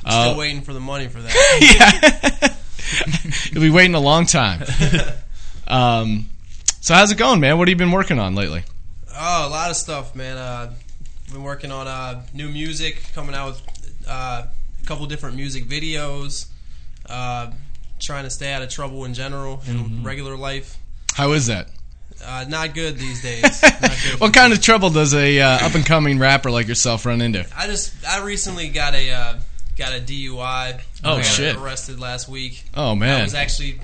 Still 0.00 0.12
Uh, 0.12 0.36
waiting 0.36 0.60
for 0.60 0.74
the 0.74 0.80
money 0.80 1.08
for 1.08 1.22
that. 1.22 2.34
yeah, 2.42 3.48
you'll 3.52 3.62
be 3.62 3.70
waiting 3.70 3.94
a 3.94 4.00
long 4.00 4.26
time. 4.26 4.64
Um, 5.66 6.28
so 6.82 6.92
how's 6.92 7.10
it 7.10 7.16
going, 7.16 7.40
man? 7.40 7.56
What 7.56 7.68
have 7.68 7.70
you 7.72 7.76
been 7.76 7.90
working 7.92 8.18
on 8.18 8.34
lately? 8.34 8.64
Oh, 9.18 9.48
a 9.48 9.50
lot 9.50 9.70
of 9.70 9.76
stuff, 9.76 10.14
man. 10.14 10.36
Uh, 10.36 10.72
been 11.32 11.42
working 11.42 11.70
on 11.72 11.86
uh, 11.86 12.22
new 12.32 12.48
music, 12.48 13.02
coming 13.14 13.34
out 13.34 13.48
with 13.48 14.04
uh, 14.08 14.46
a 14.82 14.86
couple 14.86 15.04
different 15.06 15.36
music 15.36 15.64
videos. 15.68 16.46
Uh, 17.08 17.50
trying 18.00 18.24
to 18.24 18.30
stay 18.30 18.52
out 18.52 18.62
of 18.62 18.68
trouble 18.68 19.04
in 19.04 19.14
general 19.14 19.60
in 19.66 19.76
Mm-hmm. 19.78 20.04
regular 20.06 20.36
life. 20.36 20.76
How 21.14 21.32
is 21.32 21.46
that? 21.46 21.68
Uh, 22.24 22.44
not 22.48 22.74
good 22.74 22.96
these 22.98 23.22
days. 23.22 23.42
Not 23.62 23.80
good. 23.80 24.20
What 24.20 24.34
kind 24.34 24.52
of 24.52 24.60
trouble 24.60 24.90
does 24.90 25.14
a 25.14 25.40
uh, 25.40 25.66
up 25.66 25.74
and 25.74 25.84
coming 25.86 26.18
rapper 26.18 26.50
like 26.50 26.66
yourself 26.68 27.06
run 27.06 27.20
into? 27.20 27.46
I 27.56 27.66
just 27.66 27.94
I 28.06 28.22
recently 28.24 28.68
got 28.68 28.94
a 28.94 29.10
uh, 29.12 29.38
got 29.76 29.92
a 29.92 30.00
DUI. 30.00 30.80
Oh, 31.04 31.12
I 31.14 31.16
got 31.16 31.24
shit. 31.24 31.56
Arrested 31.56 31.98
last 32.00 32.28
week. 32.28 32.64
Oh 32.76 32.92
I 32.92 32.94
man, 32.94 33.22
was 33.22 33.34
actually 33.34 33.80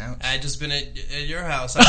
Ouch. 0.00 0.16
I 0.22 0.26
had 0.28 0.42
just 0.42 0.58
been 0.58 0.72
at, 0.72 0.82
at 1.14 1.26
your 1.26 1.42
house. 1.42 1.74
hey, 1.78 1.82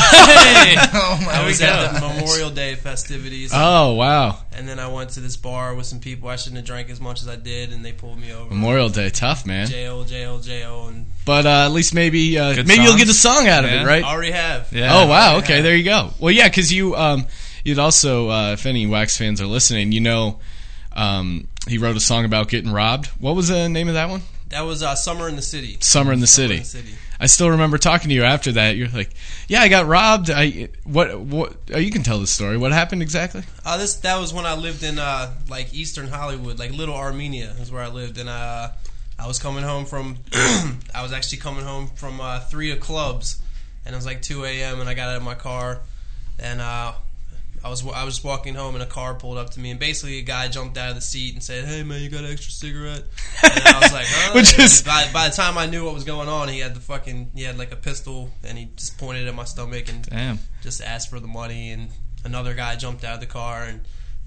Oh 0.94 1.22
my 1.24 1.32
I 1.32 1.46
was 1.46 1.60
we 1.60 1.66
at 1.66 1.92
the 1.94 2.00
Memorial 2.00 2.50
Day 2.50 2.74
festivities, 2.74 3.50
oh 3.54 3.94
wow, 3.94 4.38
and 4.52 4.68
then 4.68 4.78
I 4.78 4.88
went 4.88 5.10
to 5.10 5.20
this 5.20 5.36
bar 5.36 5.74
with 5.74 5.86
some 5.86 6.00
people. 6.00 6.28
I 6.28 6.36
shouldn't 6.36 6.56
have 6.58 6.66
drank 6.66 6.90
as 6.90 7.00
much 7.00 7.22
as 7.22 7.28
I 7.28 7.36
did, 7.36 7.72
and 7.72 7.84
they 7.84 7.92
pulled 7.92 8.18
me 8.18 8.32
over. 8.32 8.50
Memorial 8.50 8.88
Day, 8.88 9.08
tough 9.10 9.46
man. 9.46 9.66
jail, 9.66 10.04
jail, 10.04 10.38
jail, 10.40 10.88
and 10.88 11.06
But 11.24 11.46
uh, 11.46 11.64
at 11.66 11.72
least 11.72 11.94
maybe 11.94 12.38
uh, 12.38 12.54
Good 12.54 12.68
maybe 12.68 12.82
you'll 12.82 12.96
get 12.98 13.08
a 13.08 13.14
song 13.14 13.48
out 13.48 13.64
of 13.64 13.70
it, 13.70 13.84
right? 13.86 14.04
already 14.04 14.32
have. 14.32 14.72
Yeah. 14.72 14.90
Oh 14.94 15.06
wow, 15.06 15.32
Yeah. 15.32 15.38
okay, 15.38 15.60
there 15.62 15.74
you 15.76 15.84
go. 15.84 16.10
Well, 16.20 16.32
yeah, 16.32 16.48
because 16.48 16.72
you 16.72 16.94
um, 16.94 17.26
you'd 17.64 17.78
also, 17.78 18.28
uh, 18.28 18.52
if 18.52 18.66
any 18.66 18.86
Wax 18.86 19.16
fans 19.16 19.40
are 19.40 19.46
listening, 19.46 19.92
you 19.92 20.00
know, 20.00 20.38
um, 20.92 21.48
he 21.68 21.78
wrote 21.78 21.96
a 21.96 22.00
song 22.00 22.24
about 22.24 22.48
getting 22.48 22.70
robbed. 22.72 23.06
What 23.18 23.36
was 23.36 23.48
the 23.48 23.68
name 23.68 23.88
of 23.88 23.94
that 23.94 24.08
one? 24.10 24.22
That 24.52 24.62
was 24.62 24.82
uh, 24.82 24.94
summer 24.94 25.28
in 25.28 25.36
the 25.36 25.42
city. 25.42 25.78
Summer 25.80 26.12
in 26.12 26.20
the 26.20 26.26
Summer 26.26 26.48
City. 26.48 26.54
in 26.56 26.60
the 26.60 26.68
city. 26.68 26.94
I 27.18 27.26
still 27.26 27.50
remember 27.50 27.78
talking 27.78 28.10
to 28.10 28.14
you 28.14 28.22
after 28.22 28.52
that. 28.52 28.76
You're 28.76 28.88
like, 28.88 29.10
"Yeah, 29.48 29.62
I 29.62 29.68
got 29.68 29.86
robbed." 29.86 30.28
I 30.28 30.68
what 30.84 31.18
what? 31.18 31.54
Oh, 31.72 31.78
you 31.78 31.90
can 31.90 32.02
tell 32.02 32.18
the 32.18 32.26
story. 32.26 32.58
What 32.58 32.70
happened 32.72 33.00
exactly? 33.00 33.44
Uh, 33.64 33.78
this 33.78 33.94
that 33.96 34.18
was 34.20 34.34
when 34.34 34.44
I 34.44 34.54
lived 34.54 34.82
in 34.82 34.98
uh, 34.98 35.32
like 35.48 35.72
Eastern 35.72 36.08
Hollywood, 36.08 36.58
like 36.58 36.70
Little 36.70 36.94
Armenia 36.94 37.54
is 37.60 37.72
where 37.72 37.82
I 37.82 37.88
lived, 37.88 38.18
and 38.18 38.28
uh, 38.28 38.68
I 39.18 39.26
was 39.26 39.38
coming 39.38 39.64
home 39.64 39.86
from. 39.86 40.18
I 40.34 41.00
was 41.02 41.12
actually 41.12 41.38
coming 41.38 41.64
home 41.64 41.86
from 41.94 42.20
uh, 42.20 42.40
three 42.40 42.72
of 42.72 42.80
clubs, 42.80 43.40
and 43.86 43.94
it 43.94 43.96
was 43.96 44.04
like 44.04 44.20
two 44.20 44.44
a.m. 44.44 44.80
and 44.80 44.88
I 44.88 44.92
got 44.92 45.08
out 45.08 45.16
of 45.16 45.22
my 45.22 45.34
car, 45.34 45.80
and 46.38 46.60
uh, 46.60 46.92
I 47.64 47.68
was 47.68 47.86
I 47.86 48.04
was 48.04 48.22
walking 48.24 48.54
home, 48.54 48.74
and 48.74 48.82
a 48.82 48.86
car 48.86 49.14
pulled 49.14 49.38
up 49.38 49.50
to 49.50 49.60
me, 49.60 49.70
and 49.70 49.78
basically 49.78 50.18
a 50.18 50.22
guy 50.22 50.48
jumped 50.48 50.76
out 50.76 50.88
of 50.90 50.94
the 50.96 51.00
seat 51.00 51.34
and 51.34 51.42
said, 51.42 51.64
"Hey 51.64 51.82
man, 51.84 52.02
you 52.02 52.10
got 52.10 52.24
an 52.24 52.32
extra 52.32 52.50
cigarette?" 52.50 53.04
And 53.42 53.52
I 53.66 53.78
was 53.80 53.92
like, 53.92 54.06
huh? 54.08 54.32
Which 54.34 54.58
is- 54.58 54.82
by, 54.82 55.08
by 55.12 55.28
the 55.28 55.34
time 55.34 55.56
I 55.56 55.66
knew 55.66 55.84
what 55.84 55.94
was 55.94 56.04
going 56.04 56.28
on, 56.28 56.48
he 56.48 56.58
had 56.58 56.74
the 56.74 56.80
fucking 56.80 57.30
he 57.34 57.42
had 57.44 57.58
like 57.58 57.72
a 57.72 57.76
pistol, 57.76 58.30
and 58.44 58.58
he 58.58 58.68
just 58.76 58.98
pointed 58.98 59.28
at 59.28 59.34
my 59.34 59.44
stomach 59.44 59.88
and 59.88 60.02
Damn. 60.08 60.38
just 60.62 60.80
asked 60.82 61.08
for 61.10 61.20
the 61.20 61.28
money, 61.28 61.70
and 61.70 61.90
another 62.24 62.54
guy 62.54 62.74
jumped 62.76 63.04
out 63.04 63.14
of 63.14 63.20
the 63.20 63.26
car, 63.26 63.62
and 63.64 63.80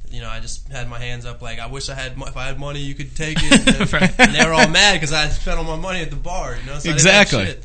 you 0.09 0.21
know 0.21 0.29
I 0.29 0.39
just 0.39 0.69
had 0.69 0.87
my 0.87 0.99
hands 0.99 1.25
up 1.25 1.41
like 1.41 1.59
I 1.59 1.65
wish 1.67 1.89
I 1.89 1.95
had 1.95 2.13
if 2.17 2.37
I 2.37 2.45
had 2.45 2.57
money 2.59 2.79
you 2.79 2.95
could 2.95 3.15
take 3.17 3.37
it, 3.41 3.67
and, 3.81 3.91
Right. 3.93 4.13
and 4.19 4.33
they 4.33 4.45
were 4.45 4.53
all 4.53 4.69
mad 4.69 4.93
because 4.93 5.11
I 5.11 5.27
spent 5.29 5.57
all 5.57 5.65
my 5.65 5.75
money 5.75 5.99
at 6.01 6.09
the 6.09 6.15
bar, 6.15 6.55
you 6.55 6.65
know. 6.71 6.79
So 6.79 6.89
Exactly. 6.89 7.55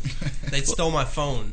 They 0.50 0.62
stole 0.62 0.90
my 0.90 1.04
phone. 1.04 1.52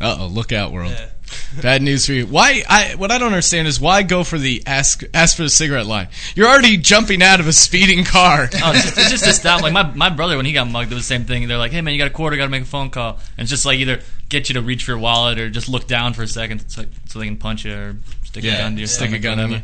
Uh 0.00 0.16
oh, 0.20 0.26
look 0.26 0.52
out, 0.52 0.72
world! 0.72 0.92
Yeah. 0.92 1.08
Bad 1.62 1.82
news 1.82 2.06
for 2.06 2.12
you. 2.12 2.26
Why? 2.26 2.62
I 2.68 2.94
what 2.96 3.10
I 3.10 3.18
don't 3.18 3.28
understand 3.28 3.68
is 3.68 3.80
why 3.80 4.02
go 4.02 4.24
for 4.24 4.38
the 4.38 4.62
ask 4.66 5.02
ask 5.12 5.36
for 5.36 5.42
the 5.42 5.50
cigarette 5.50 5.86
line? 5.86 6.08
You're 6.34 6.48
already 6.48 6.76
jumping 6.76 7.22
out 7.22 7.40
of 7.40 7.46
a 7.46 7.52
speeding 7.52 8.04
car. 8.04 8.48
Oh, 8.62 8.72
it's 8.72 8.84
just, 8.84 8.98
it's 8.98 9.10
just 9.10 9.24
to 9.24 9.32
stop. 9.32 9.62
Like 9.62 9.72
my, 9.72 9.82
my 9.94 10.10
brother, 10.10 10.36
when 10.36 10.46
he 10.46 10.52
got 10.52 10.68
mugged, 10.68 10.90
it 10.90 10.94
was 10.94 11.04
the 11.04 11.14
same 11.14 11.24
thing. 11.24 11.46
They're 11.48 11.58
like, 11.58 11.72
"Hey 11.72 11.80
man, 11.80 11.94
you 11.94 11.98
got 11.98 12.10
a 12.10 12.14
quarter? 12.14 12.36
Got 12.36 12.44
to 12.44 12.50
make 12.50 12.62
a 12.62 12.66
phone 12.66 12.90
call." 12.90 13.14
And 13.36 13.44
it's 13.44 13.50
just 13.50 13.66
like 13.66 13.78
either 13.78 14.00
get 14.28 14.48
you 14.48 14.54
to 14.54 14.62
reach 14.62 14.84
for 14.84 14.92
your 14.92 14.98
wallet 14.98 15.38
or 15.38 15.48
just 15.50 15.68
look 15.68 15.86
down 15.86 16.12
for 16.12 16.22
a 16.22 16.28
second 16.28 16.68
so, 16.70 16.84
so 17.06 17.18
they 17.18 17.26
can 17.26 17.36
punch 17.36 17.64
you 17.64 17.74
or 17.74 17.96
stick 18.24 18.44
a 18.44 18.48
gun 18.48 18.74
to 18.74 18.78
your 18.78 18.88
stick 18.88 19.12
a 19.12 19.18
gun 19.18 19.38
whatever. 19.38 19.54
you. 19.56 19.62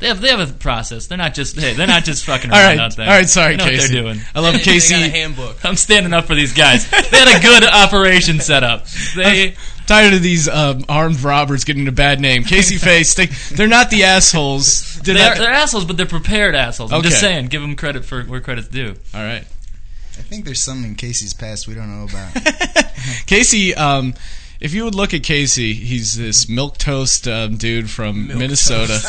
They 0.00 0.08
have 0.08 0.20
they 0.20 0.28
have 0.28 0.40
a 0.40 0.52
process. 0.54 1.06
They're 1.08 1.18
not 1.18 1.34
just 1.34 1.58
hey, 1.58 1.74
they're 1.74 1.86
not 1.86 2.04
just 2.04 2.24
fucking 2.24 2.50
All 2.52 2.56
around 2.56 2.78
right, 2.78 2.78
out 2.78 2.96
there. 2.96 3.06
all 3.06 3.12
right. 3.12 3.28
Sorry, 3.28 3.56
They 3.56 3.56
know 3.58 3.70
Casey. 3.70 3.82
what 3.82 3.92
they're 3.92 4.02
doing. 4.14 4.20
I 4.34 4.40
love 4.40 4.52
They- 4.54 4.58
They 4.64 4.64
Casey. 4.64 4.94
got 4.94 5.02
a 5.02 5.08
handbook. 5.10 5.64
I'm 5.64 5.76
standing 5.76 6.12
up 6.14 6.24
for 6.26 6.34
these 6.34 6.52
guys. 6.54 6.88
They 7.10 7.18
had 7.18 7.38
a 7.38 7.42
good 7.42 7.64
operation 7.64 8.40
set 8.40 8.62
up. 8.64 8.86
They 9.16 9.56
Tired 9.86 10.14
of 10.14 10.22
these 10.22 10.48
um, 10.48 10.84
armed 10.88 11.20
robbers 11.20 11.64
getting 11.64 11.88
a 11.88 11.92
bad 11.92 12.20
name. 12.20 12.44
Casey 12.44 12.78
Face, 12.78 13.14
they, 13.14 13.26
they're 13.26 13.66
not 13.66 13.90
the 13.90 14.04
assholes. 14.04 15.00
Did 15.00 15.16
they're, 15.16 15.32
I- 15.34 15.38
they're 15.38 15.50
assholes, 15.50 15.84
but 15.84 15.96
they're 15.96 16.06
prepared 16.06 16.54
assholes. 16.54 16.92
I'm 16.92 17.02
just 17.02 17.18
saying, 17.20 17.48
give 17.48 17.60
them 17.60 17.74
credit 17.74 18.04
for 18.04 18.22
where 18.22 18.40
credit's 18.40 18.68
due. 18.68 18.94
All 19.12 19.20
right. 19.22 19.42
I 19.42 20.22
think 20.22 20.44
there's 20.44 20.62
something 20.62 20.90
in 20.92 20.94
Casey's 20.96 21.34
past 21.34 21.66
we 21.66 21.74
don't 21.74 21.88
know 21.90 22.04
about. 22.08 22.86
Casey, 23.26 23.74
um, 23.74 24.14
if 24.60 24.74
you 24.74 24.84
would 24.84 24.94
look 24.94 25.12
at 25.14 25.22
Casey, 25.24 25.72
he's 25.72 26.14
this 26.16 26.48
milk 26.48 26.78
toast 26.78 27.26
um, 27.26 27.56
dude 27.56 27.90
from 27.90 28.28
Minnesota. 28.28 29.00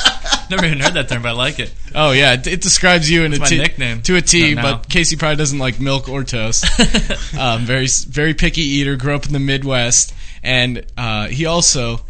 Never 0.51 0.65
even 0.65 0.81
heard 0.81 0.93
that 0.95 1.07
term, 1.07 1.21
but 1.21 1.29
I 1.29 1.31
like 1.31 1.59
it. 1.59 1.73
Oh 1.95 2.11
yeah, 2.11 2.33
it, 2.33 2.45
it 2.45 2.61
describes 2.61 3.09
you 3.09 3.23
in 3.23 3.33
a 3.33 3.39
my 3.39 3.45
T- 3.45 3.57
nickname. 3.57 4.01
to 4.03 4.17
a 4.17 4.21
T. 4.21 4.53
Not 4.53 4.61
now. 4.61 4.77
But 4.77 4.89
Casey 4.89 5.15
probably 5.15 5.37
doesn't 5.37 5.59
like 5.59 5.79
milk 5.79 6.09
or 6.09 6.25
toast. 6.25 6.65
um, 7.37 7.61
very 7.61 7.87
very 8.09 8.33
picky 8.33 8.61
eater. 8.61 8.97
Grew 8.97 9.15
up 9.15 9.25
in 9.25 9.33
the 9.33 9.39
Midwest, 9.39 10.13
and 10.43 10.85
uh, 10.97 11.27
he 11.27 11.45
also. 11.45 12.01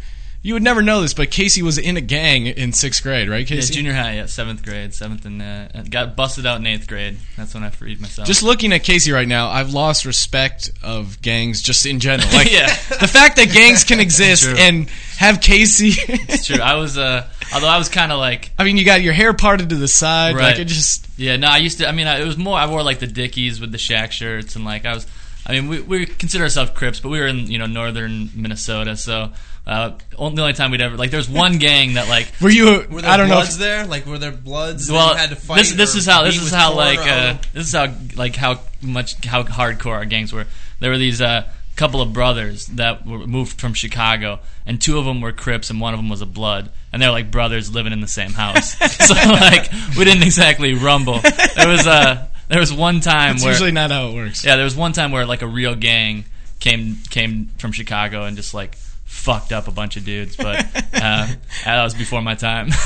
You 0.44 0.54
would 0.54 0.62
never 0.64 0.82
know 0.82 1.02
this, 1.02 1.14
but 1.14 1.30
Casey 1.30 1.62
was 1.62 1.78
in 1.78 1.96
a 1.96 2.00
gang 2.00 2.48
in 2.48 2.72
sixth 2.72 3.04
grade, 3.04 3.28
right, 3.28 3.48
Yeah, 3.48 3.56
Casey? 3.58 3.74
junior 3.74 3.92
high, 3.94 4.14
yeah, 4.14 4.26
seventh 4.26 4.64
grade, 4.64 4.92
seventh, 4.92 5.24
and 5.24 5.40
uh, 5.40 5.68
got 5.88 6.16
busted 6.16 6.46
out 6.46 6.58
in 6.58 6.66
eighth 6.66 6.88
grade. 6.88 7.16
That's 7.36 7.54
when 7.54 7.62
I 7.62 7.70
freed 7.70 8.00
myself. 8.00 8.26
Just 8.26 8.42
looking 8.42 8.72
at 8.72 8.82
Casey 8.82 9.12
right 9.12 9.28
now, 9.28 9.50
I've 9.50 9.72
lost 9.72 10.04
respect 10.04 10.72
of 10.82 11.22
gangs 11.22 11.62
just 11.62 11.86
in 11.86 12.00
general. 12.00 12.28
Like 12.32 12.50
Yeah. 12.50 12.66
the 12.66 13.06
fact 13.06 13.36
that 13.36 13.52
gangs 13.52 13.84
can 13.84 14.00
exist 14.08 14.44
and 14.48 14.90
have 15.18 15.40
Casey. 15.40 15.92
It's 16.28 16.46
true. 16.46 16.60
I 16.60 16.74
was, 16.74 16.98
uh, 16.98 17.24
although 17.54 17.68
I 17.68 17.78
was 17.78 17.88
kind 17.88 18.10
of 18.10 18.18
like, 18.18 18.50
I 18.58 18.64
mean, 18.64 18.76
you 18.78 18.84
got 18.84 19.00
your 19.00 19.12
hair 19.12 19.32
parted 19.34 19.68
to 19.68 19.76
the 19.76 19.86
side, 19.86 20.34
like 20.34 20.58
it 20.58 20.64
just. 20.64 21.06
yeah, 21.16 21.36
no, 21.36 21.46
I 21.46 21.58
used 21.58 21.78
to. 21.78 21.88
I 21.88 21.92
mean, 21.92 22.08
I, 22.08 22.20
it 22.20 22.26
was 22.26 22.36
more. 22.36 22.58
I 22.58 22.66
wore 22.66 22.82
like 22.82 22.98
the 22.98 23.06
Dickies 23.06 23.60
with 23.60 23.70
the 23.70 23.78
Shack 23.78 24.10
shirts, 24.10 24.56
and 24.56 24.64
like 24.64 24.84
I 24.86 24.94
was. 24.94 25.06
I 25.46 25.52
mean, 25.52 25.68
we, 25.68 25.80
we 25.80 26.06
consider 26.06 26.44
ourselves 26.44 26.70
Crips, 26.72 26.98
but 27.00 27.10
we 27.10 27.20
were 27.20 27.26
in 27.28 27.46
you 27.48 27.58
know 27.58 27.66
northern 27.66 28.30
Minnesota, 28.34 28.96
so 28.96 29.30
uh, 29.66 29.92
only 30.18 30.36
the 30.36 30.42
only 30.42 30.54
time 30.54 30.70
we'd 30.72 30.80
ever 30.80 30.96
like. 30.96 31.10
There's 31.10 31.28
one 31.28 31.58
gang 31.58 31.94
that 31.94 32.08
like. 32.08 32.32
Were 32.40 32.50
you? 32.50 32.86
Were 32.90 33.00
there 33.02 33.10
I 33.10 33.16
don't 33.16 33.28
know. 33.28 33.36
bloods 33.36 33.54
If, 33.54 33.60
there? 33.60 33.86
Like 33.86 34.06
were 34.06 34.18
there 34.18 34.32
bloods? 34.32 34.88
that 34.88 34.92
Well, 34.92 35.10
you 35.10 35.16
had 35.16 35.30
to 35.30 35.36
fight. 35.36 35.58
this 35.58 35.72
this 35.72 35.94
is 35.94 36.04
how 36.06 36.24
this 36.24 36.40
is 36.40 36.50
how 36.50 36.74
like 36.74 36.98
uh, 36.98 37.38
this 37.52 37.68
is 37.68 37.72
how 37.72 37.94
like 38.16 38.34
how 38.34 38.60
much 38.80 39.24
how 39.24 39.44
hardcore 39.44 39.92
our 39.94 40.04
gangs 40.04 40.32
were. 40.32 40.46
There 40.80 40.90
were 40.90 40.98
these 40.98 41.20
uh, 41.20 41.48
couple 41.76 42.00
of 42.00 42.12
brothers 42.12 42.66
that 42.66 43.06
were 43.06 43.24
moved 43.26 43.60
from 43.60 43.72
Chicago, 43.72 44.40
and 44.66 44.80
two 44.80 44.98
of 44.98 45.04
them 45.04 45.20
were 45.20 45.32
Crips, 45.32 45.70
and 45.70 45.80
one 45.80 45.94
of 45.94 45.98
them 45.98 46.08
was 46.08 46.22
a 46.22 46.26
Blood, 46.26 46.70
and 46.92 47.00
they're 47.00 47.12
like 47.12 47.30
brothers 47.30 47.72
living 47.72 47.92
in 47.92 48.00
the 48.00 48.08
same 48.08 48.32
house. 48.32 48.76
so 49.06 49.14
like 49.14 49.70
we 49.96 50.04
didn't 50.04 50.24
exactly 50.24 50.74
rumble. 50.74 51.20
There 51.20 51.68
was 51.68 51.86
uh, 51.86 52.26
there 52.48 52.58
was 52.58 52.72
one 52.72 53.00
time 53.00 53.36
it's 53.36 53.44
where 53.44 53.52
usually 53.52 53.70
not 53.70 53.92
how 53.92 54.08
it 54.08 54.14
works. 54.14 54.44
yeah, 54.44 54.56
there 54.56 54.64
was 54.64 54.74
one 54.74 54.92
time 54.92 55.12
where 55.12 55.24
like 55.24 55.42
a 55.42 55.46
real 55.46 55.76
gang 55.76 56.24
came 56.58 56.96
came 57.10 57.46
from 57.58 57.70
Chicago 57.70 58.24
and 58.24 58.36
just 58.36 58.54
like 58.54 58.76
fucked 59.12 59.52
up 59.52 59.68
a 59.68 59.70
bunch 59.70 59.96
of 59.96 60.04
dudes, 60.04 60.34
but 60.36 60.64
uh, 60.94 61.28
that 61.64 61.82
was 61.84 61.94
before 61.94 62.22
my 62.22 62.34
time. 62.34 62.70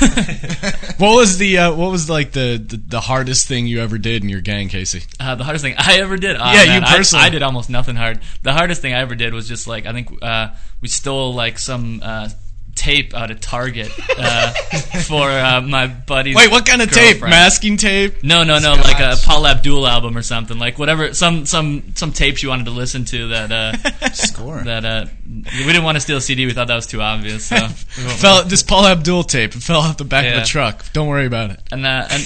What 0.97 1.15
was 1.15 1.37
the 1.37 1.59
uh, 1.59 1.73
what 1.75 1.91
was 1.91 2.09
like 2.09 2.31
the, 2.31 2.57
the 2.57 2.77
the 2.77 2.99
hardest 2.99 3.47
thing 3.47 3.67
you 3.67 3.81
ever 3.81 3.99
did 3.99 4.23
in 4.23 4.29
your 4.29 4.41
gang, 4.41 4.67
Casey? 4.67 5.03
Uh, 5.19 5.35
the 5.35 5.43
hardest 5.43 5.63
thing 5.63 5.75
I 5.77 5.99
ever 5.99 6.17
did. 6.17 6.35
Oh, 6.35 6.39
Yeah, 6.53 6.63
you 6.63 6.69
man, 6.81 6.83
I- 6.85 6.97
personally. 6.97 7.25
I, 7.25 7.29
did 7.29 7.43
almost 7.43 7.69
nothing 7.69 7.95
hard. 7.95 8.19
The 8.41 8.51
hardest 8.53 8.81
thing 8.81 8.93
I 8.95 8.99
ever 9.01 9.13
did 9.13 9.33
was 9.33 9.47
just 9.47 9.67
like 9.67 9.85
I 9.85 9.93
think 9.93 10.09
uh, 10.23 10.49
we 10.81 10.87
stole 10.87 11.35
like 11.35 11.59
some 11.59 12.01
uh, 12.03 12.29
tape 12.77 13.13
out 13.13 13.31
of 13.31 13.41
Target 13.41 13.91
uh, 14.17 14.51
for 15.07 15.29
uh, 15.29 15.61
my 15.61 15.87
buddy's. 15.87 16.35
Wait, 16.35 16.49
what 16.49 16.65
kind 16.65 16.81
of 16.81 16.89
tape? 16.91 17.19
Masking 17.21 17.75
tape? 17.75 18.23
No, 18.23 18.43
no, 18.43 18.59
no, 18.59 18.73
like 18.73 18.99
a 18.99 19.15
Paula 19.25 19.51
Abdul 19.51 19.85
album 19.87 20.15
or 20.17 20.21
something. 20.21 20.57
Like 20.57 20.79
whatever, 20.79 21.13
some 21.13 21.45
some 21.45 21.95
some 21.95 22.11
tapes 22.13 22.41
you 22.43 22.49
wanted 22.49 22.65
to 22.65 22.71
listen 22.71 23.03
to 23.05 23.27
that 23.29 23.51
uh, 23.51 24.09
Score. 24.13 24.59
that 24.63 24.85
uh, 24.85 25.05
we 25.25 25.65
didn't 25.65 25.83
want 25.83 25.95
to 25.97 26.01
steal 26.01 26.17
a 26.17 26.21
CD. 26.21 26.45
We 26.45 26.53
thought 26.53 26.67
that 26.67 26.75
was 26.75 26.87
too 26.87 27.01
obvious. 27.01 27.45
So 27.45 27.57
Fell 27.67 28.43
this 28.45 28.63
Paula 28.63 28.91
Abdul 28.91 29.23
tape. 29.23 29.55
It 29.55 29.61
fell 29.63 29.81
off 29.81 29.97
the 29.97 30.05
back 30.05 30.25
of 30.25 30.31
Yeah. 30.33 30.39
the 30.39 30.45
truck. 30.45 30.85
Don't 30.93 31.07
worry 31.07 31.25
about 31.25 31.49
it. 31.51 31.59
and 31.71 31.85
uh, 31.85 32.07
and 32.09 32.23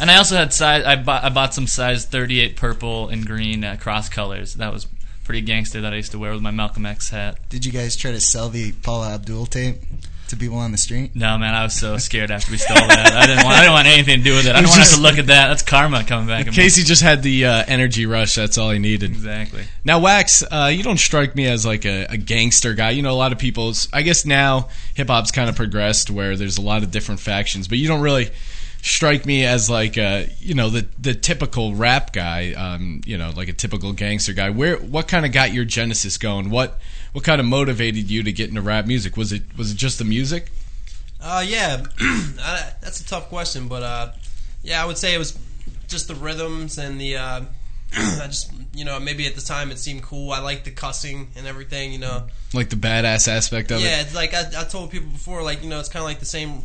and 0.00 0.10
I 0.10 0.18
also 0.18 0.36
had 0.36 0.52
size. 0.52 0.84
I 0.84 0.96
bought 0.96 1.24
I 1.24 1.30
bought 1.30 1.54
some 1.54 1.66
size 1.66 2.04
38 2.04 2.56
purple 2.56 3.08
and 3.08 3.26
green 3.26 3.64
uh, 3.64 3.76
cross 3.80 4.08
colors. 4.08 4.54
That 4.54 4.72
was 4.72 4.86
pretty 5.26 5.42
gangster 5.42 5.80
that 5.82 5.92
I 5.92 5.96
used 5.96 6.12
to 6.12 6.18
wear 6.18 6.32
with 6.32 6.40
my 6.42 6.50
Malcolm 6.50 6.86
X 6.86 7.10
hat. 7.10 7.38
Did 7.50 7.64
you 7.66 7.72
guys 7.72 7.96
try 7.96 8.12
to 8.12 8.20
sell 8.20 8.48
the 8.48 8.72
Paula 8.72 9.12
Abdul 9.14 9.46
tape 9.46 9.76
to 10.28 10.36
people 10.36 10.56
on 10.58 10.72
the 10.72 10.78
street? 10.78 11.14
No 11.14 11.36
man, 11.38 11.54
I 11.54 11.62
was 11.64 11.74
so 11.74 11.98
scared 11.98 12.30
after 12.30 12.50
we 12.50 12.58
stole 12.58 12.76
that. 12.76 13.12
I 13.12 13.26
didn't 13.26 13.44
want 13.44 13.56
I 13.56 13.60
didn't 13.60 13.72
want 13.74 13.88
anything 13.88 14.18
to 14.18 14.24
do 14.24 14.34
with 14.36 14.46
it. 14.46 14.54
I 14.54 14.58
It 14.58 14.62
don't 14.62 14.70
want 14.70 14.82
to 14.84 14.88
have 14.88 14.96
to 14.96 15.00
look 15.02 15.18
at 15.18 15.26
that. 15.26 15.48
That's 15.48 15.62
karma 15.62 16.04
coming 16.04 16.26
back. 16.28 16.42
at 16.46 16.46
me. 16.48 16.52
Casey 16.52 16.82
just 16.84 17.02
had 17.02 17.22
the 17.22 17.44
uh, 17.46 17.64
energy 17.66 18.06
rush. 18.06 18.34
That's 18.36 18.56
all 18.58 18.70
he 18.70 18.78
needed. 18.78 19.10
Exactly. 19.10 19.64
Now, 19.84 20.00
Wax, 20.00 20.42
uh, 20.42 20.70
you 20.72 20.82
don't 20.82 20.98
strike 20.98 21.34
me 21.36 21.46
as 21.46 21.66
like 21.66 21.84
a, 21.84 22.06
a 22.10 22.16
gangster 22.16 22.74
guy. 22.74 22.90
You 22.90 23.02
know, 23.02 23.12
a 23.12 23.18
lot 23.18 23.32
of 23.32 23.38
people's. 23.38 23.88
I 23.92 24.02
guess 24.02 24.24
now 24.24 24.68
hip 24.94 25.08
hop's 25.08 25.30
kind 25.32 25.48
of 25.48 25.56
progressed 25.56 26.10
where 26.10 26.36
there's 26.36 26.58
a 26.58 26.62
lot 26.62 26.82
of 26.82 26.90
different 26.90 27.20
factions, 27.20 27.68
but 27.68 27.78
you 27.78 27.86
don't 27.88 28.00
really 28.00 28.30
strike 28.86 29.26
me 29.26 29.44
as 29.44 29.68
like 29.68 29.96
a 29.96 30.28
you 30.40 30.54
know 30.54 30.70
the 30.70 30.86
the 30.98 31.14
typical 31.14 31.74
rap 31.74 32.12
guy. 32.12 32.52
Um, 32.52 33.00
you 33.04 33.18
know, 33.18 33.30
like 33.36 33.48
a 33.48 33.52
typical 33.52 33.92
gangster 33.92 34.32
guy. 34.32 34.50
Where 34.50 34.76
what 34.76 35.08
kind 35.08 35.26
of 35.26 35.32
got 35.32 35.52
your 35.52 35.64
genesis 35.64 36.16
going? 36.18 36.50
What 36.50 36.78
what 37.12 37.24
kind 37.24 37.40
of 37.40 37.46
motivated 37.46 38.10
you 38.10 38.22
to 38.22 38.32
get 38.32 38.48
into 38.48 38.60
rap 38.62 38.86
music? 38.86 39.16
Was 39.16 39.32
it 39.32 39.42
was 39.56 39.72
it 39.72 39.76
just 39.76 39.98
the 39.98 40.04
music? 40.04 40.50
Uh, 41.20 41.44
yeah, 41.46 41.82
that's 42.80 43.00
a 43.00 43.06
tough 43.06 43.28
question, 43.28 43.68
but 43.68 43.82
uh, 43.82 44.12
yeah, 44.62 44.82
I 44.82 44.86
would 44.86 44.98
say 44.98 45.14
it 45.14 45.18
was 45.18 45.36
just 45.88 46.08
the 46.08 46.14
rhythms 46.14 46.78
and 46.78 47.00
the. 47.00 47.16
Uh, 47.16 47.40
I 47.96 48.26
just, 48.26 48.52
you 48.74 48.84
know, 48.84 48.98
maybe 48.98 49.26
at 49.26 49.36
the 49.36 49.40
time 49.40 49.70
it 49.70 49.78
seemed 49.78 50.02
cool. 50.02 50.32
I 50.32 50.40
liked 50.40 50.64
the 50.64 50.72
cussing 50.72 51.28
and 51.36 51.46
everything, 51.46 51.92
you 51.92 52.00
know. 52.00 52.24
Like 52.52 52.68
the 52.68 52.76
badass 52.76 53.28
aspect 53.28 53.70
of 53.70 53.80
Yeah, 53.80 54.00
it. 54.00 54.06
it's 54.06 54.14
like 54.14 54.34
I, 54.34 54.42
I 54.58 54.64
told 54.64 54.90
people 54.90 55.08
before, 55.10 55.42
like 55.42 55.62
you 55.62 55.70
know, 55.70 55.78
it's 55.78 55.88
kind 55.88 56.00
of 56.02 56.06
like 56.06 56.18
the 56.18 56.26
same, 56.26 56.62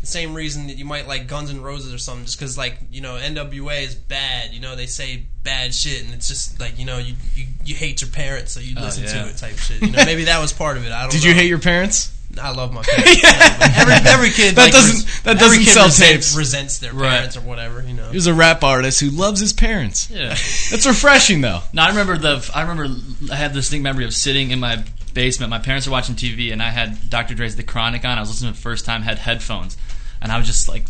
the 0.00 0.06
same 0.06 0.34
reason 0.34 0.68
that 0.68 0.76
you 0.76 0.84
might 0.84 1.08
like 1.08 1.26
Guns 1.26 1.50
N' 1.50 1.60
Roses 1.60 1.92
or 1.92 1.98
something, 1.98 2.24
just 2.24 2.38
because 2.38 2.56
like 2.56 2.78
you 2.90 3.00
know 3.00 3.14
NWA 3.18 3.82
is 3.82 3.94
bad. 3.94 4.52
You 4.52 4.60
know, 4.60 4.76
they 4.76 4.86
say 4.86 5.24
bad 5.42 5.74
shit, 5.74 6.04
and 6.04 6.14
it's 6.14 6.28
just 6.28 6.60
like 6.60 6.78
you 6.78 6.84
know 6.86 6.98
you 6.98 7.14
you, 7.34 7.46
you 7.64 7.74
hate 7.74 8.00
your 8.00 8.10
parents, 8.10 8.52
so 8.52 8.60
you 8.60 8.74
Oh, 8.78 8.82
listen 8.82 9.04
yeah. 9.04 9.22
to 9.24 9.28
it 9.28 9.36
type 9.36 9.56
shit. 9.58 9.82
You 9.82 9.90
know, 9.90 10.04
maybe 10.04 10.24
that 10.24 10.40
was 10.40 10.52
part 10.52 10.76
of 10.76 10.84
it. 10.86 10.92
I 10.92 11.02
don't. 11.02 11.10
Did 11.12 11.22
know. 11.22 11.28
you 11.30 11.34
hate 11.34 11.48
your 11.48 11.58
parents? 11.58 12.14
I 12.40 12.52
love 12.52 12.72
my 12.74 12.82
parents. 12.86 13.24
every 13.24 13.94
every 14.12 14.30
kid 14.30 14.54
That 14.54 14.64
like, 14.64 14.72
doesn't- 14.72 14.94
res- 15.06 15.22
that 15.22 15.36
every 15.42 15.58
doesn't 15.58 15.64
kid 15.64 15.70
sell 15.72 15.86
resents, 15.86 16.12
tapes. 16.28 16.36
resents 16.36 16.78
their 16.78 16.92
Right. 16.92 17.10
parents 17.10 17.36
or 17.36 17.40
whatever. 17.40 17.82
You 17.82 17.94
know. 17.94 18.08
He 18.10 18.16
was 18.16 18.26
a 18.26 18.34
rap 18.34 18.62
artist 18.62 19.00
who 19.00 19.10
loves 19.10 19.40
his 19.40 19.52
parents. 19.54 20.10
Yeah. 20.10 20.28
That's 20.70 20.86
refreshing, 20.86 21.40
though. 21.40 21.60
No, 21.72 21.82
I 21.82 21.88
remember 21.88 22.18
the. 22.18 22.48
I 22.54 22.62
remember 22.62 22.94
I 23.32 23.36
had 23.36 23.52
this 23.54 23.64
distinct 23.64 23.82
memory 23.82 24.04
of 24.04 24.14
sitting 24.14 24.50
in 24.50 24.60
my 24.60 24.84
basement. 25.08 25.50
My 25.50 25.58
parents 25.58 25.86
were 25.86 25.92
watching 25.92 26.14
TV, 26.14 26.52
and 26.52 26.62
I 26.62 26.70
had 26.70 27.10
Dr. 27.10 27.34
Dre's 27.34 27.56
The 27.56 27.62
Chronic 27.62 28.04
on. 28.04 28.18
I 28.18 28.20
was 28.20 28.30
listening 28.30 28.52
for 28.52 28.56
the 28.56 28.62
first 28.62 28.84
time. 28.84 29.02
Had 29.02 29.18
headphones, 29.18 29.76
and 30.20 30.30
I 30.32 30.38
was 30.38 30.46
just 30.46 30.68
like, 30.68 30.84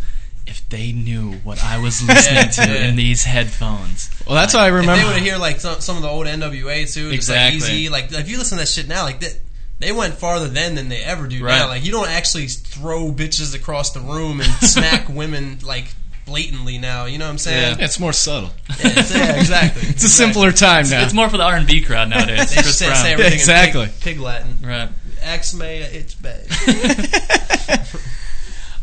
if 0.46 0.66
they 0.70 0.92
knew 0.92 1.32
what 1.44 1.62
I 1.62 1.78
was 1.78 2.02
listening 2.06 2.48
to 2.66 2.72
Yeah. 2.72 2.88
in 2.88 2.96
these 2.96 3.24
headphones. 3.24 4.10
Well, 4.26 4.34
that's 4.34 4.52
how 4.54 4.60
I 4.60 4.68
If 4.68 4.74
remember. 4.74 5.06
they 5.06 5.12
would 5.14 5.22
hear 5.22 5.36
like 5.36 5.60
some, 5.60 5.80
some 5.80 5.96
of 5.96 6.02
the 6.02 6.08
old 6.08 6.26
NWA 6.26 6.90
too, 6.92 7.10
just 7.10 7.14
Exactly. 7.14 7.60
like 7.60 7.70
Eazy, 7.70 7.90
like 7.90 8.12
if 8.12 8.28
you 8.30 8.38
listen 8.38 8.56
to 8.58 8.62
that 8.62 8.68
shit 8.68 8.88
now, 8.88 9.02
like 9.02 9.20
that, 9.20 9.38
they 9.78 9.92
went 9.92 10.14
farther 10.14 10.48
then 10.48 10.74
than 10.74 10.88
they 10.88 11.02
ever 11.02 11.26
do 11.28 11.44
Right. 11.44 11.58
now. 11.58 11.68
Like 11.68 11.84
you 11.84 11.92
don't 11.92 12.08
actually 12.08 12.46
throw 12.48 13.12
bitches 13.12 13.54
across 13.54 13.90
the 13.92 14.00
room 14.00 14.40
and 14.40 14.50
smack 14.66 15.08
women 15.10 15.58
like 15.62 15.86
blatantly 16.28 16.78
now. 16.78 17.06
You 17.06 17.18
know 17.18 17.24
what 17.26 17.32
I'm 17.32 17.38
saying? 17.38 17.78
Yeah, 17.78 17.84
it's 17.84 17.98
more 17.98 18.12
subtle. 18.12 18.50
Yeah, 18.78 18.90
yeah, 18.94 19.40
exactly. 19.40 19.82
It's 19.88 20.04
a 20.04 20.08
simpler 20.08 20.52
time 20.52 20.88
now. 20.88 21.02
It's 21.02 21.12
more 21.14 21.28
for 21.28 21.36
the 21.38 21.42
R 21.42 21.56
and 21.56 21.66
B 21.66 21.80
crowd 21.82 22.10
nowadays. 22.10 22.50
They 22.54 22.62
Chris 22.62 22.78
say, 22.78 22.92
say 22.94 23.12
everything 23.14 23.32
Exactly. 23.32 23.82
in 23.84 23.88
pig, 23.90 24.00
pig 24.00 24.20
Latin. 24.20 24.58
right. 24.62 24.88
Ex 25.22 25.52
mea 25.54 25.78
it's 25.82 26.14
bad. 26.14 26.46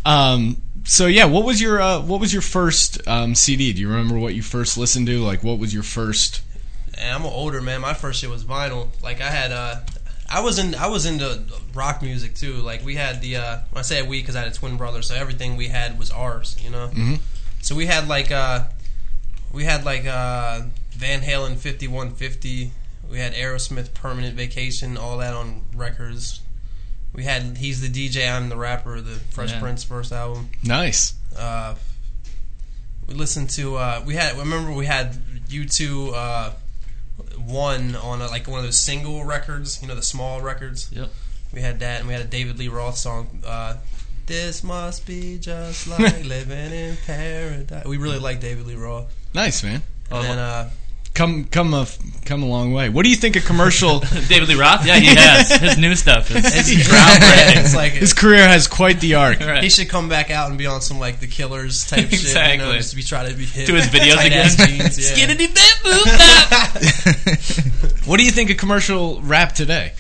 Um, 0.06 0.62
so 0.84 1.08
yeah, 1.08 1.26
what 1.26 1.46
was 1.46 1.60
your 1.60 1.82
uh, 1.82 2.00
what 2.02 2.20
was 2.20 2.32
your 2.32 2.44
first 2.44 3.08
um, 3.08 3.34
CD? 3.34 3.74
Do 3.74 3.82
you 3.82 3.90
remember 3.90 4.20
what 4.20 4.36
you 4.36 4.44
first 4.44 4.78
listened 4.78 5.08
to? 5.08 5.20
Like, 5.24 5.44
what 5.44 5.58
was 5.58 5.74
your 5.74 5.82
first? 5.84 6.42
And 6.98 7.12
I'm 7.16 7.24
an 7.24 7.32
older 7.34 7.62
man. 7.62 7.82
My 7.82 7.94
first 7.96 8.22
shit 8.22 8.30
was 8.30 8.44
vinyl. 8.44 8.90
Like 9.02 9.20
I 9.20 9.30
had, 9.32 9.52
uh, 9.52 9.78
I 10.30 10.42
was 10.42 10.60
in, 10.60 10.76
I 10.76 10.88
was 10.88 11.06
into 11.08 11.42
rock 11.74 12.02
music 12.04 12.36
too. 12.36 12.54
Like 12.58 12.86
we 12.86 12.96
had 12.96 13.22
the, 13.22 13.38
uh, 13.38 13.58
when 13.72 13.80
I 13.80 13.82
say 13.82 14.02
we, 14.04 14.22
because 14.22 14.36
I 14.36 14.40
had 14.44 14.48
a 14.50 14.54
twin 14.54 14.78
brother, 14.78 15.02
so 15.02 15.16
everything 15.16 15.58
we 15.58 15.70
had 15.70 15.98
was 15.98 16.12
ours. 16.12 16.56
You 16.64 16.70
know. 16.70 16.90
Mhm. 16.94 17.20
So 17.66 17.74
we 17.74 17.88
had 17.88 18.08
like, 18.08 18.30
uh, 18.32 18.66
we 19.52 19.64
had 19.64 19.86
like 19.86 20.06
uh, 20.06 20.62
Van 20.92 21.22
Halen 21.22 21.56
5150. 21.58 22.70
We 23.10 23.18
had 23.18 23.34
Aerosmith 23.34 23.96
Permanent 23.96 24.36
Vacation, 24.36 24.98
all 24.98 25.18
that 25.18 25.34
on 25.34 25.64
records. 25.74 26.42
We 27.12 27.24
had 27.24 27.58
He's 27.58 27.82
the 27.82 27.88
DJ, 27.90 28.32
I'm 28.32 28.50
the 28.50 28.56
Rapper, 28.56 29.02
the 29.02 29.16
Fresh 29.32 29.54
Yeah. 29.54 29.60
Prince 29.60 29.84
first 29.84 30.12
album. 30.12 30.50
Nice. 30.64 31.16
Uh, 31.36 31.74
we 33.08 33.16
listened 33.16 33.50
to. 33.52 33.78
Uh, 33.78 34.04
we 34.06 34.14
had. 34.14 34.38
Remember, 34.38 34.72
we 34.72 34.86
had 34.86 35.14
U2. 35.50 36.14
Uh, 36.14 36.52
one 37.48 37.96
on 37.96 38.22
a, 38.22 38.28
like 38.28 38.48
one 38.48 38.60
of 38.60 38.66
those 38.66 38.78
single 38.78 39.26
records, 39.26 39.82
you 39.82 39.88
know, 39.88 39.96
the 39.96 40.02
small 40.04 40.40
records. 40.42 40.92
Yep. 40.92 41.10
We 41.52 41.62
had 41.62 41.80
that, 41.80 42.00
and 42.02 42.08
we 42.08 42.14
had 42.14 42.22
a 42.24 42.28
David 42.28 42.60
Lee 42.60 42.68
Roth 42.68 42.98
song. 42.98 43.42
Uh, 43.44 43.78
this 44.26 44.64
must 44.64 45.06
be 45.06 45.38
just 45.38 45.88
like 45.88 46.00
living 46.26 46.72
in 46.72 46.98
paradise. 47.06 47.86
We 47.86 47.98
really 47.98 48.20
like 48.20 48.40
David 48.40 48.66
Lee 48.68 48.76
Roth. 48.76 49.14
Nice 49.34 49.64
man. 49.64 49.82
And 50.12 50.24
then, 50.24 50.38
uh, 50.38 50.70
Come 51.14 51.46
come 51.46 51.74
a 51.74 51.88
come 52.26 52.44
a 52.44 52.46
long 52.46 52.74
way. 52.74 52.90
What 52.90 53.04
do 53.06 53.10
you 53.10 53.16
think 53.16 53.38
of 53.38 53.46
commercial? 53.46 54.00
David 54.28 54.50
Lee 54.50 54.56
Roth. 54.60 54.86
Yeah, 54.86 55.00
he 55.00 55.06
has 55.16 55.50
his 55.50 55.78
new 55.78 55.96
stuff. 55.96 56.30
Is 56.30 56.44
it's 56.46 56.90
groundbreaking. 56.90 57.64
It's 57.64 57.74
like 57.74 57.94
His 57.94 58.12
career 58.12 58.46
has 58.46 58.68
quite 58.68 59.00
the 59.00 59.16
arc. 59.16 59.40
Right. 59.40 59.64
he 59.64 59.70
should 59.70 59.88
come 59.88 60.10
back 60.10 60.30
out 60.30 60.50
and 60.50 60.58
be 60.58 60.66
on 60.66 60.82
some 60.82 61.00
like 61.00 61.22
the 61.22 61.28
Killers 61.28 61.86
type 61.86 62.10
shit. 62.10 62.36
You 62.36 62.58
know, 62.58 62.74
just 62.74 62.90
to 62.90 62.98
be 62.98 63.04
trying 63.04 63.30
to 63.32 63.34
be 63.34 63.46
hit. 63.46 63.66
Do 63.66 63.76
his 63.76 63.88
videos 63.88 64.16
Tight 64.16 64.26
again. 64.26 64.46
ass 64.46 64.56
jeans, 64.58 65.00
yeah. 65.00 65.16
Skiddity 65.16 65.48
bit 65.48 65.76
boop. 65.86 66.06
What 68.06 68.18
do 68.20 68.26
you 68.26 68.32
think 68.32 68.50
of 68.50 68.58
commercial 68.58 69.22
rap 69.22 69.54
today? 69.54 69.94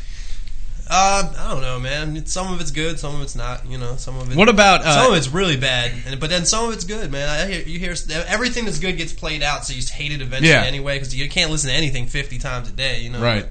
Uh, 0.88 1.34
I 1.38 1.52
don't 1.52 1.62
know, 1.62 1.80
man. 1.80 2.16
It's- 2.16 2.32
Some 2.32 2.54
of 2.54 2.62
it's 2.62 2.70
good, 2.72 3.00
some 3.00 3.16
of 3.16 3.22
it's 3.22 3.36
not. 3.36 3.66
You 3.70 3.78
know, 3.78 3.96
some 3.96 4.18
of 4.20 4.32
it. 4.32 4.38
What 4.38 4.50
about 4.50 4.82
uh, 4.82 4.94
some 5.04 5.12
of 5.12 5.18
it's 5.18 5.28
really 5.30 5.58
bad, 5.58 5.92
and, 6.06 6.20
but 6.20 6.30
then 6.30 6.46
some 6.46 6.68
of 6.68 6.74
it's 6.74 6.84
good, 6.84 7.12
man. 7.12 7.28
I 7.28 7.52
hear, 7.52 7.62
you 7.64 7.80
hear 7.80 7.96
everything 8.28 8.66
that's 8.66 8.80
good 8.80 8.96
gets 8.98 9.12
played 9.14 9.42
out, 9.42 9.66
so 9.66 9.74
you 9.74 9.80
just 9.82 9.92
hate 9.94 10.12
it 10.12 10.22
eventually 10.22 10.50
Yeah. 10.52 10.62
anyway 10.64 10.98
because 11.00 11.16
you 11.16 11.28
can't 11.30 11.50
listen 11.50 11.70
to 11.72 11.76
anything 11.76 12.06
fifty 12.06 12.38
times 12.38 12.70
a 12.70 12.72
day. 12.72 13.02
You 13.02 13.10
know, 13.10 13.22
Right. 13.22 13.48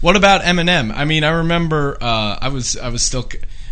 What 0.00 0.14
about 0.14 0.42
Eminem? 0.42 0.92
I 0.94 1.04
mean, 1.06 1.24
I 1.24 1.30
remember 1.30 1.96
uh, 2.00 2.38
I 2.40 2.48
was 2.50 2.76
I 2.76 2.90
was 2.90 3.02
still 3.02 3.28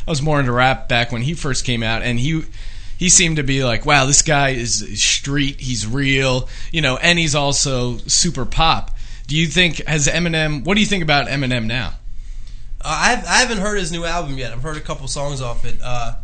I 0.06 0.10
was 0.10 0.20
more 0.22 0.40
into 0.40 0.52
rap 0.52 0.88
back 0.88 1.12
when 1.12 1.22
he 1.22 1.34
first 1.34 1.64
came 1.64 1.82
out, 1.84 2.02
and 2.02 2.18
he 2.18 2.42
he 2.98 3.08
seemed 3.08 3.36
to 3.36 3.42
be 3.44 3.62
like, 3.62 3.86
wow, 3.86 4.06
this 4.06 4.22
guy 4.22 4.50
is 4.50 4.82
is 4.82 5.02
street, 5.02 5.60
he's 5.60 5.86
real, 5.86 6.48
you 6.72 6.80
know, 6.80 6.96
and 6.96 7.18
he's 7.18 7.34
also 7.36 7.98
super 7.98 8.44
pop. 8.44 8.90
Do 9.28 9.36
you 9.36 9.46
think 9.46 9.86
has 9.86 10.08
Eminem? 10.08 10.64
What 10.64 10.74
do 10.74 10.80
you 10.80 10.86
think 10.86 11.02
about 11.04 11.28
Eminem 11.28 11.66
now? 11.66 11.92
Uh, 12.84 12.98
I've, 13.00 13.24
I 13.24 13.38
haven't 13.38 13.58
heard 13.58 13.78
his 13.78 13.90
new 13.90 14.04
album 14.04 14.36
yet. 14.36 14.52
I've 14.52 14.62
heard 14.62 14.76
a 14.76 14.80
couple 14.80 15.08
songs 15.08 15.40
off 15.40 15.64
it. 15.64 15.76
Uh, 15.82 16.16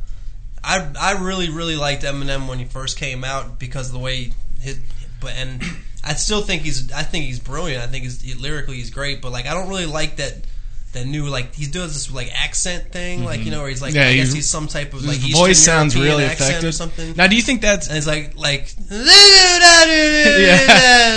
I 0.62 0.92
I 1.00 1.12
really 1.22 1.48
really 1.48 1.76
liked 1.76 2.02
Eminem 2.02 2.48
when 2.48 2.58
he 2.58 2.66
first 2.66 2.98
came 2.98 3.24
out 3.24 3.58
because 3.58 3.86
of 3.86 3.94
the 3.94 3.98
way 3.98 4.32
his 4.60 4.78
but 5.20 5.32
and 5.34 5.62
I 6.04 6.14
still 6.14 6.42
think 6.42 6.62
he's 6.62 6.92
I 6.92 7.02
think 7.02 7.24
he's 7.24 7.40
brilliant. 7.40 7.82
I 7.82 7.86
think 7.86 8.04
he's 8.04 8.20
he, 8.20 8.34
lyrically 8.34 8.76
he's 8.76 8.90
great, 8.90 9.22
but 9.22 9.32
like 9.32 9.46
I 9.46 9.54
don't 9.54 9.68
really 9.68 9.86
like 9.86 10.16
that 10.16 10.34
that 10.92 11.06
new 11.06 11.26
like 11.28 11.54
he 11.54 11.66
does 11.66 11.94
this 11.94 12.10
like 12.12 12.30
accent 12.34 12.90
thing, 12.92 13.24
like 13.24 13.38
mm-hmm. 13.38 13.46
you 13.46 13.52
know 13.52 13.60
where 13.60 13.68
he's 13.70 13.80
like 13.82 13.94
Yeah, 13.94 14.08
I 14.08 14.14
guess 14.16 14.26
he's- 14.26 14.34
he's 14.34 14.50
some 14.50 14.66
type 14.66 14.92
of 14.92 15.02
His 15.02 15.08
like 15.22 15.32
voice 15.32 15.58
sounds 15.58 15.94
European 15.94 16.18
really 16.18 16.32
effective. 16.32 16.68
or 16.68 16.72
something. 16.72 17.14
Now, 17.16 17.26
do 17.28 17.36
you 17.36 17.42
think 17.42 17.60
that's 17.60 17.86
and 17.88 17.96
it's 17.96 18.06
like 18.06 18.36
like 18.36 18.74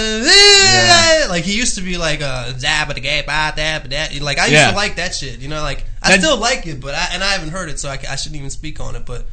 yeah. 0.03 1.26
like 1.30 1.43
he 1.43 1.55
used 1.57 1.76
to 1.78 1.82
be 1.82 1.97
like 1.97 2.21
a 2.21 2.53
zabba 2.57 3.01
gay 3.01 3.21
ba 3.26 3.53
da 3.55 3.80
that 3.80 4.19
like 4.21 4.38
I 4.39 4.43
used 4.45 4.53
Yeah. 4.53 4.71
to 4.71 4.76
like 4.76 4.95
that 4.97 5.15
shit 5.15 5.39
you 5.39 5.47
know 5.47 5.61
like 5.61 5.84
I 6.01 6.11
That- 6.11 6.19
still 6.21 6.38
like 6.38 6.65
it 6.67 6.80
but 6.80 6.93
I, 6.95 7.07
and 7.13 7.24
I 7.24 7.32
haven't 7.34 7.49
heard 7.49 7.69
it 7.69 7.80
so 7.80 7.89
I, 7.89 7.97
I 8.09 8.15
shouldn't 8.15 8.38
even 8.38 8.49
speak 8.49 8.80
on 8.80 8.95
it 8.95 9.05
but 9.05 9.26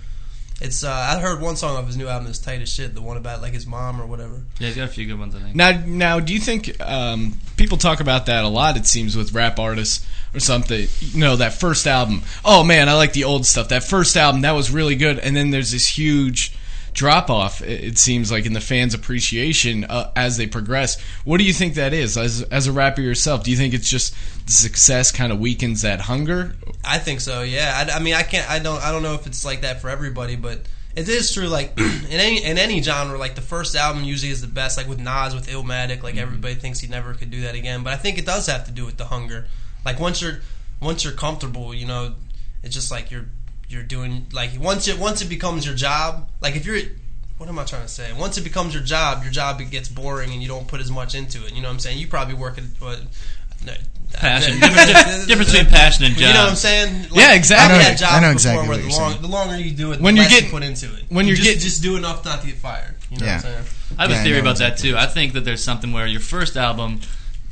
It's 0.61 0.84
uh, 0.84 0.90
I 0.90 1.18
heard 1.18 1.40
one 1.40 1.56
song 1.56 1.78
of 1.78 1.86
his 1.86 1.96
new 1.96 2.06
album 2.06 2.26
that's 2.26 2.38
tight 2.38 2.61
as 2.61 2.68
shit. 2.68 2.94
The 2.94 3.00
one 3.00 3.16
about 3.16 3.40
like 3.40 3.54
his 3.54 3.66
mom 3.66 4.00
or 4.00 4.06
whatever. 4.06 4.42
Yeah, 4.58 4.66
he's 4.66 4.76
got 4.76 4.84
a 4.84 4.88
few 4.88 5.06
good 5.06 5.18
ones, 5.18 5.34
I 5.34 5.40
think. 5.40 5.56
Now, 5.56 5.82
now, 5.86 6.20
do 6.20 6.34
you 6.34 6.40
think 6.40 6.78
um, 6.80 7.38
people 7.56 7.78
talk 7.78 8.00
about 8.00 8.26
that 8.26 8.44
a 8.44 8.48
lot? 8.48 8.76
It 8.76 8.86
seems 8.86 9.16
with 9.16 9.32
rap 9.32 9.58
artists 9.58 10.06
or 10.34 10.40
something. 10.40 10.86
You 11.00 11.20
know, 11.20 11.36
that 11.36 11.54
first 11.54 11.86
album. 11.86 12.22
Oh 12.44 12.62
man, 12.62 12.90
I 12.90 12.94
like 12.94 13.14
the 13.14 13.24
old 13.24 13.46
stuff. 13.46 13.70
That 13.70 13.84
first 13.84 14.16
album 14.16 14.42
that 14.42 14.52
was 14.52 14.70
really 14.70 14.96
good, 14.96 15.18
and 15.18 15.34
then 15.34 15.50
there's 15.50 15.72
this 15.72 15.88
huge 15.88 16.54
drop 16.92 17.30
off. 17.30 17.62
It, 17.62 17.84
it 17.84 17.98
seems 17.98 18.30
like 18.30 18.44
in 18.44 18.52
the 18.52 18.61
fans' 18.61 18.92
appreciation 18.92 19.84
uh, 19.84 20.11
as 20.14 20.36
they 20.36 20.46
progress. 20.46 21.00
What 21.24 21.38
do 21.38 21.44
you 21.44 21.52
think 21.54 21.74
that 21.74 21.94
is? 21.94 22.18
As 22.18 22.42
as 22.42 22.66
a 22.66 22.72
rapper 22.72 23.00
yourself, 23.00 23.44
do 23.44 23.50
you 23.50 23.56
think 23.56 23.72
it's 23.72 23.88
just 23.88 24.14
the 24.44 24.52
success 24.52 25.11
kind 25.11 25.32
of 25.32 25.40
weakens 25.40 25.82
that 25.82 26.02
hunger? 26.02 26.54
I 26.85 26.99
think 26.99 27.20
so. 27.20 27.43
Yeah. 27.43 27.87
I, 27.89 27.97
I 27.97 27.99
mean, 28.01 28.14
I 28.14 28.22
can't. 28.22 28.49
I 28.51 28.59
don't. 28.59 28.83
I 28.83 28.93
don't 28.93 29.03
know 29.03 29.14
if 29.14 29.26
it's 29.26 29.45
like 29.45 29.62
that 29.62 29.81
for 29.81 29.89
everybody, 29.89 30.37
but 30.37 30.61
it 30.97 31.09
is 31.09 31.33
true. 31.33 31.49
Like 31.49 31.72
in 31.78 32.07
any 32.11 32.43
in 32.43 32.59
any 32.59 32.83
genre, 32.83 33.18
like 33.18 33.35
the 33.35 33.41
first 33.41 33.76
album 33.76 34.05
usually 34.05 34.33
is 34.33 34.41
the 34.41 34.49
best. 34.49 34.76
Like 34.76 34.89
with 34.89 34.99
Nas, 34.99 35.35
with 35.35 35.49
Illmatic, 35.49 36.03
like 36.03 36.14
mm-hmm. 36.14 36.22
everybody 36.22 36.55
thinks 36.55 36.81
he 36.81 36.89
never 36.89 37.14
could 37.14 37.31
do 37.31 37.43
that 37.43 37.55
again. 37.55 37.83
But 37.83 37.93
I 37.93 37.97
think 37.97 38.18
it 38.18 38.26
does 38.26 38.47
have 38.47 38.66
to 38.66 38.72
do 38.72 38.87
with 38.87 38.97
the 38.97 39.07
hunger. 39.07 39.47
Like 39.85 40.01
once 40.01 40.20
you're 40.20 40.41
once 40.81 41.05
you're 41.05 41.12
comfortable, 41.12 41.74
you 41.74 41.87
know, 41.87 42.14
it's 42.62 42.74
just 42.74 42.91
like 42.91 43.11
you're 43.11 43.26
you're 43.68 43.83
doing 43.83 44.26
like 44.33 44.51
once 44.59 44.89
it 44.89 44.99
once 44.99 45.22
it 45.22 45.28
becomes 45.28 45.66
your 45.66 45.74
job. 45.74 46.28
Like 46.41 46.57
if 46.57 46.66
you're 46.66 46.81
what 47.39 47.49
am 47.49 47.59
I 47.59 47.64
trying 47.64 47.83
to 47.83 47.89
say? 47.89 48.12
Once 48.12 48.37
it 48.37 48.45
becomes 48.45 48.74
your 48.74 48.83
job, 48.83 49.22
your 49.22 49.33
job 49.33 49.61
it 49.61 49.70
gets 49.70 49.89
boring 49.89 50.33
and 50.33 50.43
you 50.43 50.49
don't 50.49 50.68
put 50.68 50.81
as 50.81 50.91
much 50.91 51.14
into 51.14 51.47
it. 51.47 51.55
You 51.55 51.62
know 51.62 51.68
what 51.68 51.74
I'm 51.74 51.81
saying? 51.81 51.99
You 51.99 52.07
probably 52.07 52.35
work 52.35 52.59
at 52.59 52.64
what. 52.81 53.01
No, 54.12 54.18
Passion. 54.18 54.61
difference, 54.61 55.26
difference 55.26 55.52
between 55.52 55.70
passion 55.70 56.04
and 56.04 56.14
job. 56.14 56.20
You 56.28 56.34
know 56.34 56.40
what 56.42 56.50
I'm 56.50 56.56
saying? 56.56 57.02
Like, 57.11 57.14
Yeah, 57.14 57.34
exactly. 57.34 57.76
I've 57.76 57.82
know- 57.82 57.88
had 57.88 57.98
jobs 57.98 58.12
I 58.12 58.20
know 58.20 58.20
before 58.20 58.32
exactly 58.32 58.68
where 58.68 58.68
what 58.68 58.76
the, 58.76 58.82
you're 58.90 58.98
long, 59.00 59.11
saying. 59.11 59.22
the 59.22 59.28
longer 59.28 59.56
you 59.56 59.70
do 59.70 59.92
it, 59.92 60.00
When 60.00 60.14
the 60.14 60.20
you 60.22 60.24
less 60.28 60.34
get- 60.40 60.44
you 60.44 60.50
put 60.50 60.62
into 60.62 60.86
it. 60.94 61.04
when 61.08 61.26
you 61.26 61.30
you're 61.34 61.36
just, 61.44 61.48
get- 61.50 61.61
just 61.61 61.82
do 61.82 61.96
enough 61.96 62.24
not 62.24 62.40
to 62.42 62.46
get 62.48 62.56
fired. 62.56 62.94
You 63.11 63.18
know 63.18 63.26
Yeah. 63.26 63.36
what 63.36 63.44
I'm 63.46 63.50
saying? 63.52 63.64
I 63.98 64.02
have 64.02 64.11
Yeah, 64.11 64.16
a 64.16 64.20
I 64.20 64.22
theory 64.24 64.34
know 64.36 64.40
about 64.42 64.58
that 64.58 64.78
too. 64.78 64.96
I 64.96 65.06
think 65.06 65.32
that 65.34 65.44
there's 65.44 65.62
something 65.64 65.92
where 65.92 66.06
your 66.06 66.20
first 66.20 66.56
album, 66.56 67.00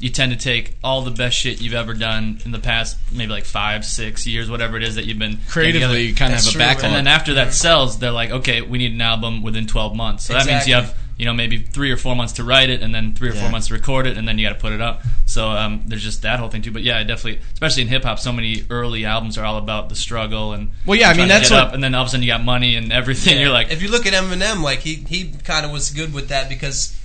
you 0.00 0.11
tend 0.11 0.30
to 0.32 0.38
take 0.38 0.76
all 0.84 1.02
the 1.02 1.11
best 1.11 1.36
shit 1.36 1.61
you've 1.61 1.74
ever 1.74 1.94
done 1.94 2.40
in 2.44 2.50
the 2.52 2.59
past, 2.61 2.96
maybe 3.11 3.32
like 3.32 3.44
five, 3.44 3.84
six 3.84 4.26
years, 4.26 4.48
whatever 4.50 4.76
it 4.76 4.82
is 4.84 4.94
that 4.96 5.04
you've 5.06 5.18
been 5.18 5.38
Creatively, 5.48 6.02
you 6.09 6.14
kind 6.14 6.32
of 6.34 6.44
have 6.44 6.54
a 6.54 6.59
backlog. 6.59 6.84
And 6.86 6.94
then 6.94 7.06
after 7.09 7.34
that 7.34 7.54
sells, 7.54 7.98
they're 7.98 8.12
like, 8.12 8.30
okay, 8.30 8.61
we 8.62 8.78
need 8.78 8.92
an 8.92 9.00
album 9.00 9.42
within 9.42 9.66
12 9.66 9.96
months. 9.96 10.24
So 10.26 10.34
that 10.34 10.46
means 10.46 10.68
you 10.68 10.74
have, 10.74 10.94
you 11.18 11.24
know, 11.26 11.34
maybe 11.34 11.58
three 11.58 11.90
or 11.90 11.96
four 11.96 12.14
months 12.14 12.34
to 12.34 12.44
write 12.44 12.70
it, 12.70 12.80
and 12.82 12.94
then 12.94 13.12
three 13.12 13.28
or 13.28 13.32
four 13.32 13.50
months 13.50 13.66
to 13.68 13.74
record 13.74 14.06
it, 14.06 14.16
and 14.16 14.26
then 14.28 14.38
you 14.38 14.46
got 14.46 14.54
to 14.54 14.60
put 14.60 14.72
it 14.72 14.80
up. 14.80 15.02
So 15.26 15.48
um, 15.48 15.82
there's 15.86 16.02
just 16.02 16.22
that 16.22 16.38
whole 16.38 16.48
thing 16.48 16.62
too. 16.62 16.70
But 16.70 16.82
yeah, 16.82 16.98
I 16.98 17.02
definitely, 17.02 17.40
especially 17.52 17.82
in 17.82 17.88
hip 17.88 18.04
hop, 18.04 18.18
so 18.20 18.32
many 18.32 18.64
early 18.70 19.04
albums 19.04 19.36
are 19.36 19.44
all 19.44 19.58
about 19.58 19.88
the 19.88 19.96
struggle 19.96 20.52
and 20.52 20.70
Well, 20.86 20.98
yeah, 20.98 21.10
I 21.10 21.14
mean, 21.14 21.28
that's 21.28 21.50
what- 21.50 21.58
up, 21.60 21.74
and 21.74 21.82
then 21.82 21.94
all 21.94 22.02
of 22.02 22.06
a 22.06 22.10
sudden 22.10 22.22
you 22.22 22.30
got 22.32 22.44
money 22.44 22.76
and 22.76 22.92
everything. 22.92 23.34
Yeah. 23.34 23.40
You're 23.42 23.52
like, 23.52 23.70
if 23.72 23.82
you 23.82 23.90
look 23.90 24.06
at 24.06 24.12
Eminem, 24.12 24.62
like 24.62 24.78
he 24.80 24.94
he 24.94 25.32
kind 25.44 25.66
of 25.66 25.72
was 25.72 25.90
good 25.90 26.14
with 26.14 26.28
that 26.28 26.48
because 26.48 26.96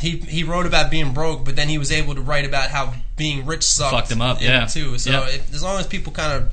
he 0.00 0.18
he 0.18 0.44
wrote 0.44 0.66
about 0.66 0.90
being 0.90 1.14
broke, 1.14 1.44
but 1.44 1.56
then 1.56 1.68
he 1.70 1.78
was 1.78 1.90
able 1.90 2.14
to 2.14 2.20
write 2.20 2.44
about 2.44 2.68
how 2.70 2.92
being 3.16 3.46
rich 3.46 3.62
sucked. 3.64 3.92
Fucked 3.94 4.10
him 4.12 4.20
up, 4.20 4.42
yeah. 4.42 4.66
too. 4.66 4.98
So 4.98 5.10
Yeah. 5.10 5.26
if, 5.28 5.54
as 5.54 5.62
long 5.62 5.80
as 5.80 5.86
people 5.86 6.12
kind 6.12 6.32
of. 6.42 6.52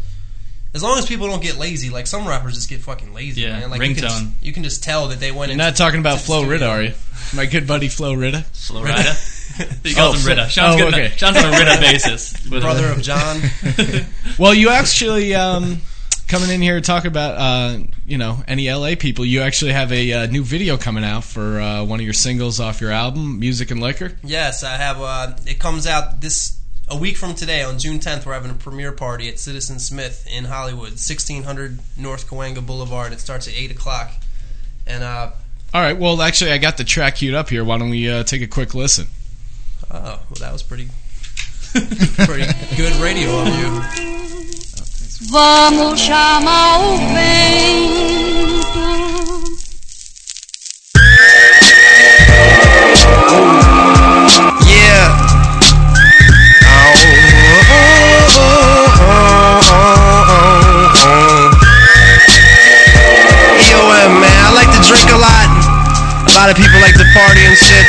As 0.73 0.81
long 0.81 0.97
as 0.97 1.05
people 1.05 1.27
don't 1.27 1.41
get 1.43 1.57
lazy, 1.57 1.89
like 1.89 2.07
some 2.07 2.25
rappers 2.27 2.55
just 2.55 2.69
get 2.69 2.79
fucking 2.81 3.13
lazy, 3.13 3.41
Yeah, 3.41 3.59
man. 3.59 3.69
Like 3.71 3.81
you 3.81 3.93
can, 3.93 4.03
ringtone. 4.05 4.07
just, 4.31 4.43
you 4.43 4.53
can 4.53 4.63
just 4.63 4.83
tell 4.83 5.09
that 5.09 5.19
they 5.19 5.31
went. 5.31 5.49
You're 5.49 5.53
into, 5.55 5.65
not 5.65 5.75
talking 5.75 5.99
about 5.99 6.19
to 6.19 6.21
the 6.21 6.25
Flo 6.25 6.43
Rida, 6.43 6.67
are 6.69 6.81
you? 6.83 6.93
My 7.35 7.45
good 7.45 7.67
buddy 7.67 7.89
Flo 7.89 8.15
Rida. 8.15 8.43
Flo 8.45 8.83
Rida. 8.83 9.83
he 9.83 9.93
calls 9.93 10.15
Oh, 10.15 10.29
him 10.29 10.35
Flo- 10.37 10.43
Rida. 10.45 10.49
Sean's, 10.49 10.75
oh, 10.81 10.85
good 10.85 10.93
okay. 10.93 11.13
Sean's 11.17 11.37
on 11.37 11.43
a 11.53 11.57
Rida 11.57 11.79
basis. 11.81 12.33
With 12.49 12.61
brother 12.61 12.87
of 12.87 13.01
John. 13.01 13.41
Well, 14.39 14.53
you 14.53 14.69
actually 14.69 15.35
um, 15.35 15.81
coming 16.27 16.49
in 16.49 16.61
here 16.61 16.75
to 16.75 16.81
talk 16.81 17.03
about 17.05 17.35
uh, 17.37 17.79
you 18.05 18.17
know 18.17 18.41
any 18.47 18.71
LA 18.71 18.95
people. 18.97 19.25
You 19.25 19.41
actually 19.41 19.73
have 19.73 19.91
a 19.91 20.13
uh, 20.13 20.25
new 20.27 20.43
video 20.43 20.77
coming 20.77 21.03
out 21.03 21.25
for 21.25 21.59
uh, 21.59 21.83
one 21.83 21.99
of 21.99 22.05
your 22.05 22.13
singles 22.13 22.59
off 22.61 22.79
your 22.81 22.91
album, 22.91 23.39
Music 23.39 23.71
and 23.71 23.81
Liquor. 23.81 24.13
Yes, 24.23 24.63
I 24.63 24.77
have. 24.77 25.01
Uh, 25.01 25.35
it 25.45 25.59
comes 25.59 25.85
out 25.85 26.21
this 26.21 26.57
a 26.87 26.97
week 26.97 27.17
from 27.17 27.35
today 27.35 27.63
on 27.63 27.79
June 27.79 27.99
10th. 27.99 28.25
We're 28.25 28.33
having 28.33 28.51
a 28.51 28.55
premiere 28.55 28.91
party 28.91 29.29
at 29.29 29.39
Citizen 29.39 29.79
Smith 29.79 30.27
in 30.31 30.45
Hollywood, 30.45 30.91
1600 30.99 31.79
North 31.97 32.27
Cahuenga 32.29 32.65
Boulevard. 32.65 33.13
It 33.13 33.19
starts 33.19 33.47
at 33.47 33.53
eight 33.55 33.71
o'clock, 33.71 34.11
and 34.85 35.03
uh, 35.03 35.31
All 35.73 35.81
right. 35.81 35.97
Well, 35.97 36.21
actually, 36.21 36.51
I 36.51 36.57
got 36.57 36.77
the 36.77 36.83
track 36.83 37.17
queued 37.17 37.33
up 37.33 37.49
here. 37.49 37.63
Why 37.63 37.77
don't 37.77 37.89
we 37.89 38.09
uh, 38.09 38.23
take 38.23 38.41
a 38.41 38.47
quick 38.47 38.73
listen? 38.73 39.07
oh, 39.89 39.99
well, 40.01 40.21
that 40.39 40.51
was 40.53 40.63
pretty, 40.63 40.87
pretty 42.25 42.51
good 42.77 42.93
radio 43.01 43.41
of 43.41 43.47
you. 43.47 43.81
Vamos 45.31 46.01
chamar 46.01 46.79
o 46.79 46.97
vento. 47.13 48.20
Lot 66.41 66.49
of 66.49 66.57
people 66.57 66.81
like 66.81 66.95
to 66.97 67.05
party 67.13 67.45
and 67.45 67.55
shit. 67.55 67.85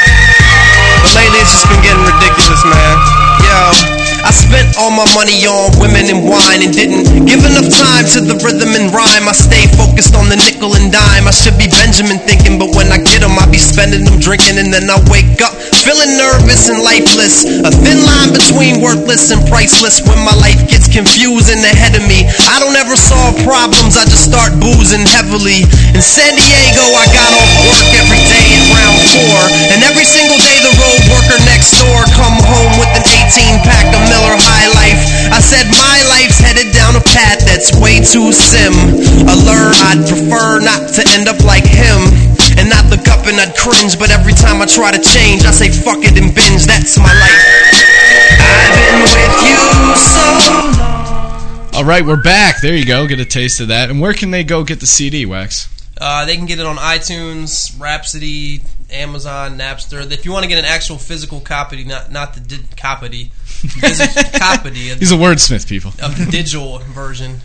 But 1.00 1.14
lately 1.16 1.40
it's 1.40 1.52
just 1.52 1.66
been 1.72 1.80
getting 1.80 2.04
ridiculous, 2.04 2.62
man. 2.68 2.96
Yo. 3.40 4.01
I 4.22 4.30
spent 4.30 4.78
all 4.78 4.94
my 4.94 5.06
money 5.18 5.42
on 5.50 5.74
women 5.82 6.06
and 6.06 6.22
wine 6.22 6.62
and 6.62 6.70
didn't 6.70 7.26
give 7.26 7.42
enough 7.42 7.66
time 7.74 8.06
to 8.14 8.22
the 8.22 8.38
rhythm 8.38 8.78
and 8.78 8.94
rhyme. 8.94 9.26
I 9.26 9.34
stay 9.34 9.66
focused 9.74 10.14
on 10.14 10.30
the 10.30 10.38
nickel 10.38 10.78
and 10.78 10.94
dime. 10.94 11.26
I 11.26 11.34
should 11.34 11.58
be 11.58 11.66
Benjamin 11.66 12.22
thinking, 12.22 12.54
but 12.58 12.70
when 12.78 12.94
I 12.94 13.02
get 13.02 13.26
them, 13.26 13.34
I 13.34 13.50
be 13.50 13.58
spending 13.58 14.06
them 14.06 14.22
drinking 14.22 14.62
and 14.62 14.70
then 14.70 14.86
I 14.86 15.02
wake 15.10 15.42
up 15.42 15.58
feeling 15.82 16.14
nervous 16.14 16.70
and 16.70 16.78
lifeless. 16.78 17.42
A 17.66 17.70
thin 17.82 17.98
line 18.06 18.30
between 18.30 18.78
worthless 18.78 19.34
and 19.34 19.42
priceless 19.50 19.98
when 20.06 20.22
my 20.22 20.34
life 20.38 20.62
gets 20.70 20.86
confusing 20.86 21.58
ahead 21.66 21.98
of 21.98 22.06
me. 22.06 22.22
I 22.46 22.62
don't 22.62 22.78
ever 22.78 22.94
solve 22.94 23.34
problems, 23.42 23.98
I 23.98 24.06
just 24.06 24.30
start 24.30 24.54
boozing 24.62 25.02
heavily. 25.10 25.66
In 25.90 26.02
San 26.02 26.38
Diego, 26.38 26.84
I 26.94 27.04
got 27.10 27.30
off 27.34 27.52
work 27.66 27.90
every 27.98 28.22
day 28.30 28.46
at 28.54 28.64
round 28.70 28.98
four. 29.10 29.40
And 29.74 29.82
every 29.82 30.06
single 30.06 30.38
day, 30.38 30.58
the 30.62 30.74
road 30.78 31.02
worker 31.10 31.38
next 31.50 31.74
door 31.82 32.06
come 32.14 32.38
home 32.46 32.72
with 32.78 32.92
an 32.94 33.04
18 33.26 33.66
pack 33.66 33.90
of 33.90 34.02
Miller 34.12 34.36
High 34.36 34.68
Life. 34.76 35.00
I 35.32 35.40
said, 35.40 35.64
My 35.72 36.04
life's 36.12 36.36
headed 36.36 36.68
down 36.76 37.00
a 37.00 37.04
path 37.16 37.40
that's 37.48 37.72
way 37.80 38.04
too 38.04 38.28
sim. 38.28 38.76
Alert, 39.24 39.72
I'd 39.88 40.04
prefer 40.04 40.60
not 40.60 40.92
to 41.00 41.02
end 41.16 41.32
up 41.32 41.40
like 41.48 41.64
him. 41.64 42.12
And 42.60 42.68
not 42.68 42.84
look 42.92 43.08
up 43.08 43.24
and 43.24 43.40
I'd 43.40 43.56
cringe, 43.56 43.96
but 43.98 44.12
every 44.12 44.36
time 44.36 44.60
I 44.60 44.66
try 44.66 44.92
to 44.92 45.00
change, 45.00 45.48
I 45.48 45.50
say 45.50 45.72
fuck 45.72 46.04
it 46.04 46.20
and 46.20 46.28
binge. 46.36 46.68
That's 46.68 47.00
my 47.00 47.08
life. 47.08 47.40
I've 48.36 48.76
been 48.76 49.00
with 49.00 49.36
you 49.48 49.62
so 49.96 50.24
long. 50.52 51.72
All 51.72 51.84
right, 51.84 52.04
we're 52.04 52.22
back. 52.22 52.60
There 52.60 52.76
you 52.76 52.84
go. 52.84 53.06
Get 53.06 53.18
a 53.18 53.24
taste 53.24 53.60
of 53.60 53.68
that. 53.68 53.88
And 53.88 53.98
where 53.98 54.12
can 54.12 54.30
they 54.30 54.44
go 54.44 54.62
get 54.62 54.80
the 54.80 54.86
CD, 54.86 55.24
Wax? 55.24 55.68
Uh, 55.98 56.26
they 56.26 56.36
can 56.36 56.44
get 56.44 56.58
it 56.58 56.66
on 56.66 56.76
iTunes, 56.76 57.80
Rhapsody, 57.80 58.60
Amazon, 58.90 59.56
Napster. 59.58 60.10
If 60.12 60.26
you 60.26 60.32
want 60.32 60.42
to 60.42 60.48
get 60.48 60.58
an 60.58 60.66
actual 60.66 60.98
physical 60.98 61.40
copy, 61.40 61.84
not 61.84 62.12
not 62.12 62.34
the 62.34 62.40
di- 62.40 62.64
copy, 62.76 63.06
physical 63.06 63.30
copy 64.38 64.90
of, 64.90 64.98
He's 64.98 65.12
a 65.12 65.16
wordsmith, 65.16 65.68
people. 65.68 65.92
of 66.02 66.16
the 66.18 66.26
digital 66.30 66.78
version. 66.78 67.40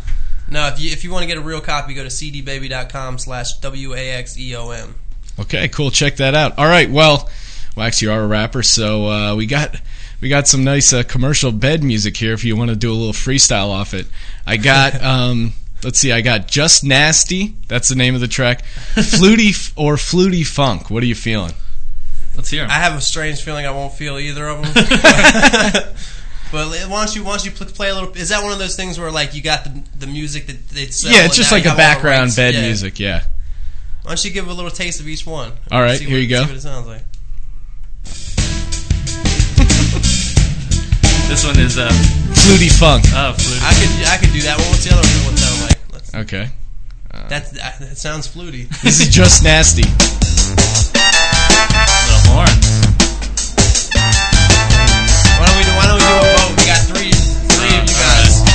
No, 0.50 0.68
if 0.68 0.80
you 0.80 0.92
if 0.92 1.04
you 1.04 1.12
want 1.12 1.24
to 1.24 1.28
get 1.28 1.38
a 1.38 1.42
real 1.42 1.60
copy, 1.62 1.94
go 1.94 2.04
to 2.04 2.10
cdbaby.com 2.10 3.18
slash 3.18 3.54
w 3.60 3.94
a 3.94 4.10
x 4.12 4.38
e 4.40 4.56
o 4.56 4.72
m. 4.72 4.96
Okay, 5.40 5.68
cool. 5.68 5.92
Check 5.92 6.16
that 6.18 6.34
out. 6.36 6.58
All 6.58 6.68
right, 6.68 6.90
well, 6.90 7.30
Wax, 7.76 8.02
you 8.02 8.12
are 8.12 8.22
a 8.22 8.28
rapper, 8.28 8.64
so 8.64 9.06
uh, 9.08 9.36
we 9.36 9.46
got 9.46 9.76
we 10.22 10.30
got 10.30 10.48
some 10.48 10.64
nice 10.64 10.94
uh, 10.94 11.04
commercial 11.04 11.52
bed 11.52 11.84
music 11.84 12.16
here. 12.18 12.34
If 12.34 12.44
you 12.46 12.56
want 12.56 12.70
to 12.70 12.76
do 12.76 12.92
a 12.92 12.96
little 12.96 13.14
freestyle 13.14 13.70
off 13.70 13.94
it, 13.94 14.08
I 14.46 14.58
got. 14.58 15.02
Um, 15.04 15.54
let's 15.84 16.00
see, 16.00 16.12
I 16.12 16.22
got 16.22 16.48
just 16.48 16.84
nasty. 16.84 17.56
That's 17.68 17.88
the 17.90 17.96
name 17.96 18.16
of 18.16 18.22
the 18.22 18.28
track. 18.28 18.66
Fluty 18.66 19.50
f- 19.50 19.74
or 19.76 19.96
fluty 19.96 20.44
funk. 20.44 20.90
What 20.90 21.04
are 21.04 21.06
you 21.06 21.14
feeling? 21.16 21.54
Let's 22.38 22.50
hear 22.50 22.64
him. 22.64 22.72
I 22.72 22.76
have 22.76 22.96
a 22.98 23.02
strange 23.02 23.42
feeling 23.42 23.66
I 23.66 23.72
won't 23.72 23.92
feel 23.94 24.18
either 24.18 24.48
of 24.48 24.62
them. 24.64 24.74
but 26.52 26.70
why 26.90 27.04
don't 27.06 27.14
you 27.16 27.24
why 27.26 27.32
don't 27.36 27.44
you 27.46 27.52
play 27.52 27.90
a 27.90 27.94
little? 27.96 28.14
Is 28.16 28.30
that 28.30 28.42
one 28.44 28.54
of 28.54 28.60
those 28.60 28.76
things 28.78 28.98
where 28.98 29.12
like 29.12 29.36
you 29.36 29.42
got 29.42 29.66
the 29.66 29.84
the 30.00 30.08
music 30.08 30.48
that 30.48 30.70
they 30.70 30.86
sell? 30.88 31.12
yeah, 31.12 31.26
it's 31.26 31.36
just 31.36 31.52
like 31.52 31.66
a 31.66 31.70
have 31.70 31.78
all 31.78 31.78
the 31.78 31.82
background 31.96 32.34
bed 32.36 32.54
Yeah. 32.54 32.62
music. 32.62 32.98
Yeah. 33.00 33.24
Why 34.04 34.12
don't 34.12 34.24
you 34.24 34.32
give 34.32 34.48
a 34.48 34.54
little 34.54 34.72
taste 34.72 35.02
of 35.02 35.08
each 35.10 35.26
one? 35.26 35.52
All 35.70 35.82
right, 35.82 35.98
See 36.00 36.06
here 36.06 36.16
what- 36.16 36.22
you 36.22 36.30
go. 36.30 36.42
See 36.44 36.48
what 36.48 36.56
it 36.58 36.62
sounds 36.62 36.88
like. 36.88 37.04
this 41.28 41.44
one 41.46 41.60
is 41.60 41.78
uh, 41.78 41.90
Fluty 42.34 42.70
funk. 42.70 43.04
oh, 43.14 43.34
fluty. 43.38 43.60
I 43.62 43.74
could 43.74 43.90
I 44.08 44.18
could 44.18 44.32
do 44.34 44.42
that 44.44 44.58
one. 44.58 44.68
What's 44.70 44.86
the 44.86 44.92
other 44.94 45.02
one 45.28 45.36
sound 45.38 45.62
like? 45.62 45.78
Let's, 45.92 46.16
Okay. 46.16 46.50
that's 47.28 47.52
that, 47.52 47.80
that 47.80 47.98
sounds 47.98 48.28
fluty. 48.28 48.64
This 48.84 49.02
is 49.02 49.10
just 49.10 49.44
nasty. 49.44 49.84
Little. 52.38 52.54
Why 55.38 55.46
don't 55.48 55.58
we 55.58 55.66
do 55.66 55.74
Why 55.74 55.86
don't 55.90 55.98
we 55.98 56.06
do 56.06 56.14
a 56.14 56.28
vote? 56.38 56.54
We 56.58 56.64
got 56.70 56.82
three 56.86 57.14
three 57.58 57.74
of 57.74 57.84
you 57.86 57.98
guys. 57.98 58.46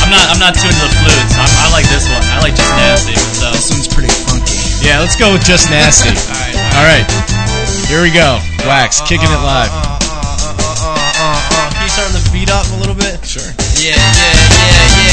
I'm 0.00 0.08
not. 0.08 0.24
I'm 0.32 0.40
not 0.40 0.56
too 0.56 0.68
into 0.68 0.80
the 0.80 0.92
flutes. 1.04 1.34
I'm, 1.36 1.50
I 1.60 1.66
like 1.72 1.86
this 1.92 2.08
one. 2.08 2.24
I 2.32 2.40
like 2.40 2.56
just 2.56 2.72
nasty. 2.76 3.16
So 3.36 3.52
This 3.52 3.68
one's 3.68 3.88
pretty 3.88 4.12
funky. 4.24 4.56
Yeah, 4.80 5.00
let's 5.00 5.16
go 5.16 5.32
with 5.32 5.44
just 5.44 5.68
nasty. 5.68 6.14
All 6.76 6.84
right, 6.84 7.04
all 7.04 7.16
right. 7.16 7.88
here 7.88 8.02
we 8.02 8.12
go. 8.12 8.38
Wax, 8.68 9.00
kicking 9.00 9.28
it 9.28 9.42
live. 9.42 9.72
Uh, 9.72 9.98
uh, 10.04 10.06
uh, 10.06 10.84
uh, 10.84 11.16
uh, 11.16 11.56
uh. 11.56 11.72
Can 11.72 11.82
you 11.82 11.92
turn 11.96 12.12
the 12.12 12.22
beat 12.32 12.50
up 12.52 12.68
a 12.70 12.76
little 12.76 12.94
bit? 12.94 13.24
Sure. 13.24 13.48
Yeah, 13.80 13.96
yeah, 13.96 14.36
yeah, 14.36 15.00
yeah. 15.00 15.05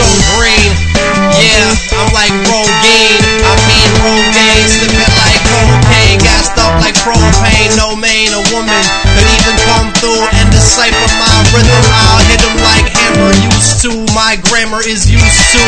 So 0.00 0.08
green. 0.36 0.72
Yeah, 1.36 1.76
I'm 1.96 2.10
like 2.16 2.32
Rogaine. 2.48 3.20
I 3.44 3.52
mean 3.68 3.90
Rogaine, 4.00 4.66
slipping 4.68 5.14
like 5.20 5.40
cocaine, 5.48 6.18
gassed 6.20 6.56
up 6.56 6.72
like 6.80 6.96
propane. 7.04 7.72
No 7.76 7.96
main, 7.96 8.32
a 8.32 8.42
woman 8.52 8.82
could 9.12 9.28
even 9.28 9.56
come 9.68 9.92
through 10.00 10.24
and 10.40 10.48
decipher 10.52 11.08
my 11.20 11.36
rhythm. 11.52 11.84
I'll 11.92 12.24
hit 12.28 12.40
'em 12.40 12.56
like 12.64 12.86
hammer 12.96 13.32
used 13.52 13.80
to. 13.84 13.90
My 14.16 14.36
grammar 14.48 14.80
is 14.84 15.10
used 15.10 15.42
to 15.52 15.62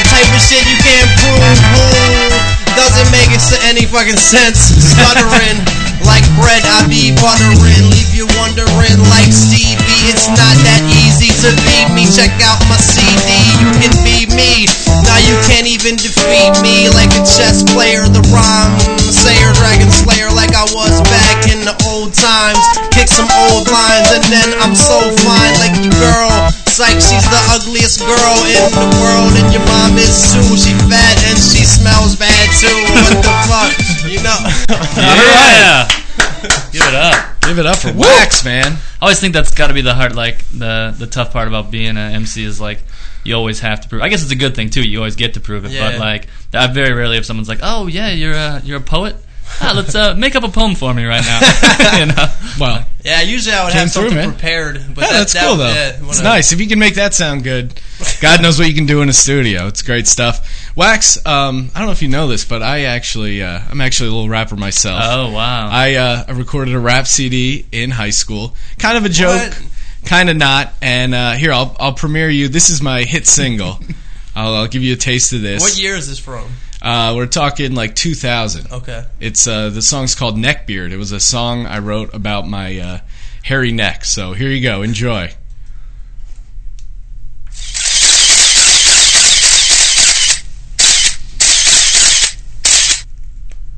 the 0.00 0.04
type 0.08 0.28
of 0.28 0.40
shit 0.42 0.64
you 0.68 0.78
can't 0.84 1.10
prove. 1.20 1.40
Ooh, 1.80 2.32
doesn't 2.76 3.10
make 3.12 3.32
any 3.68 3.86
fucking 3.86 4.20
sense. 4.20 4.58
Stuttering 4.80 5.58
like 6.04 6.26
bread, 6.36 6.62
I 6.66 6.84
be 6.88 7.12
buttering. 7.16 7.88
Leave 7.90 8.12
you 8.14 8.26
wondering 8.36 8.98
like 9.08 9.32
Stevie. 9.32 10.10
It's 10.10 10.28
not 10.28 10.56
that 10.66 10.82
easy 10.90 11.11
to 11.42 11.50
beat 11.66 11.90
me. 11.90 12.06
Check 12.06 12.30
out 12.46 12.62
my 12.70 12.78
CD. 12.78 13.26
You 13.58 13.70
can 13.82 13.90
be 14.06 14.30
me. 14.30 14.70
Now 15.02 15.18
you 15.18 15.34
can't 15.50 15.66
even 15.66 15.98
defeat 15.98 16.54
me 16.62 16.86
like 16.94 17.10
a 17.18 17.22
chess 17.26 17.66
player. 17.66 18.06
The 18.06 18.22
rhyme 18.30 18.78
sayer, 19.10 19.50
dragon 19.58 19.90
slayer, 19.90 20.30
like 20.30 20.54
I 20.54 20.62
was 20.70 21.02
back 21.10 21.50
in 21.50 21.66
the 21.66 21.74
old 21.90 22.14
times. 22.14 22.62
Kick 22.94 23.10
some 23.10 23.26
old 23.50 23.66
lines 23.66 24.14
and 24.14 24.22
then 24.30 24.54
I'm 24.62 24.78
so 24.78 25.02
fine 25.26 25.54
like 25.58 25.74
your 25.82 25.90
girl. 25.98 26.30
Psych, 26.70 27.02
she's 27.02 27.26
the 27.26 27.42
ugliest 27.50 28.06
girl 28.06 28.38
in 28.48 28.64
the 28.72 28.86
world, 29.02 29.36
and 29.36 29.52
your 29.52 29.60
mom 29.68 29.98
is 29.98 30.32
too. 30.32 30.56
She 30.56 30.72
fat 30.88 31.18
and 31.28 31.36
she 31.36 31.66
smells 31.66 32.16
bad 32.16 32.46
too. 32.56 32.72
What 32.94 33.18
the 33.18 33.34
fuck, 33.50 33.72
you 34.06 34.22
know? 34.22 34.38
Yeah. 35.62 35.88
Give 36.72 36.82
it 36.82 36.94
up. 36.94 37.11
Give 37.52 37.58
it 37.58 37.66
up 37.66 37.76
for 37.76 37.92
Wax, 37.92 38.46
man. 38.46 38.72
I 38.72 38.78
always 39.02 39.20
think 39.20 39.34
that's 39.34 39.50
got 39.50 39.66
to 39.66 39.74
be 39.74 39.82
the 39.82 39.92
hard, 39.92 40.16
like 40.16 40.38
the 40.48 40.94
the 40.96 41.06
tough 41.06 41.34
part 41.34 41.48
about 41.48 41.70
being 41.70 41.90
an 41.90 41.98
MC 41.98 42.44
is 42.44 42.58
like 42.58 42.82
you 43.24 43.34
always 43.34 43.60
have 43.60 43.82
to 43.82 43.88
prove. 43.90 44.00
I 44.00 44.08
guess 44.08 44.22
it's 44.22 44.32
a 44.32 44.36
good 44.36 44.54
thing 44.56 44.70
too. 44.70 44.82
You 44.82 44.96
always 44.98 45.16
get 45.16 45.34
to 45.34 45.40
prove 45.40 45.66
it, 45.66 45.70
Yeah. 45.72 45.90
but 45.90 46.00
like 46.00 46.28
I 46.54 46.66
very 46.68 46.94
rarely 46.94 47.18
if 47.18 47.26
someone's 47.26 47.50
like, 47.50 47.58
"Oh 47.62 47.88
yeah, 47.88 48.10
you're 48.10 48.32
a 48.32 48.62
you're 48.64 48.78
a 48.78 48.80
poet." 48.80 49.16
Ah, 49.60 49.72
let's 49.76 49.94
uh, 49.94 50.14
make 50.14 50.34
up 50.34 50.44
a 50.44 50.48
poem 50.48 50.74
for 50.74 50.92
me 50.94 51.04
right 51.04 51.22
now. 51.22 51.40
you 51.98 52.06
know? 52.06 52.26
Well, 52.58 52.86
Yeah, 53.04 53.20
usually 53.22 53.54
I 53.54 53.64
would 53.64 53.72
Came 53.72 53.80
have 53.82 53.92
through, 53.92 54.02
something 54.10 54.16
man. 54.18 54.32
prepared, 54.32 54.74
but 54.94 55.02
yeah, 55.02 55.12
that, 55.12 55.18
that's 55.18 55.32
that- 55.34 55.46
cool 55.46 55.56
though. 55.56 55.68
yeah, 55.72 55.88
it's 55.90 56.00
whatever. 56.02 56.24
nice 56.24 56.52
if 56.52 56.60
you 56.60 56.68
can 56.68 56.78
make 56.78 56.94
that 56.94 57.14
sound 57.14 57.44
good. 57.44 57.74
God 58.20 58.42
knows 58.42 58.58
what 58.58 58.68
you 58.68 58.74
can 58.74 58.86
do 58.86 59.02
in 59.02 59.08
a 59.08 59.12
studio. 59.12 59.66
It's 59.68 59.82
great 59.82 60.06
stuff. 60.06 60.48
Wax, 60.76 61.24
um, 61.26 61.70
I 61.74 61.78
don't 61.78 61.86
know 61.86 61.92
if 61.92 62.02
you 62.02 62.08
know 62.08 62.26
this, 62.28 62.44
but 62.44 62.62
I 62.62 62.82
actually, 62.84 63.42
uh, 63.42 63.60
I'm 63.70 63.80
actually 63.80 64.08
a 64.08 64.12
little 64.12 64.28
rapper 64.28 64.56
myself. 64.56 65.00
Oh 65.04 65.30
wow. 65.32 65.68
I, 65.70 65.94
uh, 65.94 66.24
I 66.28 66.32
recorded 66.32 66.74
a 66.74 66.80
rap 66.80 67.06
CD 67.06 67.64
in 67.72 67.90
high 67.90 68.10
school. 68.10 68.54
Kind 68.78 68.96
of 68.98 69.04
a 69.04 69.08
joke, 69.08 69.40
What? 69.52 69.62
kind 70.06 70.30
of 70.30 70.36
not. 70.36 70.72
And 70.80 71.14
uh, 71.14 71.32
here, 71.32 71.52
I'll, 71.52 71.76
I'll 71.78 71.92
premiere 71.92 72.30
you. 72.30 72.48
This 72.48 72.70
is 72.70 72.82
my 72.82 73.02
hit 73.02 73.26
single. 73.26 73.78
I'll, 74.34 74.54
I'll 74.54 74.66
give 74.68 74.82
you 74.82 74.94
a 74.94 74.96
taste 74.96 75.32
of 75.34 75.42
this. 75.42 75.60
What 75.62 75.78
year 75.78 75.94
is 75.94 76.08
this 76.08 76.18
from? 76.18 76.48
Uh, 76.82 77.12
we're 77.14 77.26
talking 77.26 77.76
like 77.76 77.94
2000. 77.94 78.72
Okay. 78.72 79.04
It's 79.20 79.46
uh, 79.46 79.70
the 79.70 79.80
song's 79.80 80.16
called 80.16 80.36
Neckbeard. 80.36 80.90
It 80.90 80.96
was 80.96 81.12
a 81.12 81.20
song 81.20 81.64
I 81.64 81.78
wrote 81.78 82.12
about 82.12 82.48
my 82.48 82.76
uh, 82.76 82.98
hairy 83.44 83.70
neck. 83.70 84.04
So 84.04 84.32
here 84.32 84.50
you 84.50 84.60
go. 84.60 84.82
Enjoy. 84.82 85.32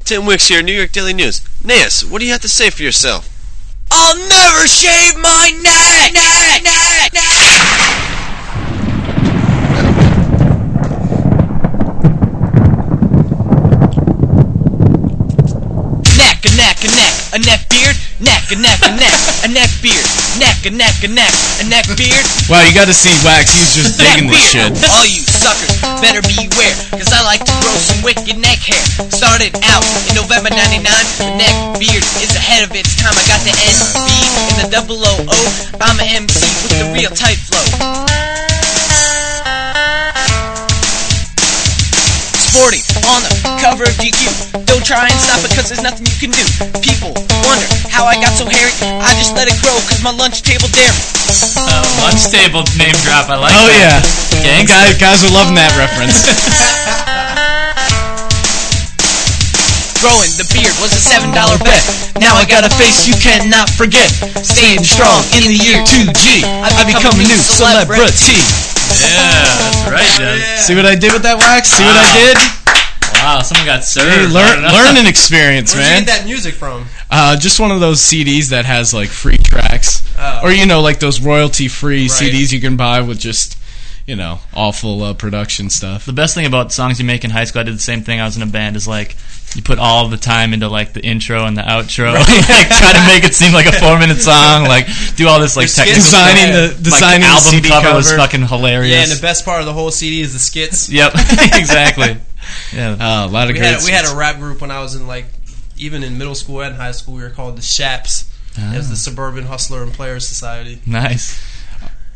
Tim 0.04 0.26
Wicks 0.26 0.48
here, 0.48 0.62
New 0.62 0.72
York 0.72 0.92
Daily 0.92 1.12
News. 1.12 1.42
Nas, 1.62 2.04
what 2.06 2.20
do 2.20 2.26
you 2.26 2.32
have 2.32 2.42
to 2.42 2.48
say 2.48 2.70
for 2.70 2.82
yourself? 2.82 3.28
I'll 3.90 4.16
never 4.16 4.66
shave 4.66 5.16
my 5.16 5.50
neck. 5.62 6.12
neck, 6.12 6.62
neck, 6.62 7.12
neck. 7.12 7.12
Neck, 7.12 8.13
neck, 18.24 18.48
a 18.50 18.56
neck, 18.56 18.80
a 18.82 18.92
neck, 18.96 19.18
a 19.44 19.48
neck 19.48 19.70
beard, 19.84 20.04
neck, 20.40 20.56
a 20.64 20.72
neck, 20.72 20.96
a 21.04 21.08
neck, 21.08 21.34
a 21.60 21.64
neck 21.68 21.86
beard, 21.94 22.24
Wow, 22.48 22.64
you 22.64 22.72
got 22.72 22.88
to 22.88 22.96
see 22.96 23.12
Wax. 23.24 23.52
He's 23.52 23.72
just 23.76 24.00
digging 24.00 24.28
this 24.28 24.40
shit. 24.40 24.68
All 24.92 25.06
you 25.06 25.24
suckers 25.24 25.76
better 26.00 26.20
beware, 26.24 26.74
cause 26.92 27.12
I 27.12 27.24
like 27.24 27.44
to 27.44 27.54
grow 27.60 27.76
some 27.76 28.00
wicked 28.04 28.36
neck 28.40 28.60
hair. 28.60 28.80
Started 29.12 29.56
out 29.68 29.84
in 30.08 30.16
November 30.16 30.50
99, 30.52 30.84
the 31.20 31.36
neck 31.36 31.56
beard 31.80 32.04
is 32.24 32.32
ahead 32.36 32.64
of 32.64 32.72
its 32.76 32.96
time. 32.96 33.12
I 33.12 33.24
got 33.28 33.40
the 33.44 33.52
NB 33.52 34.08
in 34.50 34.54
the 34.64 34.68
double 34.72 35.00
O 35.00 35.14
O. 35.28 35.38
I'm 35.80 36.00
an 36.00 36.24
MC 36.24 36.44
with 36.64 36.80
the 36.80 36.88
real 36.92 37.12
tight 37.12 37.40
flow. 37.40 38.23
Sporting 42.64 43.04
on 43.12 43.20
the 43.20 43.60
cover 43.60 43.84
of 43.84 43.92
GQ. 44.00 44.64
Don't 44.64 44.80
try 44.80 45.04
and 45.04 45.20
stop 45.20 45.44
it 45.44 45.52
cause 45.52 45.68
there's 45.68 45.84
nothing 45.84 46.08
you 46.08 46.16
can 46.16 46.32
do. 46.32 46.40
People 46.80 47.12
wonder 47.44 47.68
how 47.92 48.08
I 48.08 48.16
got 48.16 48.32
so 48.32 48.48
hairy. 48.48 48.72
I 49.04 49.12
just 49.20 49.36
let 49.36 49.52
it 49.52 49.60
grow 49.60 49.76
cause 49.84 50.00
my 50.00 50.16
lunch 50.16 50.40
table 50.40 50.72
dare 50.72 50.88
me. 50.88 51.04
Uh, 51.60 51.84
lunch 52.08 52.24
table 52.32 52.64
name 52.80 52.96
drop. 53.04 53.28
I 53.28 53.36
like. 53.36 53.52
Oh 53.52 53.68
yeah, 53.68 54.00
that. 54.00 54.64
Gangsta. 54.64 54.96
guys, 54.96 54.96
guys 54.96 55.20
are 55.28 55.34
loving 55.36 55.60
that 55.60 55.76
reference. 55.76 56.24
Growing 60.04 60.28
the 60.36 60.44
beard 60.52 60.74
was 60.84 60.92
a 60.92 61.00
seven 61.00 61.32
dollar 61.32 61.56
bet. 61.64 61.80
Now 62.20 62.36
I 62.36 62.44
got 62.44 62.60
a 62.68 62.68
face 62.76 63.08
you 63.08 63.16
cannot 63.16 63.72
forget. 63.72 64.12
Staying 64.44 64.84
strong 64.84 65.24
in 65.32 65.48
the 65.48 65.56
year 65.56 65.80
2G. 65.80 66.44
I 66.44 66.84
become 66.84 67.16
a 67.16 67.24
new 67.24 67.40
celebrity. 67.40 68.36
Yeah, 69.00 69.48
that's 69.64 69.80
right, 69.88 70.10
Jen. 70.20 70.36
See 70.60 70.76
what 70.76 70.84
I 70.84 70.94
did 70.94 71.12
with 71.16 71.22
that 71.24 71.38
Wax? 71.40 71.72
See 71.72 71.84
what 71.88 71.96
I 71.96 72.04
did? 72.20 72.36
Wow, 73.24 73.40
someone 73.40 73.64
got 73.64 73.82
served. 73.82 74.12
Hey, 74.12 74.28
I 74.28 74.28
learn, 74.28 74.60
don't 74.60 74.62
know. 74.68 74.76
learning 74.76 75.06
experience, 75.08 75.74
man. 75.74 75.80
Where'd 75.82 76.00
you 76.00 76.04
get 76.06 76.18
that 76.20 76.26
music 76.26 76.54
from? 76.54 76.84
Uh, 77.10 77.36
just 77.38 77.58
one 77.58 77.70
of 77.70 77.80
those 77.80 78.00
CDs 78.00 78.50
that 78.50 78.66
has 78.66 78.92
like 78.92 79.08
free 79.08 79.38
tracks, 79.38 80.04
Oh. 80.18 80.40
or 80.44 80.52
you 80.52 80.66
know, 80.66 80.82
like 80.82 81.00
those 81.00 81.20
royalty-free 81.20 82.02
Right. 82.02 82.10
CDs 82.10 82.52
you 82.52 82.60
can 82.60 82.76
buy 82.76 83.00
with 83.00 83.18
just, 83.18 83.56
you 84.06 84.16
know, 84.16 84.38
awful 84.52 85.02
uh, 85.02 85.14
production 85.14 85.70
stuff. 85.70 86.04
The 86.06 86.12
best 86.12 86.34
thing 86.34 86.44
about 86.46 86.72
songs 86.72 86.98
you 87.00 87.06
make 87.06 87.24
in 87.24 87.30
high 87.30 87.44
school, 87.44 87.60
I 87.60 87.64
did 87.64 87.74
the 87.74 87.78
same 87.78 88.02
thing. 88.02 88.20
I 88.20 88.24
was 88.24 88.36
in 88.36 88.42
a 88.42 88.46
band. 88.46 88.76
Is 88.76 88.86
like 88.86 89.16
you 89.56 89.62
put 89.62 89.78
all 89.78 90.08
the 90.08 90.16
time 90.16 90.52
into 90.52 90.68
like 90.68 90.92
the 90.92 91.02
intro 91.04 91.44
and 91.46 91.56
the 91.56 91.62
outro, 91.62 92.12
like 92.14 92.26
try 92.26 92.92
to 92.92 93.04
make 93.06 93.24
it 93.24 93.34
seem 93.34 93.52
like 93.54 93.66
a 93.66 93.72
four 93.72 93.98
minute 93.98 94.18
song. 94.18 94.64
Like 94.64 94.86
do 95.16 95.26
all 95.28 95.40
this 95.40 95.56
like 95.56 95.68
technical 95.72 96.02
skits- 96.02 96.08
stuff. 96.10 96.30
Designing 96.34 96.52
the 96.52 96.68
Like, 96.74 96.82
designing 96.82 97.20
the 97.20 97.26
album 97.28 97.50
CD 97.50 97.68
cover, 97.68 97.94
was 97.94 98.12
fucking 98.12 98.46
hilarious. 98.46 98.92
Yeah, 98.94 99.02
and 99.04 99.10
the 99.10 99.22
best 99.22 99.44
part 99.44 99.60
of 99.60 99.66
the 99.66 99.72
whole 99.72 99.90
CD 99.90 100.20
is 100.20 100.32
the 100.32 100.38
skits. 100.38 100.88
Yep, 100.92 101.12
exactly. 101.54 102.16
Yeah. 102.74 102.92
Uh, 103.00 103.26
a 103.26 103.30
lot 103.30 103.48
of 103.48 103.54
we 103.54 103.58
great. 103.60 103.72
had 103.72 103.82
we 103.84 103.90
had 103.90 104.04
a 104.04 104.14
rap 104.16 104.36
group 104.36 104.60
when 104.60 104.70
I 104.70 104.80
was 104.82 104.94
in 104.94 105.06
like 105.06 105.26
even 105.78 106.02
in 106.04 106.18
middle 106.18 106.34
school 106.34 106.60
and 106.62 106.76
high 106.76 106.92
school. 106.92 107.14
We 107.14 107.22
were 107.22 107.30
called 107.30 107.56
the 107.56 107.62
Shaps. 107.62 108.30
It 108.56 108.76
was 108.76 108.88
the 108.90 108.96
Suburban 108.96 109.44
Hustler 109.46 109.82
and 109.82 109.92
Players 109.92 110.28
Society. 110.28 110.78
Nice. 110.86 111.40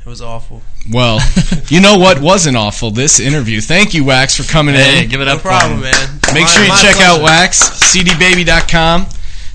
It 0.09 0.13
was 0.13 0.23
awful. 0.23 0.63
well, 0.91 1.21
you 1.69 1.83
know 1.83 1.99
what 1.99 2.19
wasn't 2.23 2.57
awful? 2.57 2.91
This 2.91 3.21
interview. 3.21 3.61
Thank 3.61 3.93
you, 3.93 4.05
Wax, 4.05 4.35
for 4.35 4.51
coming 4.51 4.75
Hey, 4.75 5.05
in. 5.05 5.11
give 5.11 5.21
it 5.21 5.27
No 5.27 5.33
up. 5.33 5.41
for 5.43 5.49
problem, 5.49 5.83
man. 5.83 5.93
Make 6.33 6.45
My- 6.45 6.49
sure 6.49 6.63
you 6.63 6.69
my 6.71 6.81
check 6.81 6.97
out 6.97 7.21
pleasure. 7.21 7.25
Wax, 7.25 7.59
cdbaby.com. 7.95 9.07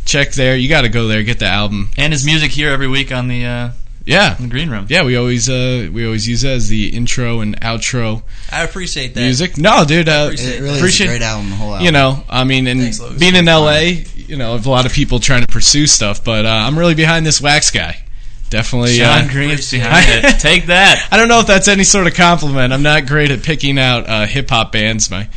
Check 0.05 0.33
there. 0.33 0.55
You 0.55 0.69
got 0.69 0.81
to 0.81 0.89
go 0.89 1.07
there. 1.07 1.23
Get 1.23 1.39
the 1.39 1.47
album. 1.47 1.89
And 1.97 2.13
his 2.13 2.23
music 2.23 2.51
here 2.51 2.69
every 2.69 2.87
week 2.87 3.11
on 3.11 3.29
the 3.29 3.43
uh, 3.43 3.69
Yeah. 4.05 4.35
the 4.35 4.45
green 4.45 4.69
room. 4.69 4.85
Yeah, 4.89 5.03
we 5.05 5.15
always 5.15 5.49
uh, 5.49 5.89
we 5.91 6.05
always 6.05 6.27
use 6.27 6.43
it 6.43 6.49
as 6.51 6.67
the 6.67 6.89
intro 6.89 7.39
and 7.39 7.59
outro 7.61 8.21
I 8.51 8.63
appreciate 8.63 9.15
that. 9.15 9.21
music. 9.21 9.57
No, 9.57 9.85
dude, 9.85 10.07
uh, 10.07 10.25
Appreciate 10.27 10.55
It 10.57 10.61
really 10.61 10.77
Appreciate- 10.77 11.07
is 11.07 11.15
a 11.15 11.17
great 11.17 11.25
album, 11.25 11.49
the 11.49 11.55
whole 11.55 11.71
album. 11.71 11.85
you 11.87 11.91
know, 11.91 12.23
I 12.29 12.43
mean, 12.43 12.67
and 12.67 12.79
Thanks, 12.79 12.99
being 13.17 13.35
in 13.35 13.45
LA, 13.45 14.03
you 14.27 14.35
know, 14.35 14.53
of 14.53 14.67
a 14.67 14.69
lot 14.69 14.85
of 14.85 14.93
people 14.93 15.19
trying 15.19 15.41
to 15.41 15.47
pursue 15.47 15.87
stuff, 15.87 16.23
but 16.23 16.45
uh, 16.45 16.49
I'm 16.49 16.77
really 16.77 16.93
behind 16.95 17.25
this 17.25 17.41
wax 17.41 17.71
guy. 17.71 18.02
Definitely. 18.53 18.97
Sean 18.97 19.25
Uh, 19.25 19.27
Green's 19.31 19.71
behind 19.71 20.05
it. 20.07 20.39
Take 20.39 20.67
that. 20.67 21.07
I 21.11 21.17
don't 21.17 21.27
know 21.27 21.39
if 21.39 21.47
that's 21.47 21.67
any 21.67 21.83
sort 21.83 22.05
of 22.05 22.13
compliment. 22.13 22.71
I'm 22.71 22.83
not 22.83 23.07
great 23.07 23.31
at 23.31 23.41
picking 23.41 23.79
out 23.79 24.07
uh, 24.07 24.27
hip 24.27 24.49
hop 24.51 24.71
bands. 24.71 25.09
My 25.09 25.27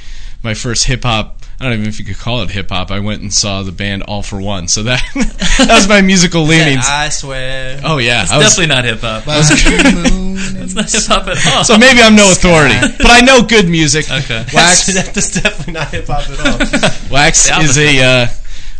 my 0.42 0.52
first 0.52 0.84
hip 0.84 1.02
hop. 1.04 1.32
I 1.58 1.64
don't 1.64 1.72
even 1.72 1.84
know 1.84 1.88
if 1.88 1.98
you 1.98 2.04
could 2.04 2.18
call 2.18 2.42
it 2.42 2.50
hip 2.50 2.68
hop. 2.68 2.90
I 2.90 3.00
went 3.00 3.22
and 3.22 3.32
saw 3.32 3.62
the 3.62 3.72
band 3.72 4.02
All-4-One, 4.02 4.68
so 4.68 4.82
that 4.82 5.00
that 5.14 5.66
was 5.70 5.88
my 5.88 6.02
musical 6.02 6.42
leanings. 6.52 6.84
I 6.86 7.08
swear. 7.08 7.80
Oh 7.82 7.96
yeah, 7.96 8.24
It's 8.24 8.34
was- 8.34 8.54
definitely 8.54 8.74
not 8.74 8.84
hip 8.84 9.00
hop. 9.00 9.24
By 9.24 9.38
the 9.40 10.10
moon 10.12 10.36
It's 10.62 10.74
not 10.74 10.90
hip 10.92 11.04
hop 11.06 11.26
at 11.26 11.56
all. 11.56 11.64
so 11.64 11.78
maybe 11.78 12.02
I'm 12.02 12.14
no 12.14 12.30
authority, 12.30 12.76
but 12.98 13.06
I 13.10 13.20
know 13.22 13.40
good 13.42 13.66
music. 13.70 14.04
Okay. 14.10 14.44
Wax 14.52 14.84
That's, 14.92 15.12
that's 15.14 15.40
definitely 15.40 15.72
not 15.72 15.88
hip 15.88 16.06
hop 16.06 16.28
at 16.28 16.38
all. 16.44 17.10
Wax 17.10 17.48
is 17.48 17.78
a 17.78 18.02
uh, 18.04 18.26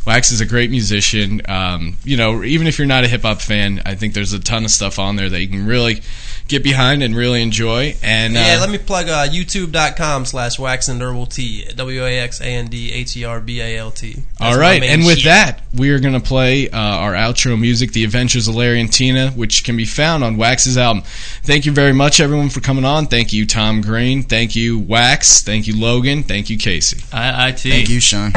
Wax 0.07 0.31
is 0.31 0.41
a 0.41 0.47
great 0.47 0.71
musician. 0.71 1.43
Um, 1.49 1.97
you 2.05 2.17
know, 2.17 2.45
even 2.45 2.67
if 2.67 2.79
you're 2.79 2.87
not 2.87 3.05
a 3.05 3.09
hip 3.09 3.23
hop 3.23 3.41
fan, 3.41 3.83
I 3.85 3.95
think 3.97 4.15
there's 4.15 4.33
a 4.33 4.39
ton 4.39 4.65
of 4.65 4.71
stuff 4.71 4.99
on 4.99 5.17
there 5.17 5.29
that 5.29 5.41
you 5.41 5.49
can 5.49 5.67
really 5.67 6.01
get 6.49 6.63
behind 6.63 7.03
and 7.03 7.17
really 7.17 7.43
enjoy. 7.43 7.97
And 8.05 8.35
Yeah, 8.35 8.55
uh, 8.57 8.61
let 8.61 8.71
me 8.71 8.79
plug 8.79 9.09
uh, 9.09 9.27
youtube.com 9.27 10.25
slash 10.27 10.61
wax 10.61 10.87
and 10.87 11.03
herbal 11.03 11.27
tea. 11.27 11.65
W 11.75 12.05
A 12.05 12.19
X 12.21 12.41
A 12.41 12.45
N 12.45 12.67
D 12.69 12.93
H 12.93 13.17
E 13.17 13.25
R 13.25 13.41
B 13.41 13.61
A 13.61 13.77
L 13.79 13.91
T. 13.91 14.13
That's 14.13 14.25
All 14.41 14.53
my 14.53 14.57
right, 14.57 14.81
main 14.81 14.91
and 14.91 15.05
with 15.07 15.17
shit. 15.19 15.25
that, 15.25 15.63
we 15.75 15.91
are 15.91 15.99
going 15.99 16.15
to 16.15 16.21
play 16.21 16.71
uh, 16.71 16.79
our 16.79 17.15
outro 17.15 17.59
music, 17.61 17.93
The 17.93 18.05
Adventures 18.05 18.47
of 18.47 18.55
Larry 18.55 18.81
and 18.81 18.93
Tina, 18.93 19.31
which 19.33 19.65
can 19.65 19.77
be 19.77 19.85
found 19.85 20.23
on 20.23 20.37
Wax's 20.37 20.79
album. 20.79 21.03
Thank 21.43 21.67
you 21.67 21.73
very 21.73 21.93
much, 21.93 22.21
everyone, 22.21 22.49
for 22.51 22.61
coming 22.61 22.85
on. 22.85 23.07
Thank 23.07 23.33
you, 23.33 23.45
Tom 23.45 23.81
Green. 23.81 24.23
Thank 24.23 24.55
you, 24.55 24.79
Wax. 24.79 25.43
Thank 25.43 25.67
you, 25.67 25.77
Logan. 25.77 26.23
Thank 26.23 26.49
you, 26.49 26.59
Casey. 26.59 27.03
I- 27.13 27.49
IT. 27.49 27.59
Thank 27.59 27.89
you, 27.89 27.99
Sean. 27.99 28.31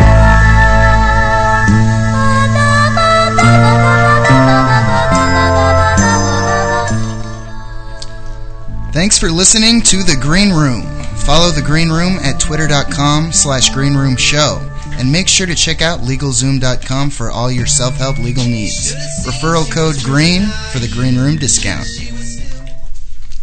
Thanks 8.91 9.17
for 9.17 9.29
listening 9.29 9.81
to 9.83 10.03
The 10.03 10.17
Green 10.19 10.51
Room. 10.51 10.81
Follow 11.15 11.51
The 11.51 11.61
Green 11.61 11.89
Room 11.89 12.17
at 12.17 12.39
twitter.com 12.39 13.31
slash 13.31 13.71
greenroomshow. 13.71 14.59
And 14.99 15.09
make 15.09 15.29
sure 15.29 15.47
to 15.47 15.55
check 15.55 15.81
out 15.81 16.01
LegalZoom.com 16.01 17.09
for 17.11 17.31
all 17.31 17.49
your 17.49 17.65
self-help 17.65 18.19
legal 18.19 18.43
needs. 18.43 18.93
Referral 19.25 19.71
code 19.71 19.95
GREEN 20.03 20.47
for 20.73 20.79
the 20.79 20.89
Green 20.89 21.17
Room 21.17 21.37
discount. 21.37 21.87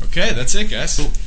Okay, 0.04 0.34
that's 0.34 0.54
it, 0.54 0.70
guys. 0.70 1.25